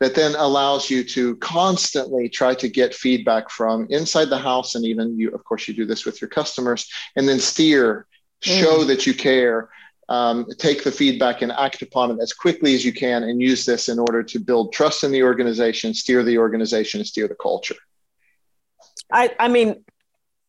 that 0.01 0.15
then 0.15 0.35
allows 0.35 0.91
you 0.91 1.05
to 1.05 1.37
constantly 1.37 2.29
try 2.29 2.55
to 2.55 2.69
get 2.69 2.95
feedback 2.95 3.51
from 3.51 3.87
inside 3.91 4.31
the 4.31 4.39
house. 4.39 4.75
And 4.75 4.85
even 4.85 5.19
you, 5.19 5.31
of 5.31 5.45
course, 5.45 5.69
you 5.69 5.75
do 5.75 5.87
this 5.87 6.05
with 6.05 6.21
your 6.21 6.29
customers 6.29 6.91
and 7.17 7.29
then 7.29 7.39
steer, 7.39 8.07
show 8.41 8.79
mm. 8.79 8.87
that 8.89 9.07
you 9.07 9.15
care. 9.15 9.71
Um, 10.09 10.47
take 10.59 10.85
the 10.85 10.91
feedback 10.91 11.41
and 11.41 11.53
act 11.53 11.81
upon 11.81 12.11
it 12.11 12.19
as 12.21 12.35
quickly 12.35 12.75
as 12.75 12.85
you 12.85 12.93
can 12.93 13.23
and 13.23 13.41
use 13.41 13.65
this 13.65 13.89
in 13.89 13.99
order 13.99 14.23
to 14.25 14.41
build 14.41 14.73
trust 14.73 15.05
in 15.05 15.13
the 15.13 15.23
organization, 15.23 15.95
steer 15.95 16.23
the 16.23 16.37
organization, 16.37 17.01
and 17.01 17.07
steer 17.07 17.29
the 17.29 17.37
culture. 17.37 17.77
I, 19.11 19.31
I 19.39 19.49
mean, 19.49 19.85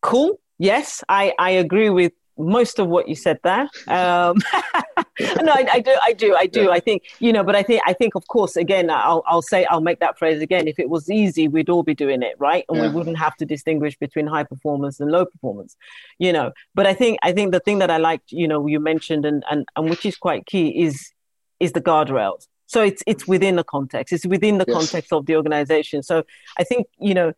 cool 0.01 0.39
yes, 0.63 1.03
I, 1.09 1.33
I 1.37 1.51
agree 1.51 1.89
with 1.89 2.13
most 2.37 2.79
of 2.79 2.87
what 2.87 3.07
you 3.07 3.15
said 3.15 3.39
there. 3.43 3.69
Um, 3.87 4.37
no, 5.19 5.51
I, 5.51 5.67
I, 5.73 5.79
do, 5.79 5.95
I 6.01 6.13
do, 6.13 6.35
I 6.35 6.45
do. 6.47 6.63
Yeah. 6.63 6.69
I 6.69 6.79
think 6.79 7.03
you 7.19 7.31
know, 7.31 7.43
but 7.43 7.55
I 7.55 7.61
think, 7.61 7.83
I 7.85 7.93
think, 7.93 8.15
of 8.15 8.27
course, 8.27 8.55
again, 8.55 8.89
I'll, 8.89 9.23
I'll 9.27 9.41
say, 9.41 9.65
I'll 9.65 9.81
make 9.81 9.99
that 9.99 10.17
phrase 10.17 10.41
again. 10.41 10.67
If 10.67 10.79
it 10.79 10.89
was 10.89 11.09
easy, 11.09 11.47
we'd 11.47 11.69
all 11.69 11.83
be 11.83 11.93
doing 11.93 12.23
it, 12.23 12.35
right? 12.39 12.65
And 12.69 12.77
yeah. 12.77 12.87
we 12.87 12.93
wouldn't 12.95 13.17
have 13.17 13.35
to 13.37 13.45
distinguish 13.45 13.97
between 13.97 14.25
high 14.25 14.43
performance 14.43 14.99
and 14.99 15.11
low 15.11 15.25
performance, 15.25 15.75
you 16.17 16.33
know. 16.33 16.53
But 16.73 16.87
I 16.87 16.93
think, 16.93 17.19
I 17.21 17.33
think 17.33 17.51
the 17.51 17.59
thing 17.59 17.79
that 17.79 17.91
I 17.91 17.97
liked, 17.97 18.31
you 18.31 18.47
know, 18.47 18.65
you 18.65 18.79
mentioned, 18.79 19.25
and 19.25 19.43
and 19.51 19.67
and 19.75 19.89
which 19.89 20.05
is 20.05 20.15
quite 20.15 20.45
key, 20.45 20.69
is 20.83 21.11
is 21.59 21.73
the 21.73 21.81
guardrails. 21.81 22.47
So 22.65 22.81
it's 22.81 23.03
it's 23.05 23.27
within 23.27 23.55
the 23.57 23.63
context. 23.63 24.11
It's 24.11 24.25
within 24.25 24.57
the 24.57 24.65
yes. 24.67 24.75
context 24.75 25.13
of 25.13 25.27
the 25.27 25.35
organization. 25.35 26.01
So 26.01 26.23
I 26.57 26.63
think 26.63 26.87
you 26.99 27.13
know 27.13 27.33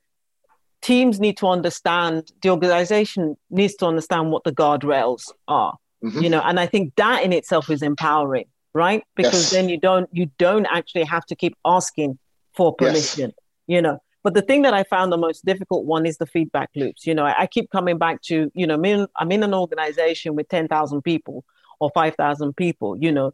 teams 0.85 1.19
need 1.19 1.35
to 1.35 1.47
understand 1.47 2.31
the 2.43 2.49
organization 2.51 3.35
needs 3.49 3.73
to 3.73 3.87
understand 3.87 4.31
what 4.31 4.43
the 4.43 4.51
guardrails 4.51 5.31
are 5.47 5.75
mm-hmm. 6.03 6.21
you 6.21 6.29
know 6.29 6.41
and 6.45 6.59
i 6.59 6.67
think 6.67 6.93
that 6.95 7.23
in 7.23 7.33
itself 7.33 7.71
is 7.71 7.81
empowering 7.81 8.45
right 8.75 9.03
because 9.15 9.45
yes. 9.45 9.49
then 9.49 9.67
you 9.67 9.79
don't 9.79 10.07
you 10.11 10.29
don't 10.37 10.67
actually 10.67 11.03
have 11.03 11.25
to 11.25 11.35
keep 11.35 11.55
asking 11.65 12.19
for 12.53 12.71
permission 12.75 13.31
yes. 13.31 13.75
you 13.75 13.81
know 13.81 13.97
but 14.21 14.35
the 14.35 14.43
thing 14.43 14.61
that 14.61 14.75
i 14.75 14.83
found 14.83 15.11
the 15.11 15.17
most 15.17 15.43
difficult 15.43 15.85
one 15.85 16.05
is 16.05 16.17
the 16.17 16.27
feedback 16.27 16.69
loops 16.75 17.07
you 17.07 17.15
know 17.15 17.25
i, 17.25 17.33
I 17.39 17.47
keep 17.47 17.71
coming 17.71 17.97
back 17.97 18.21
to 18.29 18.51
you 18.53 18.67
know 18.67 18.75
I'm 18.75 18.85
in, 18.85 19.07
I'm 19.17 19.31
in 19.31 19.41
an 19.41 19.55
organization 19.55 20.35
with 20.35 20.47
10,000 20.49 21.01
people 21.01 21.43
or 21.79 21.89
5,000 21.95 22.55
people 22.55 22.95
you 22.95 23.11
know 23.11 23.33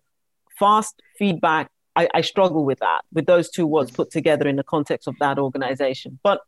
fast 0.57 1.01
feedback 1.19 1.69
I, 1.97 2.07
I 2.13 2.21
struggle 2.21 2.63
with 2.63 2.79
that 2.79 3.01
with 3.11 3.25
those 3.25 3.49
two 3.49 3.67
words 3.67 3.91
put 3.91 4.09
together 4.09 4.47
in 4.47 4.55
the 4.55 4.63
context 4.63 5.05
of 5.09 5.15
that 5.19 5.37
organization 5.37 6.17
but 6.23 6.39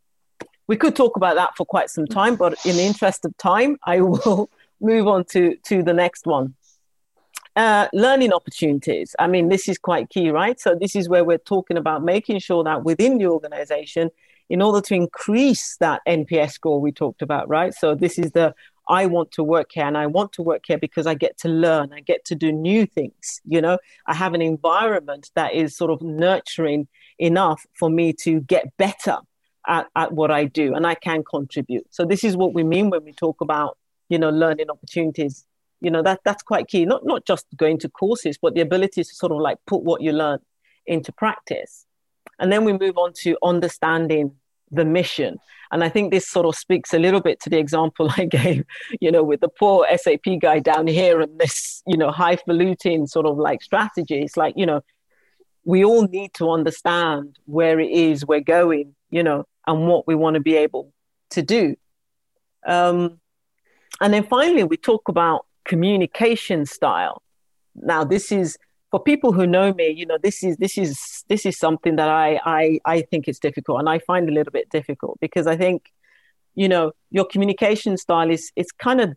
we 0.67 0.77
could 0.77 0.95
talk 0.95 1.15
about 1.15 1.35
that 1.35 1.55
for 1.55 1.65
quite 1.65 1.89
some 1.89 2.07
time, 2.07 2.35
but 2.35 2.53
in 2.65 2.75
the 2.75 2.83
interest 2.83 3.25
of 3.25 3.35
time, 3.37 3.77
I 3.83 4.01
will 4.01 4.49
move 4.79 5.07
on 5.07 5.25
to, 5.31 5.55
to 5.67 5.83
the 5.83 5.93
next 5.93 6.25
one. 6.25 6.55
Uh, 7.55 7.87
learning 7.93 8.33
opportunities. 8.33 9.15
I 9.19 9.27
mean, 9.27 9.49
this 9.49 9.69
is 9.69 9.77
quite 9.77 10.09
key, 10.09 10.31
right? 10.31 10.59
So, 10.59 10.73
this 10.73 10.95
is 10.95 11.07
where 11.07 11.23
we're 11.23 11.37
talking 11.37 11.77
about 11.77 12.03
making 12.03 12.39
sure 12.39 12.63
that 12.63 12.83
within 12.83 13.19
the 13.19 13.27
organization, 13.27 14.09
in 14.49 14.59
order 14.59 14.81
to 14.81 14.95
increase 14.95 15.77
that 15.77 16.01
NPS 16.07 16.53
score 16.53 16.81
we 16.81 16.91
talked 16.91 17.21
about, 17.21 17.47
right? 17.47 17.71
So, 17.71 17.93
this 17.93 18.17
is 18.17 18.31
the 18.31 18.55
I 18.89 19.05
want 19.05 19.31
to 19.33 19.43
work 19.43 19.69
here 19.73 19.85
and 19.85 19.97
I 19.97 20.07
want 20.07 20.33
to 20.33 20.41
work 20.41 20.63
here 20.65 20.79
because 20.79 21.05
I 21.05 21.13
get 21.13 21.37
to 21.39 21.47
learn, 21.47 21.93
I 21.93 21.99
get 21.99 22.25
to 22.25 22.35
do 22.35 22.51
new 22.51 22.87
things. 22.87 23.39
You 23.45 23.61
know, 23.61 23.77
I 24.07 24.15
have 24.15 24.33
an 24.33 24.41
environment 24.41 25.29
that 25.35 25.53
is 25.53 25.77
sort 25.77 25.91
of 25.91 26.01
nurturing 26.01 26.87
enough 27.19 27.65
for 27.77 27.89
me 27.89 28.13
to 28.13 28.41
get 28.41 28.75
better 28.77 29.19
at, 29.67 29.87
at 29.95 30.11
what 30.11 30.31
I 30.31 30.45
do 30.45 30.73
and 30.73 30.85
I 30.85 30.95
can 30.95 31.23
contribute. 31.23 31.85
So 31.89 32.05
this 32.05 32.23
is 32.23 32.35
what 32.35 32.53
we 32.53 32.63
mean 32.63 32.89
when 32.89 33.03
we 33.03 33.13
talk 33.13 33.41
about, 33.41 33.77
you 34.09 34.19
know, 34.19 34.29
learning 34.29 34.69
opportunities. 34.69 35.45
You 35.81 35.91
know, 35.91 36.01
that 36.03 36.21
that's 36.23 36.43
quite 36.43 36.67
key. 36.67 36.85
Not 36.85 37.05
not 37.05 37.25
just 37.25 37.45
going 37.57 37.77
to 37.79 37.89
courses, 37.89 38.37
but 38.41 38.55
the 38.55 38.61
ability 38.61 39.03
to 39.03 39.15
sort 39.15 39.31
of 39.33 39.39
like 39.39 39.57
put 39.67 39.83
what 39.83 40.01
you 40.01 40.13
learn 40.13 40.39
into 40.85 41.11
practice. 41.11 41.85
And 42.39 42.51
then 42.51 42.63
we 42.63 42.73
move 42.73 42.97
on 42.97 43.13
to 43.23 43.37
understanding 43.43 44.35
the 44.71 44.85
mission. 44.85 45.37
And 45.71 45.83
I 45.83 45.89
think 45.89 46.11
this 46.11 46.27
sort 46.27 46.45
of 46.45 46.55
speaks 46.55 46.93
a 46.93 46.99
little 46.99 47.21
bit 47.21 47.39
to 47.41 47.49
the 47.49 47.57
example 47.57 48.11
I 48.17 48.25
gave, 48.25 48.65
you 48.99 49.11
know, 49.11 49.23
with 49.23 49.41
the 49.41 49.49
poor 49.49 49.85
SAP 49.95 50.39
guy 50.41 50.59
down 50.59 50.87
here 50.87 51.21
and 51.21 51.39
this, 51.39 51.83
you 51.85 51.97
know, 51.97 52.11
highfalutin 52.11 53.07
sort 53.07 53.25
of 53.25 53.37
like 53.37 53.61
strategy. 53.61 54.21
It's 54.21 54.37
like, 54.37 54.55
you 54.57 54.65
know, 54.65 54.81
we 55.65 55.85
all 55.85 56.07
need 56.07 56.33
to 56.35 56.49
understand 56.49 57.37
where 57.45 57.79
it 57.79 57.91
is 57.91 58.25
we're 58.25 58.41
going, 58.41 58.95
you 59.09 59.23
know, 59.23 59.45
and 59.67 59.87
what 59.87 60.07
we 60.07 60.15
want 60.15 60.35
to 60.35 60.39
be 60.39 60.55
able 60.55 60.93
to 61.31 61.41
do. 61.41 61.75
Um, 62.65 63.19
and 64.01 64.13
then 64.13 64.23
finally, 64.23 64.63
we 64.63 64.77
talk 64.77 65.07
about 65.07 65.45
communication 65.65 66.65
style. 66.65 67.21
Now, 67.75 68.03
this 68.03 68.31
is 68.31 68.57
for 68.91 69.01
people 69.01 69.33
who 69.33 69.47
know 69.47 69.73
me, 69.73 69.89
you 69.89 70.05
know, 70.05 70.17
this 70.21 70.43
is 70.43 70.57
this 70.57 70.77
is 70.77 71.23
this 71.27 71.45
is 71.45 71.57
something 71.57 71.95
that 71.95 72.09
I 72.09 72.39
I 72.45 72.79
I 72.85 73.01
think 73.01 73.27
it's 73.27 73.39
difficult, 73.39 73.79
and 73.79 73.89
I 73.89 73.99
find 73.99 74.29
a 74.29 74.31
little 74.31 74.51
bit 74.51 74.69
difficult 74.69 75.17
because 75.19 75.47
I 75.47 75.57
think, 75.57 75.91
you 76.55 76.67
know, 76.67 76.91
your 77.09 77.25
communication 77.25 77.97
style 77.97 78.29
is 78.29 78.51
it's 78.55 78.71
kind 78.71 79.01
of 79.01 79.15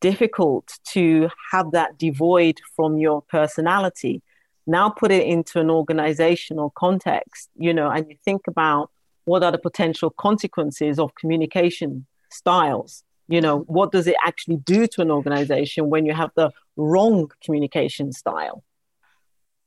difficult 0.00 0.78
to 0.92 1.28
have 1.52 1.72
that 1.72 1.98
devoid 1.98 2.58
from 2.74 2.98
your 2.98 3.22
personality. 3.22 4.22
Now 4.66 4.90
put 4.90 5.10
it 5.10 5.26
into 5.26 5.60
an 5.60 5.70
organizational 5.70 6.70
context, 6.70 7.50
you 7.56 7.74
know, 7.74 7.90
and 7.90 8.08
you 8.08 8.16
think 8.24 8.42
about 8.46 8.90
what 9.24 9.42
are 9.42 9.52
the 9.52 9.58
potential 9.58 10.10
consequences 10.10 10.98
of 10.98 11.14
communication 11.14 12.06
styles 12.30 13.04
you 13.28 13.40
know 13.40 13.60
what 13.60 13.92
does 13.92 14.06
it 14.06 14.16
actually 14.24 14.56
do 14.56 14.86
to 14.86 15.00
an 15.02 15.10
organization 15.10 15.90
when 15.90 16.04
you 16.06 16.12
have 16.12 16.30
the 16.34 16.50
wrong 16.76 17.30
communication 17.44 18.12
style 18.12 18.62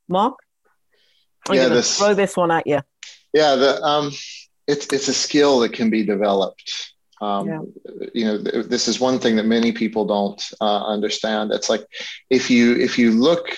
Marc? 0.07 0.35
I'm 1.49 1.55
yeah, 1.55 1.67
this, 1.67 1.97
throw 1.97 2.13
this 2.13 2.35
one 2.35 2.51
at 2.51 2.65
you. 2.65 2.81
Yeah, 3.33 3.55
the, 3.55 3.81
um, 3.81 4.11
it's 4.67 4.87
it's 4.91 5.07
a 5.07 5.13
skill 5.13 5.59
that 5.59 5.73
can 5.73 5.89
be 5.89 6.03
developed. 6.03 6.93
Um, 7.21 7.47
yeah. 7.47 7.61
You 8.13 8.25
know, 8.25 8.43
th- 8.43 8.65
this 8.65 8.87
is 8.87 8.99
one 8.99 9.19
thing 9.19 9.35
that 9.37 9.45
many 9.45 9.71
people 9.71 10.05
don't 10.05 10.43
uh, 10.59 10.85
understand. 10.85 11.51
It's 11.51 11.69
like 11.69 11.85
if 12.29 12.49
you 12.49 12.75
if 12.75 12.97
you 12.97 13.11
look 13.11 13.55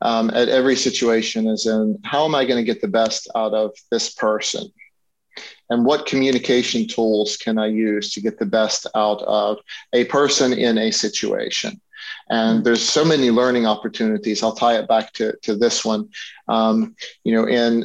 um, 0.00 0.30
at 0.30 0.48
every 0.48 0.76
situation 0.76 1.48
as 1.48 1.66
in 1.66 1.98
how 2.04 2.24
am 2.24 2.34
I 2.34 2.44
going 2.44 2.58
to 2.58 2.72
get 2.72 2.80
the 2.80 2.88
best 2.88 3.28
out 3.34 3.54
of 3.54 3.72
this 3.90 4.14
person, 4.14 4.68
and 5.70 5.84
what 5.84 6.06
communication 6.06 6.86
tools 6.86 7.36
can 7.36 7.58
I 7.58 7.66
use 7.66 8.12
to 8.12 8.20
get 8.20 8.38
the 8.38 8.46
best 8.46 8.86
out 8.94 9.22
of 9.22 9.58
a 9.92 10.04
person 10.06 10.52
in 10.52 10.78
a 10.78 10.90
situation. 10.90 11.80
And 12.30 12.64
there's 12.64 12.82
so 12.82 13.04
many 13.04 13.30
learning 13.30 13.66
opportunities. 13.66 14.42
I'll 14.42 14.54
tie 14.54 14.78
it 14.78 14.88
back 14.88 15.12
to, 15.14 15.36
to 15.42 15.56
this 15.56 15.84
one. 15.84 16.08
Um, 16.46 16.94
you 17.24 17.34
know, 17.34 17.46
and 17.46 17.84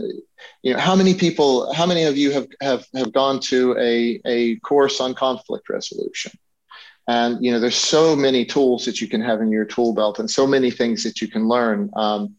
you 0.62 0.74
know, 0.74 0.80
how 0.80 0.96
many 0.96 1.14
people, 1.14 1.74
how 1.74 1.86
many 1.86 2.04
of 2.04 2.18
you 2.18 2.32
have 2.32 2.48
have, 2.62 2.86
have 2.94 3.14
gone 3.14 3.40
to 3.42 3.76
a, 3.78 4.20
a 4.26 4.58
course 4.60 5.00
on 5.00 5.14
conflict 5.14 5.70
resolution? 5.70 6.32
And 7.08 7.44
you 7.44 7.52
know, 7.52 7.60
there's 7.60 7.76
so 7.76 8.16
many 8.16 8.46
tools 8.46 8.86
that 8.86 9.02
you 9.02 9.08
can 9.08 9.22
have 9.22 9.42
in 9.42 9.52
your 9.52 9.66
tool 9.66 9.94
belt, 9.94 10.20
and 10.20 10.30
so 10.30 10.48
many 10.48 10.72
things 10.72 11.04
that 11.04 11.22
you 11.22 11.28
can 11.28 11.48
learn. 11.48 11.90
Um, 11.96 12.36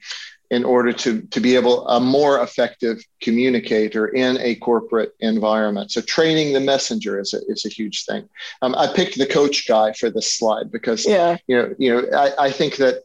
in 0.51 0.65
order 0.65 0.93
to, 0.93 1.23
to 1.23 1.41
be 1.41 1.57
able 1.57 1.87
a 1.89 1.99
more 1.99 2.43
effective 2.43 3.03
communicator 3.21 4.09
in 4.09 4.39
a 4.39 4.55
corporate 4.57 5.13
environment. 5.21 5.91
So 5.91 6.01
training 6.03 6.53
the 6.53 6.61
messenger 6.61 7.19
is 7.19 7.35
a, 7.35 7.41
is 7.49 7.65
a 7.65 7.69
huge 7.69 8.05
thing. 8.05 8.29
Um, 8.63 8.75
I 8.77 8.93
picked 8.93 9.19
the 9.19 9.27
coach 9.27 9.67
guy 9.67 9.93
for 9.93 10.11
this 10.11 10.33
slide 10.33 10.71
because 10.71 11.07
yeah. 11.07 11.39
you 11.47 11.57
know 11.57 11.75
you 11.79 11.95
know 11.95 12.17
I, 12.17 12.47
I 12.47 12.51
think 12.51 12.77
that 12.77 13.03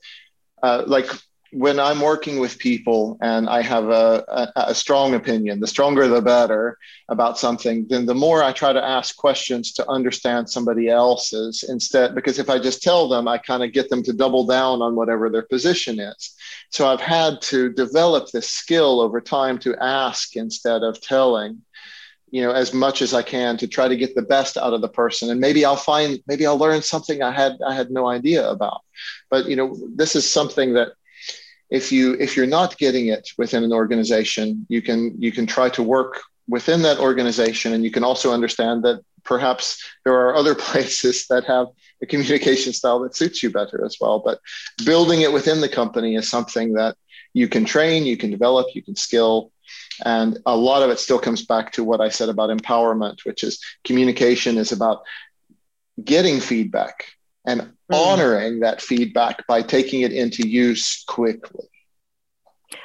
uh, 0.62 0.84
like 0.86 1.10
when 1.52 1.80
I'm 1.80 2.00
working 2.02 2.40
with 2.40 2.60
people 2.60 3.18
and 3.22 3.50
I 3.50 3.62
have 3.62 3.86
a, 3.86 4.24
a, 4.28 4.52
a, 4.68 4.76
strong 4.76 5.16
opinion, 5.16 5.60
the 5.60 5.68
stronger 5.68 6.08
the 6.08 6.22
better 6.22 6.78
about 7.08 7.40
something, 7.40 7.88
then 7.90 8.06
the 8.06 8.14
more 8.14 8.44
I 8.44 8.52
try 8.52 8.72
to 8.72 8.84
ask 8.84 9.16
questions 9.16 9.74
to 9.74 9.90
understand 9.90 10.50
somebody 10.50 10.90
else's 10.90 11.64
instead, 11.68 12.14
because 12.14 12.38
if 12.38 12.50
I 12.50 12.60
just 12.60 12.84
tell 12.84 13.08
them, 13.10 13.28
I 13.28 13.40
kind 13.40 13.64
of 13.64 13.74
get 13.74 13.90
them 13.90 14.04
to 14.04 14.14
double 14.14 14.46
down 14.46 14.82
on 14.82 14.96
whatever 14.96 15.30
their 15.30 15.44
position 15.44 16.00
is. 16.00 16.36
So 16.70 16.88
I've 16.88 17.02
had 17.02 17.42
to 17.44 17.70
develop 17.70 18.30
this 18.30 18.50
skill 18.50 19.00
over 19.00 19.20
time 19.20 19.58
to 19.60 19.76
ask 19.82 20.36
instead 20.36 20.84
of 20.84 21.02
telling 21.02 21.62
you 22.32 22.44
know 22.44 22.52
as 22.52 22.76
much 22.76 23.02
as 23.02 23.12
i 23.12 23.24
can 23.24 23.58
to 23.58 23.68
try 23.68 23.88
to 23.88 23.96
get 23.96 24.14
the 24.14 24.22
best 24.22 24.56
out 24.56 24.72
of 24.72 24.82
the 24.82 24.88
person 24.88 25.32
and 25.32 25.40
maybe 25.40 25.66
i'll 25.66 25.76
find 25.76 26.22
maybe 26.28 26.46
i'll 26.46 26.60
learn 26.60 26.80
something 26.80 27.24
i 27.24 27.32
had 27.32 27.54
i 27.66 27.74
had 27.74 27.90
no 27.90 28.08
idea 28.08 28.48
about 28.50 28.82
but 29.32 29.48
you 29.48 29.56
know 29.56 29.76
this 29.96 30.16
is 30.16 30.30
something 30.30 30.74
that 30.74 30.90
if 31.70 31.92
you 31.92 32.16
if 32.20 32.36
you're 32.36 32.48
not 32.48 32.78
getting 32.78 33.08
it 33.08 33.30
within 33.38 33.64
an 33.64 33.74
organization 33.74 34.66
you 34.70 34.82
can 34.82 35.14
you 35.22 35.32
can 35.32 35.46
try 35.46 35.70
to 35.70 35.84
work 35.84 36.22
within 36.48 36.82
that 36.82 37.00
organization 37.00 37.74
and 37.74 37.84
you 37.84 37.92
can 37.92 38.04
also 38.04 38.34
understand 38.34 38.84
that 38.84 39.02
perhaps 39.24 39.84
there 40.04 40.16
are 40.16 40.36
other 40.36 40.56
places 40.70 41.28
that 41.28 41.46
have 41.46 41.68
a 42.02 42.06
communication 42.06 42.74
style 42.74 43.00
that 43.00 43.16
suits 43.16 43.44
you 43.44 43.52
better 43.52 43.86
as 43.86 43.98
well. 44.02 44.20
But 44.20 44.40
building 44.86 45.22
it 45.22 45.32
within 45.32 45.62
the 45.62 45.70
company 45.70 46.16
is 46.16 46.30
something 46.30 46.74
that 46.74 46.96
you 47.34 47.48
can 47.48 47.66
train 47.66 48.06
you 48.06 48.18
can 48.18 48.32
develop 48.32 48.68
you 48.74 48.82
can 48.82 48.96
skill 48.96 49.52
and 50.06 50.40
a 50.46 50.56
lot 50.56 50.82
of 50.82 50.90
it 50.90 51.00
still 51.00 51.20
comes 51.20 51.46
back 51.46 51.72
to 51.72 51.84
what 51.84 52.02
i 52.02 52.10
said 52.10 52.30
about 52.30 52.50
empowerment 52.50 53.24
which 53.26 53.44
is 53.44 53.60
communication 53.84 54.58
is 54.58 54.72
about 54.72 55.04
getting 56.04 56.40
feedback 56.40 57.06
and 57.50 57.62
mm. 57.62 57.68
honoring 57.92 58.60
that 58.60 58.82
feedback 58.82 59.46
by 59.48 59.62
taking 59.62 60.02
it 60.02 60.14
into 60.14 60.48
use 60.48 61.04
quickly. 61.08 61.66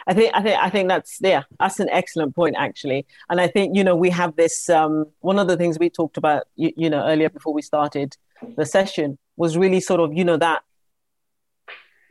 I 0.07 0.15
think 0.15 0.31
I 0.35 0.43
think 0.43 0.59
I 0.59 0.71
think 0.71 0.89
that's 0.89 1.19
yeah 1.21 1.43
that's 1.61 1.79
an 1.79 1.91
excellent 1.91 2.35
point 2.35 2.57
actually, 2.59 3.07
and 3.29 3.41
I 3.41 3.49
think 3.49 3.77
you 3.77 3.85
know 3.85 3.95
we 3.95 4.11
have 4.11 4.37
this 4.37 4.71
um, 4.71 5.07
one 5.21 5.39
of 5.39 5.47
the 5.47 5.57
things 5.57 5.79
we 5.79 5.91
talked 5.91 6.17
about 6.17 6.45
you, 6.57 6.73
you 6.77 6.91
know 6.91 7.05
earlier 7.05 7.29
before 7.29 7.53
we 7.53 7.62
started 7.62 8.17
the 8.57 8.67
session 8.67 9.19
was 9.37 9.57
really 9.57 9.81
sort 9.81 10.01
of 10.01 10.12
you 10.15 10.25
know 10.25 10.39
that 10.39 10.62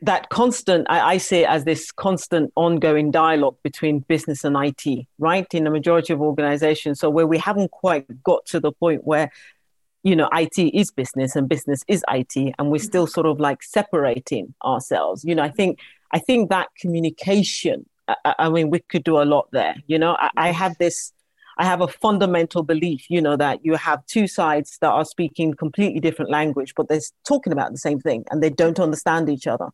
that 0.02 0.28
constant 0.28 0.86
I, 0.90 1.14
I 1.14 1.18
see 1.18 1.40
it 1.40 1.48
as 1.48 1.64
this 1.64 1.90
constant 1.90 2.52
ongoing 2.56 3.10
dialogue 3.10 3.56
between 3.62 4.00
business 4.00 4.44
and 4.44 4.56
IT 4.56 5.06
right 5.18 5.46
in 5.54 5.64
the 5.64 5.70
majority 5.70 6.12
of 6.12 6.20
organizations 6.20 7.00
so 7.00 7.08
where 7.08 7.26
we 7.26 7.38
haven't 7.38 7.70
quite 7.70 8.22
got 8.22 8.44
to 8.46 8.60
the 8.60 8.72
point 8.72 9.04
where 9.04 9.30
you 10.04 10.14
know, 10.14 10.28
IT 10.32 10.58
is 10.58 10.90
business 10.90 11.34
and 11.34 11.48
business 11.48 11.82
is 11.88 12.04
IT, 12.08 12.54
and 12.58 12.70
we're 12.70 12.78
still 12.78 13.06
sort 13.06 13.26
of 13.26 13.40
like 13.40 13.62
separating 13.62 14.54
ourselves. 14.62 15.24
You 15.24 15.34
know, 15.34 15.42
I 15.42 15.48
think 15.48 15.80
I 16.12 16.18
think 16.18 16.50
that 16.50 16.68
communication. 16.78 17.86
I, 18.06 18.34
I 18.38 18.48
mean, 18.50 18.68
we 18.68 18.80
could 18.80 19.02
do 19.02 19.20
a 19.20 19.24
lot 19.24 19.48
there. 19.50 19.74
You 19.86 19.98
know, 19.98 20.14
I, 20.20 20.28
I 20.36 20.52
have 20.52 20.76
this. 20.78 21.12
I 21.56 21.64
have 21.64 21.80
a 21.80 21.88
fundamental 21.88 22.62
belief, 22.64 23.06
you 23.08 23.22
know, 23.22 23.36
that 23.36 23.64
you 23.64 23.76
have 23.76 24.04
two 24.06 24.26
sides 24.26 24.76
that 24.80 24.90
are 24.90 25.04
speaking 25.04 25.54
completely 25.54 26.00
different 26.00 26.30
language, 26.30 26.74
but 26.76 26.88
they're 26.88 27.00
talking 27.26 27.52
about 27.52 27.70
the 27.70 27.78
same 27.78 28.00
thing 28.00 28.24
and 28.28 28.42
they 28.42 28.50
don't 28.50 28.80
understand 28.80 29.28
each 29.28 29.46
other, 29.46 29.68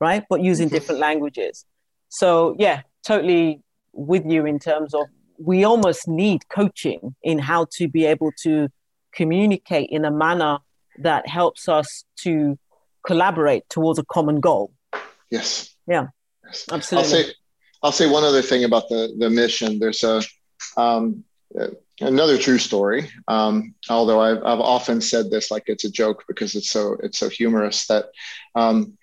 right? 0.00 0.24
But 0.28 0.40
using 0.40 0.66
mm-hmm. 0.66 0.74
different 0.74 1.00
languages. 1.00 1.64
So, 2.08 2.56
yeah, 2.58 2.82
totally 3.06 3.62
with 3.92 4.26
you 4.26 4.44
in 4.44 4.58
terms 4.58 4.92
of 4.92 5.02
we 5.38 5.62
almost 5.62 6.08
need 6.08 6.48
coaching 6.48 7.14
in 7.22 7.38
how 7.38 7.66
to 7.76 7.86
be 7.86 8.06
able 8.06 8.32
to 8.42 8.68
communicate 9.12 9.90
in 9.90 10.04
a 10.04 10.10
manner 10.10 10.58
that 10.98 11.26
helps 11.26 11.68
us 11.68 12.04
to 12.16 12.58
collaborate 13.06 13.68
towards 13.68 13.98
a 13.98 14.04
common 14.04 14.40
goal. 14.40 14.72
Yes. 15.30 15.74
Yeah. 15.86 16.08
Yes. 16.44 16.66
Absolutely. 16.70 17.18
I'll 17.18 17.24
say, 17.24 17.34
I'll 17.82 17.92
say 17.92 18.10
one 18.10 18.24
other 18.24 18.42
thing 18.42 18.64
about 18.64 18.88
the, 18.88 19.14
the 19.18 19.30
mission. 19.30 19.78
There's 19.78 20.04
a, 20.04 20.22
um, 20.76 21.24
another 22.00 22.36
true 22.38 22.58
story. 22.58 23.10
Um, 23.28 23.74
although 23.88 24.20
I've, 24.20 24.38
I've 24.38 24.60
often 24.60 25.00
said 25.00 25.30
this 25.30 25.50
like 25.50 25.64
it's 25.66 25.84
a 25.84 25.90
joke 25.90 26.24
because 26.28 26.54
it's 26.54 26.70
so, 26.70 26.96
it's 27.02 27.18
so 27.18 27.28
humorous 27.28 27.86
that, 27.86 28.06
um, 28.54 28.98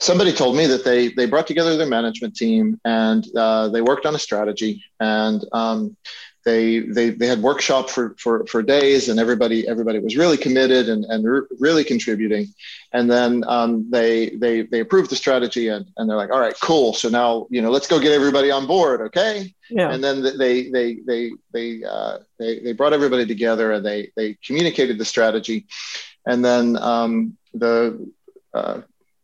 somebody 0.00 0.32
told 0.32 0.56
me 0.56 0.66
that 0.66 0.84
they, 0.84 1.08
they 1.08 1.24
brought 1.24 1.46
together 1.46 1.76
their 1.76 1.86
management 1.86 2.34
team 2.34 2.78
and 2.84 3.24
uh, 3.36 3.68
they 3.68 3.80
worked 3.80 4.04
on 4.04 4.14
a 4.14 4.18
strategy 4.18 4.84
and 5.00 5.44
um, 5.52 5.96
they 6.44 6.80
they 6.80 7.10
they 7.10 7.26
had 7.26 7.40
workshop 7.40 7.88
for 7.88 8.14
for 8.18 8.44
for 8.46 8.62
days 8.62 9.08
and 9.08 9.18
everybody 9.18 9.66
everybody 9.66 9.98
was 9.98 10.16
really 10.16 10.36
committed 10.36 10.88
and 10.88 11.04
and 11.06 11.24
re- 11.24 11.46
really 11.58 11.84
contributing. 11.84 12.52
And 12.92 13.10
then 13.10 13.44
um, 13.46 13.90
they 13.90 14.30
they 14.30 14.62
they 14.62 14.80
approved 14.80 15.10
the 15.10 15.16
strategy 15.16 15.68
and 15.68 15.86
and 15.96 16.08
they're 16.08 16.16
like 16.16 16.30
all 16.30 16.40
right 16.40 16.54
cool. 16.60 16.92
So 16.92 17.08
now 17.08 17.46
you 17.50 17.62
know 17.62 17.70
let's 17.70 17.86
go 17.86 17.98
get 17.98 18.12
everybody 18.12 18.50
on 18.50 18.66
board 18.66 19.00
okay? 19.02 19.54
Yeah. 19.70 19.90
and 19.90 20.04
then 20.04 20.22
they 20.22 20.68
they 20.70 20.96
they 21.06 21.32
they 21.52 21.82
uh, 21.84 22.18
they 22.38 22.60
they 22.60 22.72
brought 22.72 22.92
everybody 22.92 23.24
together 23.26 23.72
and 23.72 23.84
they 23.84 24.10
they 24.14 24.34
communicated 24.44 24.98
the 24.98 25.04
strategy. 25.04 25.66
And 26.26 26.44
then 26.44 26.76
um, 26.76 27.36
the 27.54 28.10
uh, 28.52 28.82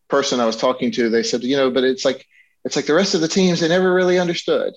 person 0.08 0.40
I 0.40 0.46
was 0.46 0.56
talking 0.56 0.90
to 0.92 1.10
they 1.10 1.22
said 1.22 1.44
you 1.44 1.56
know 1.56 1.70
but 1.70 1.84
it's 1.84 2.04
like 2.04 2.26
it's 2.64 2.76
like 2.76 2.86
the 2.86 2.94
rest 2.94 3.14
of 3.14 3.20
the 3.20 3.28
teams 3.28 3.60
they 3.60 3.68
never 3.68 3.92
really 3.92 4.18
understood 4.18 4.74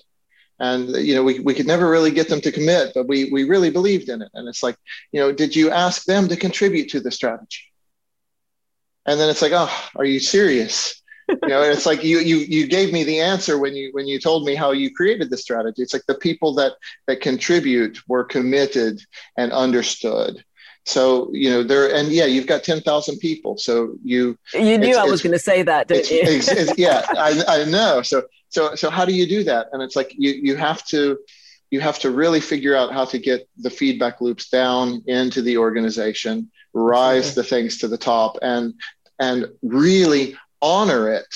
and 0.60 0.88
you 0.96 1.14
know 1.14 1.22
we, 1.22 1.40
we 1.40 1.54
could 1.54 1.66
never 1.66 1.90
really 1.90 2.10
get 2.10 2.28
them 2.28 2.40
to 2.40 2.52
commit 2.52 2.92
but 2.94 3.08
we 3.08 3.30
we 3.32 3.44
really 3.44 3.70
believed 3.70 4.08
in 4.08 4.22
it 4.22 4.30
and 4.34 4.48
it's 4.48 4.62
like 4.62 4.76
you 5.12 5.20
know 5.20 5.32
did 5.32 5.54
you 5.54 5.70
ask 5.70 6.04
them 6.04 6.28
to 6.28 6.36
contribute 6.36 6.88
to 6.88 7.00
the 7.00 7.10
strategy 7.10 7.64
and 9.06 9.18
then 9.18 9.28
it's 9.28 9.42
like 9.42 9.52
oh 9.52 9.72
are 9.96 10.04
you 10.04 10.20
serious 10.20 11.02
you 11.28 11.48
know, 11.48 11.62
it's 11.62 11.86
like 11.86 12.04
you 12.04 12.18
you 12.18 12.38
you 12.38 12.66
gave 12.66 12.92
me 12.92 13.04
the 13.04 13.20
answer 13.20 13.58
when 13.58 13.74
you 13.74 13.90
when 13.92 14.06
you 14.06 14.18
told 14.18 14.44
me 14.44 14.54
how 14.54 14.72
you 14.72 14.92
created 14.92 15.30
the 15.30 15.36
strategy. 15.36 15.82
It's 15.82 15.92
like 15.92 16.04
the 16.06 16.16
people 16.16 16.54
that 16.54 16.72
that 17.06 17.20
contribute 17.20 17.98
were 18.08 18.24
committed 18.24 19.00
and 19.38 19.52
understood. 19.52 20.44
So 20.84 21.30
you 21.32 21.48
know 21.48 21.62
there, 21.62 21.94
and 21.94 22.08
yeah, 22.08 22.26
you've 22.26 22.46
got 22.46 22.62
ten 22.62 22.80
thousand 22.80 23.18
people. 23.18 23.56
So 23.56 23.94
you 24.04 24.36
you 24.52 24.76
knew 24.76 24.96
I 24.96 25.04
was 25.04 25.22
going 25.22 25.32
to 25.32 25.38
say 25.38 25.62
that, 25.62 25.88
didn't 25.88 26.10
you? 26.10 26.20
It's, 26.22 26.48
it's, 26.48 26.78
yeah, 26.78 27.04
I, 27.08 27.42
I 27.48 27.64
know. 27.64 28.02
So 28.02 28.24
so 28.54 28.74
so 28.76 28.88
how 28.88 29.04
do 29.04 29.12
you 29.12 29.26
do 29.26 29.42
that? 29.44 29.68
And 29.72 29.82
it's 29.82 29.96
like 29.96 30.14
you 30.16 30.30
you 30.30 30.56
have 30.56 30.84
to 30.86 31.18
you 31.70 31.80
have 31.80 31.98
to 31.98 32.10
really 32.10 32.40
figure 32.40 32.76
out 32.76 32.92
how 32.92 33.04
to 33.06 33.18
get 33.18 33.48
the 33.58 33.70
feedback 33.70 34.20
loops 34.20 34.48
down 34.48 35.02
into 35.06 35.42
the 35.42 35.58
organization, 35.58 36.50
rise 36.72 37.32
okay. 37.32 37.34
the 37.34 37.44
things 37.44 37.78
to 37.78 37.88
the 37.88 37.98
top, 37.98 38.38
and 38.42 38.74
and 39.18 39.46
really 39.62 40.36
honor 40.62 41.10
it 41.10 41.26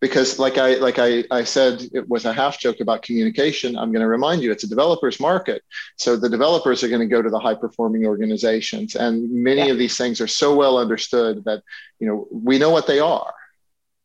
because 0.00 0.38
like 0.38 0.58
i 0.58 0.74
like 0.74 0.98
i, 0.98 1.24
I 1.30 1.44
said 1.44 1.80
it 1.94 2.06
was 2.08 2.24
a 2.24 2.32
half 2.32 2.58
joke 2.58 2.80
about 2.80 3.02
communication 3.02 3.78
i'm 3.78 3.92
going 3.92 4.02
to 4.02 4.08
remind 4.08 4.42
you 4.42 4.50
it's 4.50 4.64
a 4.64 4.68
developers 4.68 5.20
market 5.20 5.62
so 5.96 6.16
the 6.16 6.28
developers 6.28 6.82
are 6.82 6.88
going 6.88 7.00
to 7.00 7.06
go 7.06 7.22
to 7.22 7.30
the 7.30 7.38
high 7.38 7.54
performing 7.54 8.04
organizations 8.04 8.96
and 8.96 9.30
many 9.30 9.66
yeah. 9.66 9.72
of 9.72 9.78
these 9.78 9.96
things 9.96 10.20
are 10.20 10.26
so 10.26 10.54
well 10.54 10.76
understood 10.76 11.44
that 11.44 11.62
you 12.00 12.06
know 12.06 12.26
we 12.30 12.58
know 12.58 12.70
what 12.70 12.88
they 12.88 12.98
are 12.98 13.32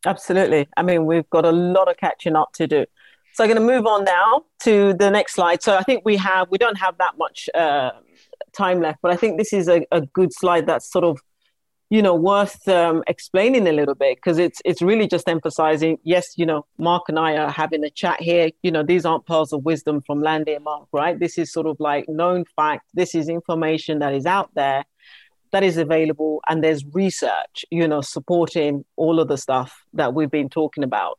absolutely. 0.06 0.68
I 0.76 0.82
mean 0.82 1.06
we've 1.06 1.28
got 1.30 1.44
a 1.44 1.52
lot 1.52 1.88
of 1.90 1.96
catching 1.96 2.36
up 2.36 2.52
to 2.54 2.66
do. 2.66 2.86
So 3.34 3.44
i'm 3.44 3.50
going 3.50 3.60
to 3.60 3.72
move 3.74 3.86
on 3.86 4.04
now 4.04 4.42
to 4.64 4.92
the 4.94 5.10
next 5.10 5.34
slide. 5.34 5.62
So 5.62 5.76
i 5.76 5.82
think 5.82 6.04
we 6.04 6.16
have 6.16 6.48
we 6.50 6.58
don't 6.58 6.78
have 6.78 6.98
that 6.98 7.16
much 7.18 7.48
uh, 7.54 7.90
time 8.52 8.80
left 8.80 8.98
but 9.02 9.12
i 9.12 9.16
think 9.16 9.38
this 9.38 9.52
is 9.52 9.68
a, 9.68 9.86
a 9.92 10.00
good 10.00 10.32
slide 10.32 10.66
that's 10.66 10.90
sort 10.90 11.04
of 11.04 11.20
you 11.90 12.00
know 12.00 12.14
worth 12.14 12.66
um, 12.68 13.02
explaining 13.08 13.66
a 13.66 13.72
little 13.72 13.94
bit 13.94 14.16
because 14.16 14.38
it's 14.38 14.62
it's 14.64 14.80
really 14.80 15.08
just 15.08 15.28
emphasizing 15.28 15.98
yes 16.04 16.38
you 16.38 16.46
know 16.46 16.64
marc 16.78 17.08
and 17.08 17.18
i 17.18 17.36
are 17.36 17.50
having 17.50 17.84
a 17.84 17.90
chat 17.90 18.20
here. 18.20 18.50
You 18.62 18.70
know 18.70 18.84
these 18.84 19.04
aren't 19.04 19.26
pearls 19.26 19.52
of 19.52 19.64
wisdom 19.64 20.00
from 20.06 20.22
lande 20.22 20.48
and 20.48 20.64
marc 20.64 20.88
right? 20.92 21.18
This 21.18 21.36
is 21.36 21.52
sort 21.52 21.66
of 21.66 21.76
like 21.80 22.08
known 22.08 22.44
fact. 22.56 22.86
This 22.94 23.14
is 23.14 23.28
information 23.28 23.98
that 23.98 24.14
is 24.14 24.24
out 24.24 24.50
there 24.54 24.84
that 25.52 25.62
is 25.62 25.76
available 25.76 26.40
and 26.48 26.62
there's 26.62 26.84
research 26.92 27.64
you 27.70 27.86
know 27.86 28.00
supporting 28.00 28.84
all 28.96 29.20
of 29.20 29.28
the 29.28 29.36
stuff 29.36 29.84
that 29.92 30.14
we've 30.14 30.30
been 30.30 30.48
talking 30.48 30.84
about 30.84 31.18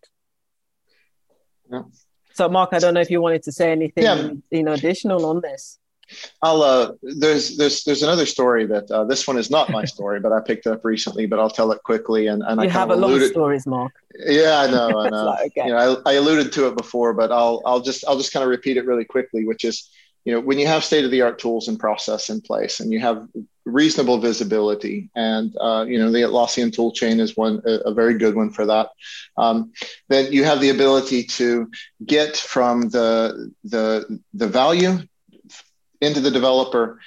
yeah. 1.71 1.81
so 2.33 2.49
marc 2.49 2.73
i 2.73 2.79
don't 2.79 2.93
know 2.93 3.01
if 3.01 3.09
you 3.09 3.21
wanted 3.21 3.43
to 3.43 3.51
say 3.51 3.71
anything 3.71 4.03
yeah. 4.03 4.31
you 4.51 4.63
know 4.63 4.73
additional 4.73 5.25
on 5.25 5.41
this 5.41 5.79
I'll 6.41 6.61
uh, 6.61 6.93
there's 7.01 7.57
there's 7.57 7.83
there's 7.83 8.03
another 8.03 8.25
story 8.25 8.65
that 8.65 8.89
uh, 8.91 9.05
this 9.05 9.27
one 9.27 9.37
is 9.37 9.49
not 9.49 9.69
my 9.69 9.85
story, 9.95 10.19
but 10.19 10.31
I 10.31 10.39
picked 10.41 10.67
up 10.67 10.83
recently. 10.83 11.25
But 11.25 11.39
I'll 11.39 11.49
tell 11.49 11.71
it 11.71 11.81
quickly. 11.83 12.27
And, 12.27 12.43
and 12.43 12.61
you 12.61 12.67
I 12.67 12.71
have 12.71 12.89
a 12.89 12.95
alluded, 12.95 13.19
lot 13.19 13.25
of 13.25 13.31
stories, 13.31 13.67
Marc. 13.67 13.93
Yeah, 14.25 14.59
I 14.59 14.71
know, 14.71 14.99
I 14.99 15.09
know. 15.11 15.25
like, 15.25 15.51
okay. 15.57 15.67
You 15.67 15.73
know, 15.73 16.01
I, 16.05 16.11
I 16.11 16.13
alluded 16.15 16.51
to 16.53 16.67
it 16.67 16.77
before, 16.77 17.13
but 17.13 17.31
I'll 17.31 17.61
I'll 17.65 17.81
just 17.81 18.05
I'll 18.07 18.17
just 18.17 18.33
kind 18.33 18.43
of 18.43 18.49
repeat 18.49 18.77
it 18.77 18.85
really 18.85 19.05
quickly, 19.05 19.45
which 19.45 19.63
is 19.63 19.89
you 20.25 20.33
know 20.33 20.39
when 20.39 20.59
you 20.59 20.67
have 20.67 20.83
state 20.83 21.05
of 21.05 21.11
the 21.11 21.21
art 21.21 21.39
tools 21.39 21.67
and 21.67 21.79
process 21.79 22.29
in 22.29 22.41
place, 22.41 22.79
and 22.79 22.91
you 22.91 22.99
have 22.99 23.27
reasonable 23.65 24.17
visibility, 24.17 25.09
and 25.15 25.55
uh, 25.59 25.85
you 25.87 25.99
know 25.99 26.11
the 26.11 26.21
Atlassian 26.21 26.73
tool 26.73 26.91
chain 26.91 27.19
is 27.19 27.37
one 27.37 27.61
a, 27.65 27.89
a 27.89 27.93
very 27.93 28.17
good 28.17 28.35
one 28.35 28.49
for 28.49 28.65
that. 28.65 28.89
Um, 29.37 29.73
then 30.09 30.31
you 30.31 30.43
have 30.43 30.61
the 30.61 30.69
ability 30.69 31.23
to 31.23 31.69
get 32.05 32.37
from 32.37 32.89
the 32.89 33.51
the 33.63 34.19
the 34.33 34.47
value 34.47 34.99
into 35.99 36.19
the 36.19 36.31
developer 36.31 36.99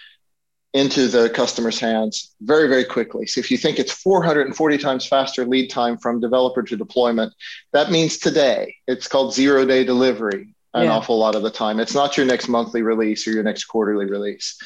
into 0.73 1.07
the 1.07 1.31
customer's 1.31 1.79
hands 1.79 2.35
very, 2.41 2.69
very 2.69 2.85
quickly. 2.85 3.27
So 3.27 3.39
if 3.39 3.49
you 3.49 3.57
think 3.57 3.79
it's 3.79 3.93
440 3.93 4.79
times 4.79 5.07
faster 5.07 5.47
lead 5.47 5.71
time 5.71 5.97
from 5.99 6.19
developer 6.19 6.65
to 6.65 6.77
deployment, 6.77 7.33
that 7.73 7.93
means 7.93 8.19
today. 8.19 8.75
It's 8.89 9.07
called 9.07 9.33
zero 9.33 9.65
day 9.65 9.85
delivery 9.85 10.55
an 10.75 10.85
yeah. 10.85 10.93
awful 10.93 11.17
lot 11.19 11.37
of 11.37 11.43
the 11.43 11.51
time. 11.51 11.79
It's 11.79 11.95
not 11.95 12.17
your 12.17 12.27
next 12.27 12.49
monthly 12.49 12.83
release 12.83 13.27
or 13.29 13.31
your 13.31 13.45
next 13.45 13.65
quarterly 13.65 14.07
release. 14.07 14.59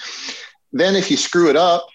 Then 0.73 0.97
if 0.97 1.11
you 1.11 1.17
screw 1.17 1.51
it 1.51 1.57
up, 1.57 1.87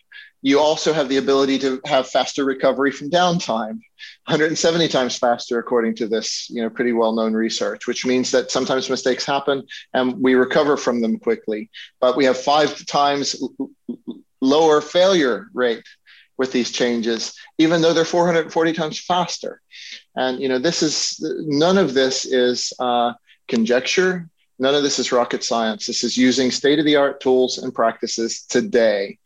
you 0.44 0.60
also 0.60 0.92
have 0.92 1.08
the 1.08 1.18
ability 1.18 1.58
to 1.60 1.80
have 1.86 2.08
faster 2.08 2.44
recovery 2.44 2.92
from 2.92 3.10
downtime 3.10 3.80
170 4.28 4.90
times 4.90 5.18
faster 5.18 5.58
according 5.58 5.96
to 5.96 6.08
this 6.08 6.50
you 6.50 6.62
know 6.62 6.70
pretty 6.70 6.92
well 6.92 7.14
known 7.14 7.34
research 7.34 7.88
which 7.88 8.06
means 8.06 8.30
that 8.32 8.52
sometimes 8.52 8.90
mistakes 8.90 9.26
happen 9.26 9.64
and 9.94 10.22
we 10.22 10.36
recover 10.36 10.78
from 10.78 11.02
them 11.02 11.18
quickly. 11.18 11.72
But 12.00 12.18
we 12.18 12.26
have 12.26 12.38
five 12.38 12.86
times 12.86 13.42
lower 14.42 14.82
failure 14.82 15.48
rate 15.54 15.86
with 16.38 16.52
these 16.52 16.72
changes 16.72 17.34
even 17.58 17.82
though 17.82 17.94
they're 17.94 18.06
440 18.06 18.74
times 18.74 19.00
faster. 19.00 19.62
And 20.16 20.42
you 20.42 20.50
know 20.50 20.60
this 20.60 20.84
is 20.84 21.18
none 21.22 21.78
of 21.78 21.94
this 21.94 22.26
is 22.26 22.74
uh, 22.80 23.14
conjecture 23.48 24.30
none 24.64 24.76
of 24.76 24.84
this 24.84 24.98
is 24.98 25.12
rocket 25.12 25.44
science 25.44 25.86
this 25.86 26.04
is 26.04 26.18
using 26.18 26.50
state 26.50 26.80
of 26.80 26.86
the 26.86 26.96
art 26.96 27.20
tools 27.20 27.58
and 27.60 27.74
practices 27.74 28.44
today 28.50 29.18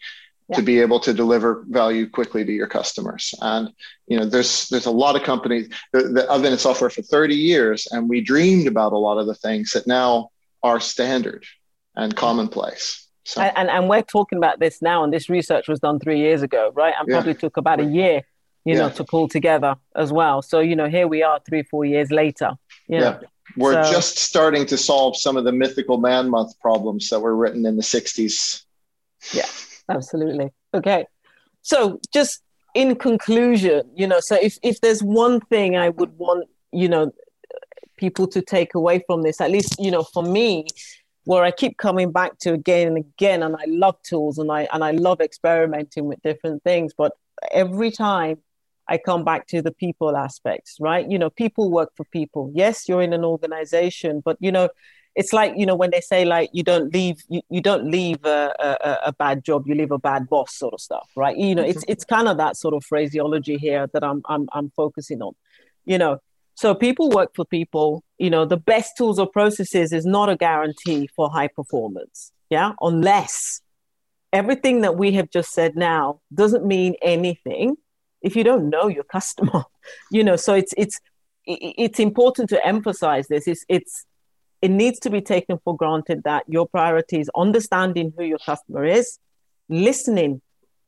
to 0.54 0.62
be 0.62 0.80
able 0.80 1.00
to 1.02 1.14
deliver 1.14 1.66
value 1.68 2.10
quickly 2.10 2.46
to 2.46 2.52
your 2.52 2.68
customers. 2.68 3.34
And 3.42 3.70
you 4.08 4.18
know, 4.18 4.26
there's 4.26 4.70
there's 4.70 4.86
a 4.86 4.92
lot 4.92 5.16
of 5.16 5.24
companies 5.24 5.70
that 5.92 6.28
I've 6.30 6.42
been 6.42 6.54
in 6.54 6.60
software 6.60 6.90
for 6.90 7.02
30 7.02 7.36
years, 7.36 7.88
and 7.92 8.08
we 8.08 8.22
dreamed 8.22 8.68
about 8.68 8.94
a 8.94 8.98
lot 8.98 9.18
of 9.18 9.28
the 9.28 9.36
things 9.36 9.72
that 9.72 9.88
now 9.88 10.30
are 10.64 10.80
standard 10.80 11.46
and 11.96 12.16
commonplace. 12.16 13.08
So. 13.26 13.42
And, 13.42 13.70
and 13.70 13.90
we're 13.90 14.04
talking 14.04 14.38
about 14.38 14.60
this 14.60 14.82
now, 14.82 15.04
and 15.04 15.12
this 15.12 15.30
research 15.30 15.68
was 15.68 15.82
done 15.82 16.00
three 16.00 16.20
years 16.20 16.44
ago, 16.44 16.72
right? 16.74 16.94
And 16.98 17.10
probably 17.10 17.34
yeah. 17.34 17.40
took 17.40 17.58
about 17.58 17.82
a 17.82 17.84
year, 17.84 18.22
you 18.64 18.76
yeah. 18.76 18.84
know, 18.84 18.90
to 18.92 19.04
pull 19.04 19.28
together 19.28 19.76
as 19.98 20.14
well. 20.14 20.42
So 20.42 20.62
you 20.62 20.78
know, 20.78 20.88
here 20.88 21.10
we 21.10 21.24
are, 21.24 21.42
three 21.46 21.64
four 21.64 21.84
years 21.84 22.10
later. 22.10 22.52
yeah. 22.88 23.20
We're 23.58 23.84
so, 23.84 23.91
just 23.91 24.18
starting 24.18 24.66
to 24.68 24.78
solve 24.78 25.18
some 25.18 25.38
of 25.38 25.43
the 25.43 25.51
mythical 25.51 25.97
man 25.97 26.30
month 26.30 26.60
problems 26.60 27.10
that 27.10 27.20
were 27.20 27.36
written 27.36 27.66
in 27.66 27.76
the 27.76 27.84
60s. 27.84 28.64
Yeah 29.34 29.47
absolutely. 29.89 30.51
Okay. 30.74 31.05
So 31.62 31.99
just 32.14 32.41
in 32.74 32.95
conclusion, 32.95 33.89
you 33.95 34.08
know, 34.08 34.20
so 34.20 34.36
if, 34.36 34.58
if 34.64 34.82
there's 34.82 35.03
one 35.03 35.39
thing 35.39 35.76
I 35.76 35.89
would 35.89 36.18
want, 36.18 36.47
you 36.72 36.88
know, 36.88 37.12
people 37.97 38.28
to 38.28 38.41
take 38.41 38.76
away 38.76 39.03
from 39.08 39.24
this, 39.24 39.41
at 39.41 39.51
least, 39.51 39.76
you 39.80 39.91
know, 39.91 40.03
for 40.03 40.24
me, 40.24 40.68
where 41.24 41.43
I 41.43 41.51
keep 41.51 41.78
coming 41.78 42.12
back 42.12 42.38
to 42.39 42.53
again 42.53 42.88
and 42.88 42.97
again, 42.97 43.43
and 43.43 43.55
I 43.55 43.66
love 43.68 44.01
tools 44.03 44.38
and 44.38 44.49
I 44.49 44.68
and 44.72 44.82
I 44.82 44.91
love 44.91 45.20
experimenting 45.20 46.05
with 46.05 46.22
different 46.22 46.64
things, 46.64 46.93
but 46.97 47.12
every 47.51 47.91
time 47.91 48.38
I 48.90 48.98
come 48.98 49.24
back 49.24 49.48
to 49.48 49.62
the 49.62 49.72
people 49.72 50.16
aspects, 50.16 50.78
right? 50.80 51.10
You 51.10 51.20
know, 51.20 51.30
people 51.30 51.70
work 51.72 51.92
for 51.96 52.06
people. 52.06 52.52
Yes, 52.54 52.88
you're 52.88 53.02
in 53.02 53.14
an 53.14 53.26
organization, 53.26 54.22
but 54.24 54.38
you 54.40 54.52
know, 54.52 54.70
it's 55.18 55.34
like 55.34 55.54
you 55.58 55.66
know 55.66 55.76
when 55.76 55.90
they 55.90 56.00
say 56.00 56.24
like 56.24 56.50
you 56.54 56.64
don't 56.64 56.94
leave 56.94 57.18
you, 57.28 57.42
you 57.50 57.60
don't 57.60 57.90
leave 57.92 58.24
a, 58.24 58.54
a, 58.60 58.98
a, 59.08 59.14
bad 59.14 59.44
job 59.44 59.68
you 59.68 59.74
leave 59.74 59.92
a 59.92 59.98
bad 59.98 60.30
boss 60.30 60.56
sort 60.56 60.74
of 60.74 60.80
stuff 60.80 61.10
right 61.16 61.36
you 61.36 61.56
know 61.56 61.64
it's 61.64 61.84
it's 61.88 62.06
kind 62.06 62.28
of 62.28 62.38
that 62.38 62.56
sort 62.56 62.74
of 62.74 62.86
phraseology 62.86 63.58
here 63.58 63.88
that 63.94 64.04
i'm 64.04 64.22
i'm, 64.30 64.48
I'm 64.54 64.70
focusing 64.76 65.22
on 65.22 65.34
you 65.86 65.98
know 65.98 66.20
so 66.54 66.76
people 66.76 67.10
work 67.10 67.32
for 67.36 67.46
people 67.46 68.04
you 68.20 68.30
know 68.30 68.46
the 68.46 68.58
best 68.58 68.96
tools 68.96 69.18
or 69.20 69.28
processes 69.28 69.92
is 69.92 70.06
not 70.06 70.30
a 70.30 70.38
guarantee 70.38 71.10
for 71.16 71.30
high 71.32 71.48
performance 71.48 72.32
yeah 72.52 72.74
unless 72.80 73.62
everything 74.32 74.82
that 74.82 74.98
we 74.98 75.14
have 75.14 75.32
just 75.32 75.52
said 75.52 75.76
now 75.76 76.20
doesn't 76.34 76.66
mean 76.66 76.96
anything 77.02 77.76
if 78.22 78.36
you 78.36 78.43
don't 78.43 78.70
know 78.70 78.88
your 78.88 79.03
customer 79.18 79.63
you 80.11 80.24
know 80.24 80.36
so 80.36 80.53
it's 80.53 80.74
it's 80.78 80.99
it's 81.45 81.99
important 81.99 82.49
to 82.49 82.65
emphasize 82.65 83.28
this 83.28 83.47
it's 83.47 83.65
it's 83.70 84.05
it 84.61 84.72
needs 84.72 84.99
to 84.99 85.09
be 85.09 85.22
taken 85.22 85.59
for 85.63 85.76
granted 85.76 86.24
that 86.24 86.43
your 86.47 86.68
priority 86.68 87.20
is 87.20 87.30
understanding 87.36 88.13
who 88.18 88.24
your 88.24 88.39
customer 88.39 88.86
is, 88.86 89.20
listening, 89.70 90.41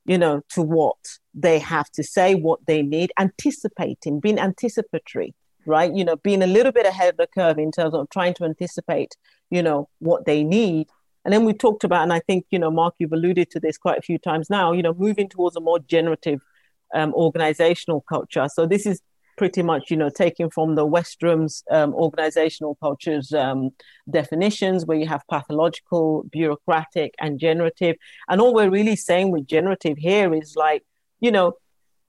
you 0.06 0.18
know, 0.18 0.42
to 0.50 0.62
what 0.62 0.98
they 1.34 1.60
have 1.60 1.90
to 1.92 2.04
say, 2.04 2.36
what 2.36 2.66
they 2.66 2.82
need, 2.82 3.12
anticipating, 3.20 4.20
being 4.20 4.40
anticipatory, 4.40 5.36
right? 5.66 5.94
You 5.94 6.04
know, 6.04 6.16
being 6.16 6.42
a 6.42 6.48
little 6.48 6.72
bit 6.72 6.88
ahead 6.88 7.10
of 7.10 7.18
the 7.18 7.28
curve 7.28 7.60
in 7.60 7.72
terms 7.72 7.94
of 7.94 8.10
trying 8.10 8.34
to 8.36 8.46
anticipate, 8.46 9.16
you 9.52 9.62
know, 9.62 9.88
what 10.00 10.26
they 10.26 10.44
need. 10.44 10.88
And 11.24 11.34
then 11.34 11.46
we 11.46 11.54
talked 11.54 11.84
about, 11.84 12.04
and 12.04 12.14
I 12.14 12.22
think, 12.22 12.46
you 12.50 12.58
know, 12.58 12.72
Marc, 12.72 12.96
you've 12.98 13.14
alluded 13.14 13.52
to 13.52 13.60
this 13.60 13.78
quite 13.78 14.00
a 14.00 14.02
few 14.02 14.18
times 14.18 14.50
now, 14.50 14.72
you 14.72 14.82
know, 14.82 14.94
moving 14.94 15.30
towards 15.30 15.56
a 15.56 15.62
more 15.62 15.78
generative 15.78 16.42
um, 16.94 17.14
organizational 17.14 18.02
culture. 18.10 18.48
So 18.54 18.66
this 18.66 18.86
is 18.86 19.02
pretty 19.40 19.64
much, 19.64 19.90
you 19.90 19.96
know, 19.96 20.10
taken 20.10 20.50
from 20.50 20.76
the 20.76 20.86
Westrum's 20.86 21.64
um, 21.72 21.94
organizational 21.94 22.76
cultures 22.76 23.32
um, 23.34 23.70
definitions, 24.10 24.86
where 24.86 24.98
you 24.98 25.08
have 25.08 25.22
pathological, 25.30 26.26
bureaucratic, 26.30 27.14
and 27.20 27.40
generative. 27.40 27.96
And 28.28 28.42
all 28.42 28.54
we're 28.54 28.70
really 28.70 28.98
saying 28.98 29.32
with 29.32 29.48
generative 29.48 29.98
here 29.98 30.34
is 30.36 30.56
like, 30.58 30.84
you 31.22 31.32
know, 31.32 31.54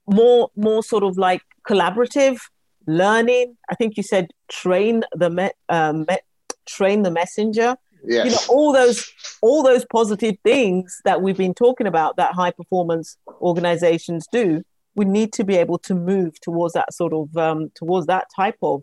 more 0.06 0.50
more 0.56 0.82
sort 0.82 1.04
of 1.04 1.16
like 1.16 1.42
collaborative 1.68 2.38
learning. 2.86 3.56
I 3.70 3.76
think 3.76 3.96
you 3.96 4.02
said 4.02 4.26
train 4.48 5.04
the 5.12 5.30
me- 5.30 5.58
um, 5.68 6.06
me- 6.08 6.26
train 6.66 7.02
the 7.02 7.12
messenger. 7.12 7.76
Yes. 8.04 8.24
You 8.24 8.30
know, 8.32 8.38
all 8.48 8.72
those 8.72 9.08
all 9.40 9.62
those 9.62 9.84
positive 9.84 10.36
things 10.42 11.00
that 11.04 11.22
we've 11.22 11.36
been 11.36 11.54
talking 11.54 11.86
about 11.86 12.16
that 12.16 12.32
high 12.34 12.50
performance 12.50 13.16
organizations 13.40 14.26
do 14.32 14.64
we 15.00 15.06
need 15.06 15.32
to 15.32 15.44
be 15.44 15.56
able 15.56 15.78
to 15.78 15.94
move 15.94 16.38
towards 16.40 16.74
that 16.74 16.92
sort 16.92 17.14
of 17.14 17.34
um, 17.34 17.70
towards 17.74 18.06
that 18.06 18.26
type 18.36 18.58
of 18.62 18.82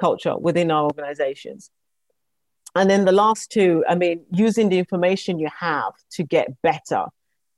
culture 0.00 0.34
within 0.38 0.70
our 0.70 0.84
organizations. 0.84 1.70
And 2.74 2.88
then 2.88 3.04
the 3.04 3.12
last 3.12 3.50
two 3.50 3.84
i 3.92 3.94
mean 3.94 4.24
using 4.44 4.70
the 4.70 4.78
information 4.78 5.38
you 5.38 5.50
have 5.70 5.92
to 6.16 6.22
get 6.22 6.46
better. 6.62 7.04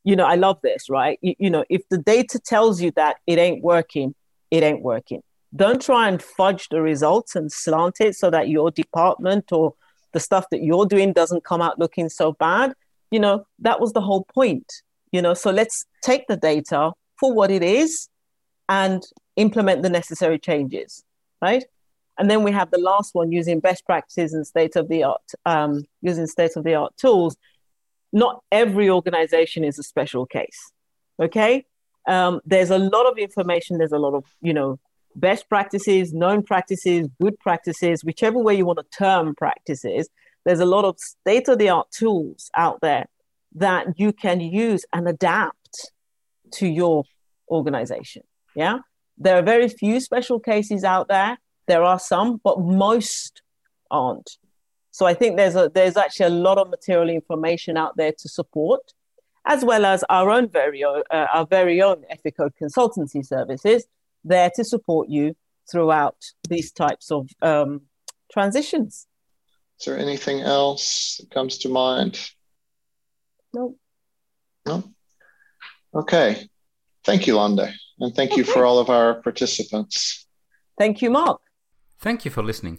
You 0.02 0.16
know 0.16 0.26
i 0.34 0.36
love 0.46 0.58
this 0.68 0.90
right? 0.98 1.18
You, 1.22 1.34
you 1.38 1.50
know 1.54 1.64
if 1.76 1.82
the 1.88 1.98
data 1.98 2.40
tells 2.52 2.82
you 2.82 2.90
that 3.02 3.14
it 3.28 3.38
ain't 3.38 3.62
working 3.62 4.14
it 4.50 4.62
ain't 4.64 4.82
working. 4.82 5.22
Don't 5.54 5.82
try 5.90 6.08
and 6.08 6.20
fudge 6.20 6.68
the 6.70 6.82
results 6.82 7.36
and 7.36 7.52
slant 7.52 8.00
it 8.00 8.16
so 8.16 8.26
that 8.30 8.48
your 8.48 8.72
department 8.72 9.52
or 9.52 9.74
the 10.14 10.20
stuff 10.28 10.46
that 10.50 10.62
you're 10.62 10.86
doing 10.86 11.12
doesn't 11.12 11.44
come 11.44 11.62
out 11.62 11.78
looking 11.78 12.08
so 12.08 12.32
bad. 12.32 12.74
You 13.12 13.20
know 13.20 13.36
that 13.66 13.80
was 13.80 13.92
the 13.92 14.06
whole 14.08 14.24
point 14.40 14.70
you 15.12 15.22
know? 15.22 15.34
So 15.34 15.50
let's 15.50 15.86
take 16.02 16.26
the 16.26 16.36
data 16.36 16.92
for 17.20 17.32
what 17.32 17.50
it 17.50 17.62
is 17.62 18.08
and 18.68 19.04
implement 19.36 19.82
the 19.82 19.90
necessary 19.90 20.38
changes 20.38 21.04
right? 21.42 21.64
And 22.18 22.30
then 22.30 22.42
we 22.42 22.52
have 22.52 22.70
the 22.70 22.78
last 22.78 23.14
one 23.14 23.32
using 23.32 23.60
best 23.60 23.86
practices 23.86 24.34
and 24.34 24.46
state 24.46 24.76
of 24.76 24.88
the 24.88 25.04
art 25.04 25.22
um, 25.46 25.84
using 26.02 26.26
state 26.26 26.50
of 26.56 26.64
the 26.64 26.74
art 26.74 26.94
tools. 26.98 27.36
Not 28.12 28.42
every 28.52 28.90
organization 28.90 29.64
is 29.64 29.78
a 29.78 29.82
special 29.82 30.26
case 30.26 30.72
okay? 31.20 31.64
Um, 32.08 32.40
there's 32.44 32.70
a 32.70 32.78
lot 32.78 33.06
of 33.06 33.18
information 33.18 33.78
there's 33.78 33.92
a 33.92 33.98
lot 33.98 34.14
of 34.14 34.24
you 34.40 34.54
know 34.54 34.78
best 35.14 35.48
practices 35.48 36.14
known 36.14 36.42
practices 36.42 37.08
good 37.20 37.38
practices 37.40 38.02
whichever 38.04 38.38
way 38.38 38.54
you 38.54 38.64
want 38.64 38.78
to 38.78 38.96
term 38.96 39.34
practices 39.34 40.08
there's 40.46 40.60
a 40.60 40.64
lot 40.64 40.84
of 40.86 40.98
state 40.98 41.48
of 41.48 41.58
the 41.58 41.68
art 41.68 41.90
tools 41.90 42.50
out 42.56 42.80
there 42.80 43.06
that 43.54 43.86
you 43.98 44.12
can 44.12 44.40
use 44.40 44.86
and 44.94 45.06
adapt 45.08 45.59
to 46.52 46.66
your 46.66 47.04
organization 47.50 48.22
yeah 48.54 48.78
there 49.18 49.36
are 49.36 49.42
very 49.42 49.68
few 49.68 50.00
special 50.00 50.40
cases 50.40 50.84
out 50.84 51.08
there 51.08 51.38
there 51.66 51.82
are 51.82 51.98
some 51.98 52.40
but 52.42 52.60
most 52.60 53.42
aren't 53.90 54.38
so 54.90 55.06
I 55.06 55.14
think 55.14 55.36
there's 55.36 55.56
a 55.56 55.70
there's 55.72 55.96
actually 55.96 56.26
a 56.26 56.30
lot 56.30 56.58
of 56.58 56.68
material 56.68 57.08
information 57.08 57.76
out 57.76 57.96
there 57.96 58.12
to 58.12 58.28
support, 58.28 58.92
as 59.46 59.64
well 59.64 59.84
as 59.84 60.04
our 60.10 60.30
own 60.30 60.48
very 60.48 60.82
own, 60.82 61.02
uh, 61.10 61.26
our 61.32 61.46
very 61.46 61.80
own 61.80 62.04
Eficode 62.12 62.52
consultancy 62.60 63.24
services 63.24 63.86
there 64.24 64.50
to 64.56 64.64
support 64.64 65.08
you 65.08 65.36
throughout 65.70 66.16
these 66.48 66.72
types 66.72 67.10
of 67.10 67.28
um, 67.40 67.82
transitions. 68.32 69.06
Is 69.78 69.86
there 69.86 69.98
anything 69.98 70.40
else 70.40 71.18
that 71.20 71.30
comes 71.30 71.58
to 71.58 71.68
mind? 71.68 72.20
No. 73.54 73.76
No. 74.66 74.84
Okay. 75.94 76.48
Thank 77.04 77.26
you, 77.26 77.36
Lande, 77.36 77.72
and 77.98 78.14
thank 78.14 78.32
okay. 78.32 78.40
you 78.40 78.44
for 78.44 78.64
all 78.64 78.78
of 78.78 78.90
our 78.90 79.14
participants. 79.22 80.26
Thank 80.78 81.00
you, 81.00 81.10
Marc. 81.10 81.40
Thank 81.98 82.24
you 82.24 82.30
for 82.30 82.42
listening. 82.42 82.78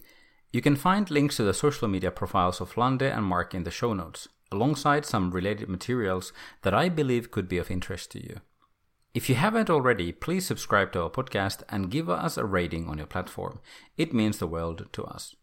You 0.51 0.61
can 0.61 0.75
find 0.75 1.09
links 1.09 1.37
to 1.37 1.43
the 1.43 1.53
social 1.53 1.87
media 1.87 2.11
profiles 2.11 2.61
of 2.61 2.77
Lande 2.77 3.03
and 3.03 3.25
Marc 3.25 3.55
in 3.55 3.63
the 3.63 3.71
show 3.71 3.93
notes, 3.93 4.27
alongside 4.51 5.05
some 5.05 5.31
related 5.31 5.69
materials 5.69 6.33
that 6.61 6.73
I 6.73 6.89
believe 6.89 7.31
could 7.31 7.47
be 7.47 7.57
of 7.57 7.71
interest 7.71 8.11
to 8.11 8.21
you. 8.21 8.41
If 9.13 9.27
you 9.27 9.35
haven't 9.35 9.69
already, 9.69 10.11
please 10.11 10.45
subscribe 10.45 10.91
to 10.93 11.01
our 11.03 11.09
podcast 11.09 11.63
and 11.67 11.91
give 11.91 12.09
us 12.09 12.37
a 12.37 12.45
rating 12.45 12.87
on 12.87 12.97
your 12.97 13.07
platform. 13.07 13.59
It 13.97 14.13
means 14.13 14.37
the 14.37 14.47
world 14.47 14.87
to 14.93 15.03
us. 15.03 15.35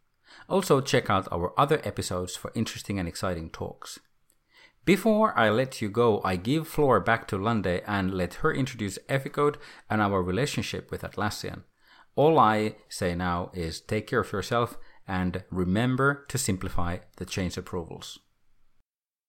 Also, 0.48 0.80
check 0.80 1.10
out 1.10 1.28
our 1.32 1.52
other 1.58 1.80
episodes 1.84 2.36
for 2.36 2.52
interesting 2.54 2.98
and 2.98 3.08
exciting 3.08 3.50
talks. 3.50 3.98
Before 4.88 5.38
I 5.38 5.50
let 5.50 5.82
you 5.82 5.90
go, 5.90 6.22
I 6.24 6.36
give 6.36 6.66
floor 6.66 6.98
back 6.98 7.28
to 7.28 7.36
Lande 7.36 7.82
and 7.86 8.14
let 8.14 8.40
her 8.40 8.50
introduce 8.50 8.98
Eficode 9.06 9.56
and 9.90 10.00
our 10.00 10.22
relationship 10.22 10.90
with 10.90 11.02
Atlassian. 11.02 11.64
All 12.16 12.38
I 12.38 12.76
say 12.88 13.14
now 13.14 13.50
is 13.52 13.82
take 13.82 14.06
care 14.06 14.20
of 14.20 14.32
yourself 14.32 14.78
and 15.06 15.44
remember 15.50 16.24
to 16.30 16.38
simplify 16.38 17.00
the 17.18 17.26
change 17.26 17.58
approvals. 17.58 18.20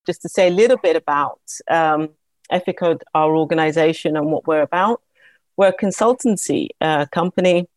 Just 0.05 0.21
to 0.21 0.29
say 0.29 0.47
a 0.47 0.49
little 0.61 0.77
bit 0.77 0.95
about 0.95 1.41
um, 1.69 2.11
Eficode, 2.49 3.01
our 3.13 3.35
organization, 3.35 4.15
and 4.15 4.27
what 4.31 4.47
we're 4.47 4.61
about. 4.61 5.01
We're 5.57 5.75
a 5.77 5.77
consultancy 5.77 6.69
uh, 6.79 7.05
company, 7.07 7.67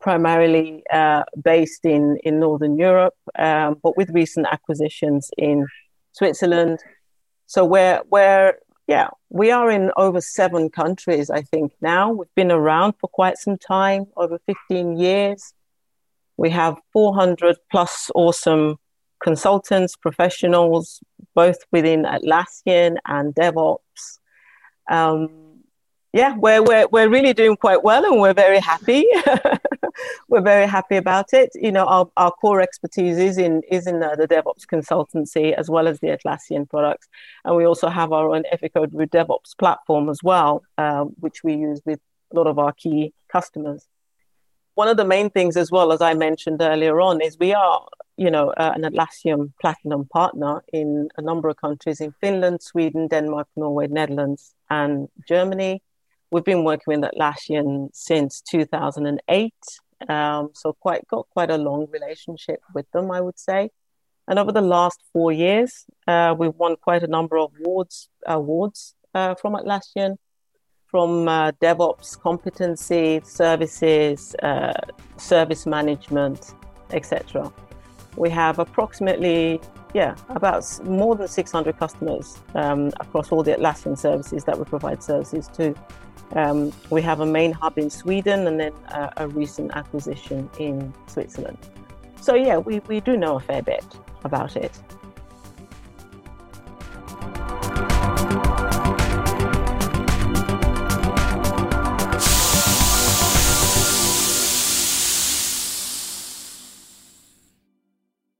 primarily 0.00 0.82
uh, 0.90 1.24
based 1.44 1.84
in, 1.84 2.16
in 2.24 2.40
Northern 2.40 2.78
Europe, 2.78 3.18
um, 3.38 3.76
but 3.82 3.94
with 3.94 4.08
recent 4.08 4.46
acquisitions 4.50 5.30
in 5.36 5.66
Switzerland. 6.12 6.78
So 7.54 7.64
we're, 7.64 8.02
we're 8.10 8.54
yeah, 8.88 9.10
we 9.30 9.52
are 9.52 9.70
in 9.70 9.92
over 9.96 10.20
seven 10.20 10.70
countries, 10.70 11.30
I 11.30 11.42
think, 11.42 11.72
now. 11.80 12.10
We've 12.10 12.34
been 12.34 12.50
around 12.50 12.94
for 13.00 13.06
quite 13.06 13.38
some 13.38 13.58
time, 13.58 14.06
over 14.16 14.40
15 14.46 14.96
years. 14.98 15.54
We 16.36 16.50
have 16.50 16.76
400 16.92 17.58
plus 17.70 18.10
awesome 18.12 18.78
consultants, 19.22 19.94
professionals, 19.94 20.98
both 21.36 21.58
within 21.70 22.02
Atlassian 22.02 22.96
and 23.06 23.32
DevOps. 23.36 24.18
Um, 24.90 25.43
yeah, 26.14 26.36
we're, 26.36 26.62
we're, 26.62 26.86
we're 26.92 27.08
really 27.08 27.32
doing 27.32 27.56
quite 27.56 27.82
well 27.82 28.04
and 28.04 28.20
we're 28.20 28.32
very 28.32 28.60
happy. 28.60 29.04
we're 30.28 30.40
very 30.40 30.64
happy 30.64 30.94
about 30.94 31.32
it. 31.32 31.50
You 31.56 31.72
know, 31.72 31.86
our, 31.86 32.08
our 32.16 32.30
core 32.30 32.60
expertise 32.60 33.18
is 33.18 33.36
in, 33.36 33.62
is 33.68 33.88
in 33.88 33.98
the, 33.98 34.14
the 34.16 34.28
DevOps 34.28 34.64
consultancy 34.64 35.52
as 35.54 35.68
well 35.68 35.88
as 35.88 35.98
the 35.98 36.16
Atlassian 36.16 36.70
products. 36.70 37.08
And 37.44 37.56
we 37.56 37.64
also 37.64 37.88
have 37.88 38.12
our 38.12 38.32
own 38.32 38.44
Eficode 38.52 38.92
with 38.92 39.10
DevOps 39.10 39.58
platform 39.58 40.08
as 40.08 40.20
well, 40.22 40.62
uh, 40.78 41.02
which 41.18 41.42
we 41.42 41.54
use 41.54 41.80
with 41.84 41.98
a 42.32 42.36
lot 42.36 42.46
of 42.46 42.60
our 42.60 42.72
key 42.72 43.12
customers 43.28 43.88
one 44.76 44.88
of 44.88 44.96
the 44.96 45.04
main 45.04 45.30
things 45.30 45.56
as 45.56 45.70
well 45.70 45.92
as 45.92 46.00
i 46.00 46.14
mentioned 46.14 46.60
earlier 46.60 47.00
on 47.00 47.20
is 47.20 47.38
we 47.38 47.54
are 47.54 47.86
you 48.16 48.28
know 48.28 48.50
uh, 48.56 48.72
an 48.74 48.82
atlassian 48.82 49.52
platinum 49.60 50.04
partner 50.06 50.64
in 50.72 51.08
a 51.16 51.22
number 51.22 51.48
of 51.48 51.56
countries 51.58 52.00
in 52.00 52.12
finland 52.20 52.60
sweden 52.60 53.06
denmark 53.06 53.46
norway 53.54 53.86
netherlands 53.86 54.52
and 54.70 55.08
germany 55.28 55.80
we've 56.34 56.42
been 56.52 56.64
working 56.64 56.88
with 56.88 57.00
atlassian 57.12 57.88
since 57.92 58.40
2008 58.40 59.54
um, 60.08 60.50
so 60.52 60.72
quite 60.72 61.06
got 61.06 61.28
quite 61.30 61.48
a 61.48 61.56
long 61.56 61.86
relationship 61.92 62.60
with 62.74 62.90
them 62.90 63.12
i 63.12 63.20
would 63.20 63.38
say 63.38 63.70
and 64.26 64.36
over 64.40 64.50
the 64.50 64.60
last 64.76 64.98
four 65.12 65.30
years 65.30 65.84
uh, 66.08 66.34
we've 66.36 66.56
won 66.56 66.74
quite 66.74 67.04
a 67.04 67.06
number 67.06 67.38
of 67.38 67.52
awards 67.60 68.08
awards 68.26 68.96
uh, 69.14 69.36
from 69.36 69.52
atlassian 69.54 70.16
from 70.94 71.26
uh, 71.26 71.50
DevOps 71.60 72.16
competency, 72.20 73.20
services, 73.24 74.36
uh, 74.44 74.72
service 75.16 75.66
management, 75.66 76.54
etc. 76.90 77.52
We 78.16 78.30
have 78.30 78.58
approximately, 78.58 79.60
yeah, 79.92 80.16
about 80.28 80.64
more 80.84 81.16
than 81.16 81.28
600 81.28 81.78
customers 81.78 82.38
um, 82.54 82.88
across 83.00 83.32
all 83.32 83.42
the 83.42 83.52
Atlassian 83.52 83.98
services 83.98 84.44
that 84.44 84.58
we 84.58 84.64
provide 84.64 85.02
services 85.02 85.48
to. 85.54 85.74
Um, 86.32 86.72
we 86.90 87.02
have 87.02 87.20
a 87.20 87.26
main 87.26 87.52
hub 87.52 87.78
in 87.78 87.90
Sweden 87.90 88.46
and 88.46 88.58
then 88.58 88.72
a, 88.88 89.12
a 89.18 89.28
recent 89.28 89.72
acquisition 89.76 90.48
in 90.58 90.92
Switzerland. 91.06 91.58
So, 92.20 92.34
yeah, 92.34 92.58
we, 92.58 92.80
we 92.80 93.00
do 93.00 93.16
know 93.16 93.36
a 93.36 93.40
fair 93.40 93.62
bit 93.62 93.84
about 94.24 94.56
it. 94.56 94.72